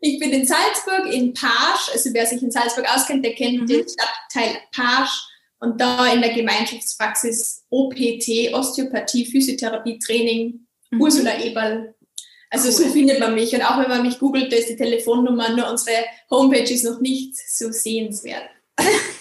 Ich 0.00 0.18
bin 0.18 0.30
in 0.30 0.46
Salzburg, 0.46 1.12
in 1.12 1.32
Pasch. 1.34 1.90
Also 1.92 2.10
wer 2.12 2.26
sich 2.26 2.42
in 2.42 2.50
Salzburg 2.50 2.86
auskennt, 2.94 3.24
der 3.24 3.34
kennt 3.34 3.62
mhm. 3.62 3.66
den 3.66 3.84
Stadtteil 3.88 4.58
Pasch. 4.72 5.28
Und 5.58 5.80
da 5.80 6.12
in 6.12 6.20
der 6.20 6.34
Gemeinschaftspraxis 6.34 7.64
OPT, 7.70 8.52
Osteopathie, 8.52 9.24
Physiotherapie, 9.24 9.98
Training, 9.98 10.66
mhm. 10.90 11.00
Ursula 11.00 11.40
Eberl. 11.40 11.94
Also 12.50 12.68
cool. 12.68 12.86
so 12.86 12.92
findet 12.92 13.20
man 13.20 13.34
mich. 13.34 13.54
Und 13.54 13.62
auch 13.62 13.80
wenn 13.80 13.88
man 13.88 14.02
mich 14.02 14.18
googelt, 14.18 14.52
da 14.52 14.56
ist 14.56 14.68
die 14.68 14.76
Telefonnummer, 14.76 15.50
nur 15.50 15.68
unsere 15.70 15.96
Homepage 16.30 16.72
ist 16.72 16.84
noch 16.84 17.00
nicht 17.00 17.36
so 17.36 17.70
sehenswert. 17.72 18.48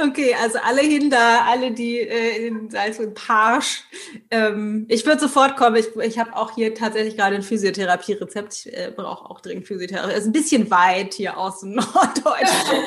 Okay, 0.00 0.34
also 0.40 0.58
alle 0.62 0.82
hin 0.82 1.10
da, 1.10 1.44
alle, 1.46 1.72
die 1.72 1.98
äh, 1.98 2.46
in 2.46 2.70
Salzburg, 2.70 3.14
Parsch. 3.14 3.82
Ähm, 4.30 4.86
ich 4.88 5.04
würde 5.04 5.20
sofort 5.20 5.56
kommen. 5.56 5.74
Ich, 5.76 5.94
ich 5.96 6.18
habe 6.18 6.36
auch 6.36 6.54
hier 6.54 6.74
tatsächlich 6.74 7.16
gerade 7.16 7.34
ein 7.34 7.42
Physiotherapie-Rezept. 7.42 8.54
Ich 8.54 8.72
äh, 8.72 8.92
brauche 8.94 9.28
auch 9.28 9.40
dringend 9.40 9.66
Physiotherapie. 9.66 10.12
Es 10.12 10.20
ist 10.20 10.26
ein 10.26 10.32
bisschen 10.32 10.70
weit 10.70 11.14
hier 11.14 11.36
aus 11.36 11.60
dem 11.60 11.72
Norddeutschen. 11.74 12.84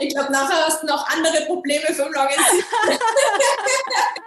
ich 0.00 0.14
glaube, 0.14 0.32
nachher 0.32 0.66
hast 0.66 0.82
du 0.82 0.86
noch 0.86 1.08
andere 1.08 1.46
Probleme 1.46 1.86
vom 1.94 2.12
langen 2.12 2.30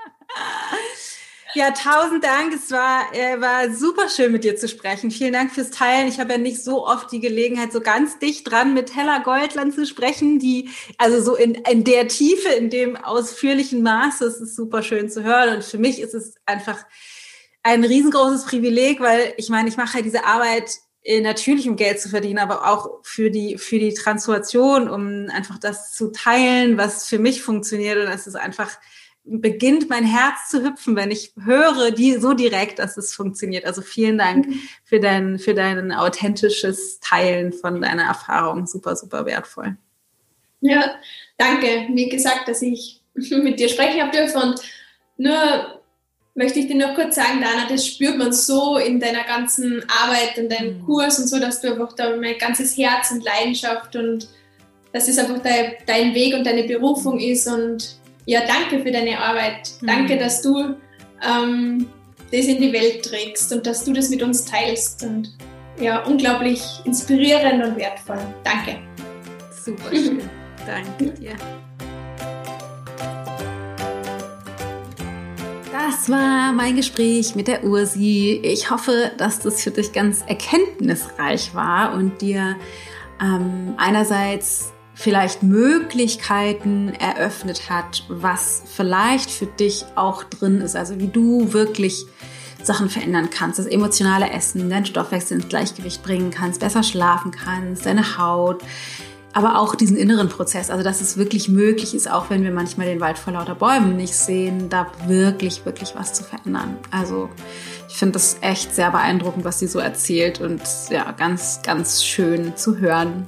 Ja, 1.56 1.72
tausend 1.72 2.24
Dank. 2.24 2.54
Es 2.54 2.70
war, 2.70 3.12
äh, 3.12 3.42
war 3.42 3.74
super 3.74 4.08
schön 4.08 4.32
mit 4.32 4.44
dir 4.44 4.56
zu 4.56 4.68
sprechen. 4.68 5.10
Vielen 5.10 5.34
Dank 5.34 5.52
fürs 5.52 5.72
Teilen. 5.72 6.08
Ich 6.08 6.20
habe 6.20 6.34
ja 6.34 6.38
nicht 6.38 6.64
so 6.64 6.86
oft 6.86 7.12
die 7.12 7.20
Gelegenheit, 7.20 7.74
so 7.74 7.82
ganz 7.82 8.20
dicht 8.20 8.50
dran 8.50 8.76
mit 8.76 8.96
Hella 8.96 9.20
Goldland 9.20 9.74
zu 9.74 9.88
sprechen, 9.88 10.38
die, 10.38 10.70
also 11.00 11.22
so 11.22 11.36
in, 11.36 11.56
in 11.56 11.84
der 11.84 12.08
Tiefe, 12.08 12.50
in 12.50 12.70
dem 12.70 12.96
ausführlichen 12.96 13.82
Maße, 13.82 14.26
es 14.26 14.40
ist 14.40 14.56
super 14.56 14.84
schön 14.84 15.10
zu 15.10 15.24
hören. 15.24 15.56
Und 15.56 15.64
für 15.64 15.80
mich 15.80 16.00
ist 16.00 16.14
es 16.14 16.36
einfach 16.46 16.86
ein 17.64 17.84
riesengroßes 17.84 18.46
Privileg, 18.46 19.00
weil 19.00 19.34
ich 19.38 19.50
meine, 19.50 19.70
ich 19.70 19.78
mache 19.78 19.96
halt 19.96 20.06
diese 20.06 20.26
Arbeit 20.26 20.70
äh, 21.02 21.20
natürlich 21.20 21.68
um 21.68 21.78
Geld 21.78 22.00
zu 22.00 22.10
verdienen, 22.10 22.38
aber 22.38 22.70
auch 22.70 23.00
für 23.02 23.32
die, 23.32 23.58
für 23.58 23.80
die 23.80 23.96
Transformation, 23.96 24.88
um 24.88 25.28
einfach 25.34 25.58
das 25.58 25.94
zu 25.94 26.12
teilen, 26.12 26.78
was 26.78 27.08
für 27.08 27.18
mich 27.18 27.42
funktioniert. 27.42 27.98
Und 27.98 28.12
es 28.14 28.28
ist 28.28 28.36
einfach, 28.36 28.70
beginnt 29.30 29.90
mein 29.90 30.04
Herz 30.04 30.50
zu 30.50 30.64
hüpfen, 30.64 30.96
wenn 30.96 31.12
ich 31.12 31.34
höre, 31.44 31.92
die 31.92 32.16
so 32.16 32.34
direkt, 32.34 32.80
dass 32.80 32.98
es 32.98 33.14
funktioniert. 33.14 33.66
Also 33.66 33.82
vielen 33.82 34.18
Dank 34.18 34.48
mhm. 34.48 34.62
für 34.84 35.00
dein, 35.00 35.38
für 35.40 35.54
dein 35.54 35.92
authentisches 35.92 37.00
Teilen 37.00 37.54
von 37.54 37.82
deiner 37.82 38.04
Erfahrung. 38.04 38.66
Super, 38.66 38.96
super 38.96 39.26
wertvoll. 39.26 39.78
Ja, 40.62 40.96
danke. 41.38 41.88
Wie 41.94 42.10
gesagt, 42.10 42.48
dass 42.48 42.62
ich 42.62 43.02
mit 43.14 43.60
dir 43.60 43.70
sprechen 43.70 44.02
habe 44.02 44.16
dürfen 44.16 44.42
und 44.42 44.62
nur 45.18 45.80
möchte 46.34 46.60
ich 46.60 46.68
dir 46.68 46.78
noch 46.78 46.96
kurz 46.96 47.16
sagen, 47.16 47.42
Dana, 47.42 47.68
das 47.68 47.86
spürt 47.86 48.18
man 48.18 48.32
so 48.32 48.78
in 48.78 49.00
deiner 49.00 49.26
ganzen 49.26 49.84
Arbeit 49.90 50.38
und 50.38 50.50
deinem 50.50 50.80
mhm. 50.80 50.86
Kurs 50.86 51.20
und 51.20 51.28
so, 51.28 51.40
dass 51.40 51.62
du 51.62 51.72
einfach 51.72 51.94
da 51.94 52.16
mein 52.16 52.38
ganzes 52.38 52.78
Herz 52.78 53.12
und 53.12 53.24
Leidenschaft 53.24 53.96
und 53.96 54.30
dass 54.92 55.08
es 55.08 55.20
einfach 55.20 55.42
dein, 55.44 55.74
dein 55.86 56.16
Weg 56.16 56.34
und 56.34 56.46
deine 56.46 56.64
Berufung 56.64 57.20
ist 57.20 57.48
und 57.48 58.00
ja, 58.30 58.42
danke 58.46 58.84
für 58.84 58.92
deine 58.92 59.20
Arbeit. 59.20 59.72
Mhm. 59.82 59.88
Danke, 59.88 60.18
dass 60.18 60.44
du 60.44 60.76
ähm, 61.28 61.88
das 62.32 62.46
in 62.46 62.62
die 62.62 62.72
Welt 62.72 63.04
trägst 63.04 63.52
und 63.52 63.66
dass 63.66 63.84
du 63.84 63.92
das 63.92 64.12
mit 64.12 64.22
uns 64.22 64.46
teilst. 64.46 65.04
Und 65.04 65.36
ja, 65.80 66.04
unglaublich 66.04 66.62
inspirierend 66.86 67.64
und 67.64 67.76
wertvoll. 67.78 68.20
Danke. 68.44 68.78
Super 69.52 69.90
schön. 69.96 70.22
danke 70.64 71.12
dir. 71.20 71.32
Das 75.72 76.08
war 76.08 76.54
mein 76.54 76.76
Gespräch 76.76 77.34
mit 77.34 77.48
der 77.48 77.64
Ursi. 77.64 78.42
Ich 78.44 78.70
hoffe, 78.70 79.12
dass 79.18 79.40
das 79.40 79.64
für 79.64 79.72
dich 79.72 79.92
ganz 79.92 80.22
erkenntnisreich 80.28 81.56
war 81.56 81.96
und 81.96 82.22
dir 82.22 82.58
ähm, 83.20 83.74
einerseits 83.78 84.72
vielleicht 85.00 85.44
Möglichkeiten 85.44 86.90
eröffnet 86.90 87.70
hat, 87.70 88.04
was 88.10 88.64
vielleicht 88.66 89.32
für 89.32 89.46
dich 89.46 89.86
auch 89.96 90.26
drin 90.26 90.60
ist. 90.60 90.76
Also 90.76 91.00
wie 91.00 91.08
du 91.08 91.54
wirklich 91.54 92.06
Sachen 92.62 92.90
verändern 92.90 93.30
kannst, 93.30 93.60
das 93.60 93.66
emotionale 93.66 94.30
Essen, 94.30 94.70
deinen 94.70 94.86
Stoffwechsel 94.86 95.38
ins 95.38 95.48
Gleichgewicht 95.48 96.04
bringen 96.04 96.32
kannst, 96.32 96.60
besser 96.60 96.84
schlafen 96.84 97.32
kannst, 97.32 97.86
deine 97.86 98.18
Haut, 98.18 98.62
aber 99.32 99.58
auch 99.58 99.76
diesen 99.76 99.96
inneren 99.96 100.28
Prozess, 100.28 100.70
also 100.70 100.84
dass 100.84 101.00
es 101.00 101.16
wirklich 101.16 101.48
möglich 101.48 101.96
ist, 101.96 102.12
auch 102.12 102.30
wenn 102.30 102.44
wir 102.44 102.52
manchmal 102.52 102.88
den 102.88 103.00
Wald 103.00 103.18
vor 103.18 103.32
lauter 103.32 103.56
Bäumen 103.56 103.96
nicht 103.96 104.14
sehen, 104.14 104.68
da 104.68 104.88
wirklich, 105.08 105.64
wirklich 105.64 105.96
was 105.96 106.12
zu 106.12 106.26
verändern. 106.26 106.76
Also 106.92 107.30
ich 107.88 107.96
finde 107.96 108.14
das 108.14 108.36
echt 108.42 108.76
sehr 108.76 108.92
beeindruckend, 108.92 109.46
was 109.46 109.60
sie 109.60 109.68
so 109.68 109.80
erzählt 109.80 110.42
und 110.42 110.62
ja, 110.90 111.10
ganz, 111.14 111.62
ganz 111.64 112.04
schön 112.04 112.58
zu 112.58 112.80
hören. 112.80 113.28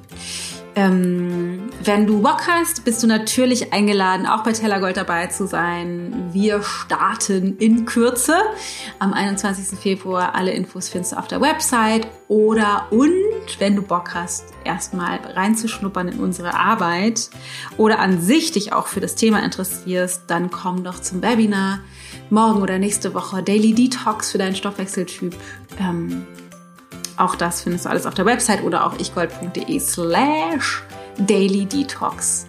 Ähm, 0.76 1.70
wenn 1.84 2.08
du 2.08 2.22
Bock 2.22 2.48
hast, 2.48 2.86
bist 2.86 3.04
du 3.04 3.08
natürlich 3.08 3.74
eingeladen, 3.74 4.26
auch 4.26 4.44
bei 4.44 4.54
Tellergold 4.54 4.96
dabei 4.96 5.28
zu 5.28 5.46
sein. 5.46 6.30
Wir 6.32 6.64
starten 6.64 7.58
in 7.58 7.86
Kürze 7.86 8.36
am 9.00 9.12
21. 9.12 9.78
Februar. 9.78 10.34
Alle 10.34 10.52
Infos 10.52 10.88
findest 10.88 11.14
du 11.14 11.18
auf 11.18 11.28
der 11.28 11.42
Website 11.42 12.08
oder 12.30 12.88
und 12.92 13.12
wenn 13.60 13.76
du 13.76 13.82
Bock 13.82 14.14
hast, 14.14 14.46
erstmal 14.64 15.18
reinzuschnuppern 15.18 16.08
in 16.08 16.20
unsere 16.20 16.54
Arbeit 16.54 17.30
oder 17.78 18.00
an 18.00 18.22
sich 18.22 18.52
dich 18.52 18.72
auch 18.72 18.88
für 18.88 19.02
das 19.02 19.16
Thema 19.16 19.44
interessierst, 19.44 20.24
dann 20.28 20.52
komm 20.52 20.84
doch 20.84 21.02
zum 21.02 21.22
Webinar 21.22 21.80
morgen 22.30 22.62
oder 22.62 22.80
nächste 22.80 23.14
Woche 23.14 23.44
Daily 23.44 23.74
Detox 23.74 24.32
für 24.32 24.38
deinen 24.38 24.56
Stoffwechseltyp. 24.56 25.36
Ähm, 25.80 26.26
auch 27.22 27.36
das 27.36 27.62
findest 27.62 27.86
du 27.86 27.90
alles 27.90 28.06
auf 28.06 28.14
der 28.14 28.26
Website 28.26 28.64
oder 28.64 28.86
auch 28.86 29.00
ichgold.de 29.00 29.80
slash 29.80 30.84
daily 31.18 31.66
detox. 31.66 32.46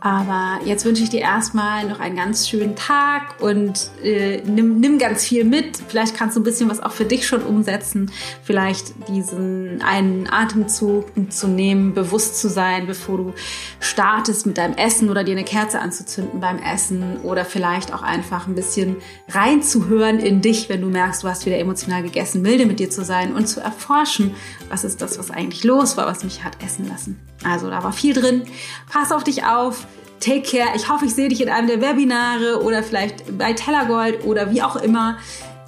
Aber 0.00 0.60
jetzt 0.64 0.86
wünsche 0.86 1.02
ich 1.02 1.10
dir 1.10 1.20
erstmal 1.20 1.86
noch 1.86 2.00
einen 2.00 2.16
ganz 2.16 2.48
schönen 2.48 2.74
Tag 2.74 3.42
und 3.42 3.90
äh, 4.02 4.40
nimm, 4.46 4.80
nimm 4.80 4.98
ganz 4.98 5.24
viel 5.24 5.44
mit. 5.44 5.76
Vielleicht 5.88 6.16
kannst 6.16 6.36
du 6.36 6.40
ein 6.40 6.42
bisschen 6.42 6.70
was 6.70 6.80
auch 6.80 6.92
für 6.92 7.04
dich 7.04 7.26
schon 7.26 7.42
umsetzen. 7.42 8.10
Vielleicht 8.42 8.94
diesen 9.08 9.82
einen 9.82 10.26
Atemzug 10.26 11.12
zu 11.30 11.48
nehmen, 11.48 11.92
bewusst 11.92 12.40
zu 12.40 12.48
sein, 12.48 12.86
bevor 12.86 13.18
du 13.18 13.34
startest 13.78 14.46
mit 14.46 14.56
deinem 14.56 14.74
Essen 14.74 15.10
oder 15.10 15.22
dir 15.22 15.32
eine 15.32 15.44
Kerze 15.44 15.80
anzuzünden 15.80 16.40
beim 16.40 16.58
Essen 16.58 17.18
oder 17.22 17.44
vielleicht 17.44 17.92
auch 17.92 18.02
einfach 18.02 18.46
ein 18.46 18.54
bisschen 18.54 18.96
reinzuhören 19.28 20.18
in 20.18 20.40
dich, 20.40 20.70
wenn 20.70 20.80
du 20.80 20.88
merkst, 20.88 21.22
du 21.22 21.28
hast 21.28 21.44
wieder 21.44 21.58
emotional 21.58 22.02
gegessen, 22.02 22.40
milde 22.40 22.64
mit 22.64 22.80
dir 22.80 22.88
zu 22.88 23.04
sein 23.04 23.34
und 23.34 23.48
zu 23.48 23.60
erforschen, 23.60 24.34
was 24.70 24.84
ist 24.84 25.02
das, 25.02 25.18
was 25.18 25.30
eigentlich 25.30 25.62
los 25.62 25.98
war, 25.98 26.06
was 26.06 26.24
mich 26.24 26.42
hat 26.42 26.56
essen 26.64 26.88
lassen. 26.88 27.20
Also 27.44 27.70
da 27.70 27.82
war 27.82 27.92
viel 27.92 28.14
drin. 28.14 28.44
Pass 28.90 29.12
auf 29.12 29.24
dich 29.24 29.44
auf. 29.44 29.86
Take 30.20 30.42
care. 30.42 30.76
Ich 30.76 30.88
hoffe, 30.88 31.06
ich 31.06 31.14
sehe 31.14 31.28
dich 31.28 31.40
in 31.40 31.48
einem 31.48 31.66
der 31.66 31.80
Webinare 31.80 32.62
oder 32.62 32.82
vielleicht 32.82 33.38
bei 33.38 33.54
Tellergold 33.54 34.24
oder 34.24 34.50
wie 34.50 34.62
auch 34.62 34.76
immer. 34.76 35.16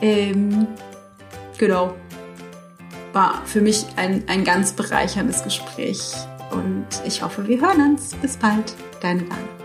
Ähm, 0.01 0.67
genau. 1.57 1.95
War 3.15 3.43
für 3.47 3.61
mich 3.61 3.87
ein, 3.97 4.25
ein 4.27 4.45
ganz 4.45 4.73
bereicherndes 4.73 5.43
Gespräch. 5.43 6.13
Und 6.51 6.87
ich 7.07 7.23
hoffe, 7.23 7.47
wir 7.49 7.61
hören 7.61 7.93
uns. 7.93 8.15
Bis 8.17 8.37
bald. 8.37 8.75
Deine 9.01 9.23
Bahn. 9.23 9.62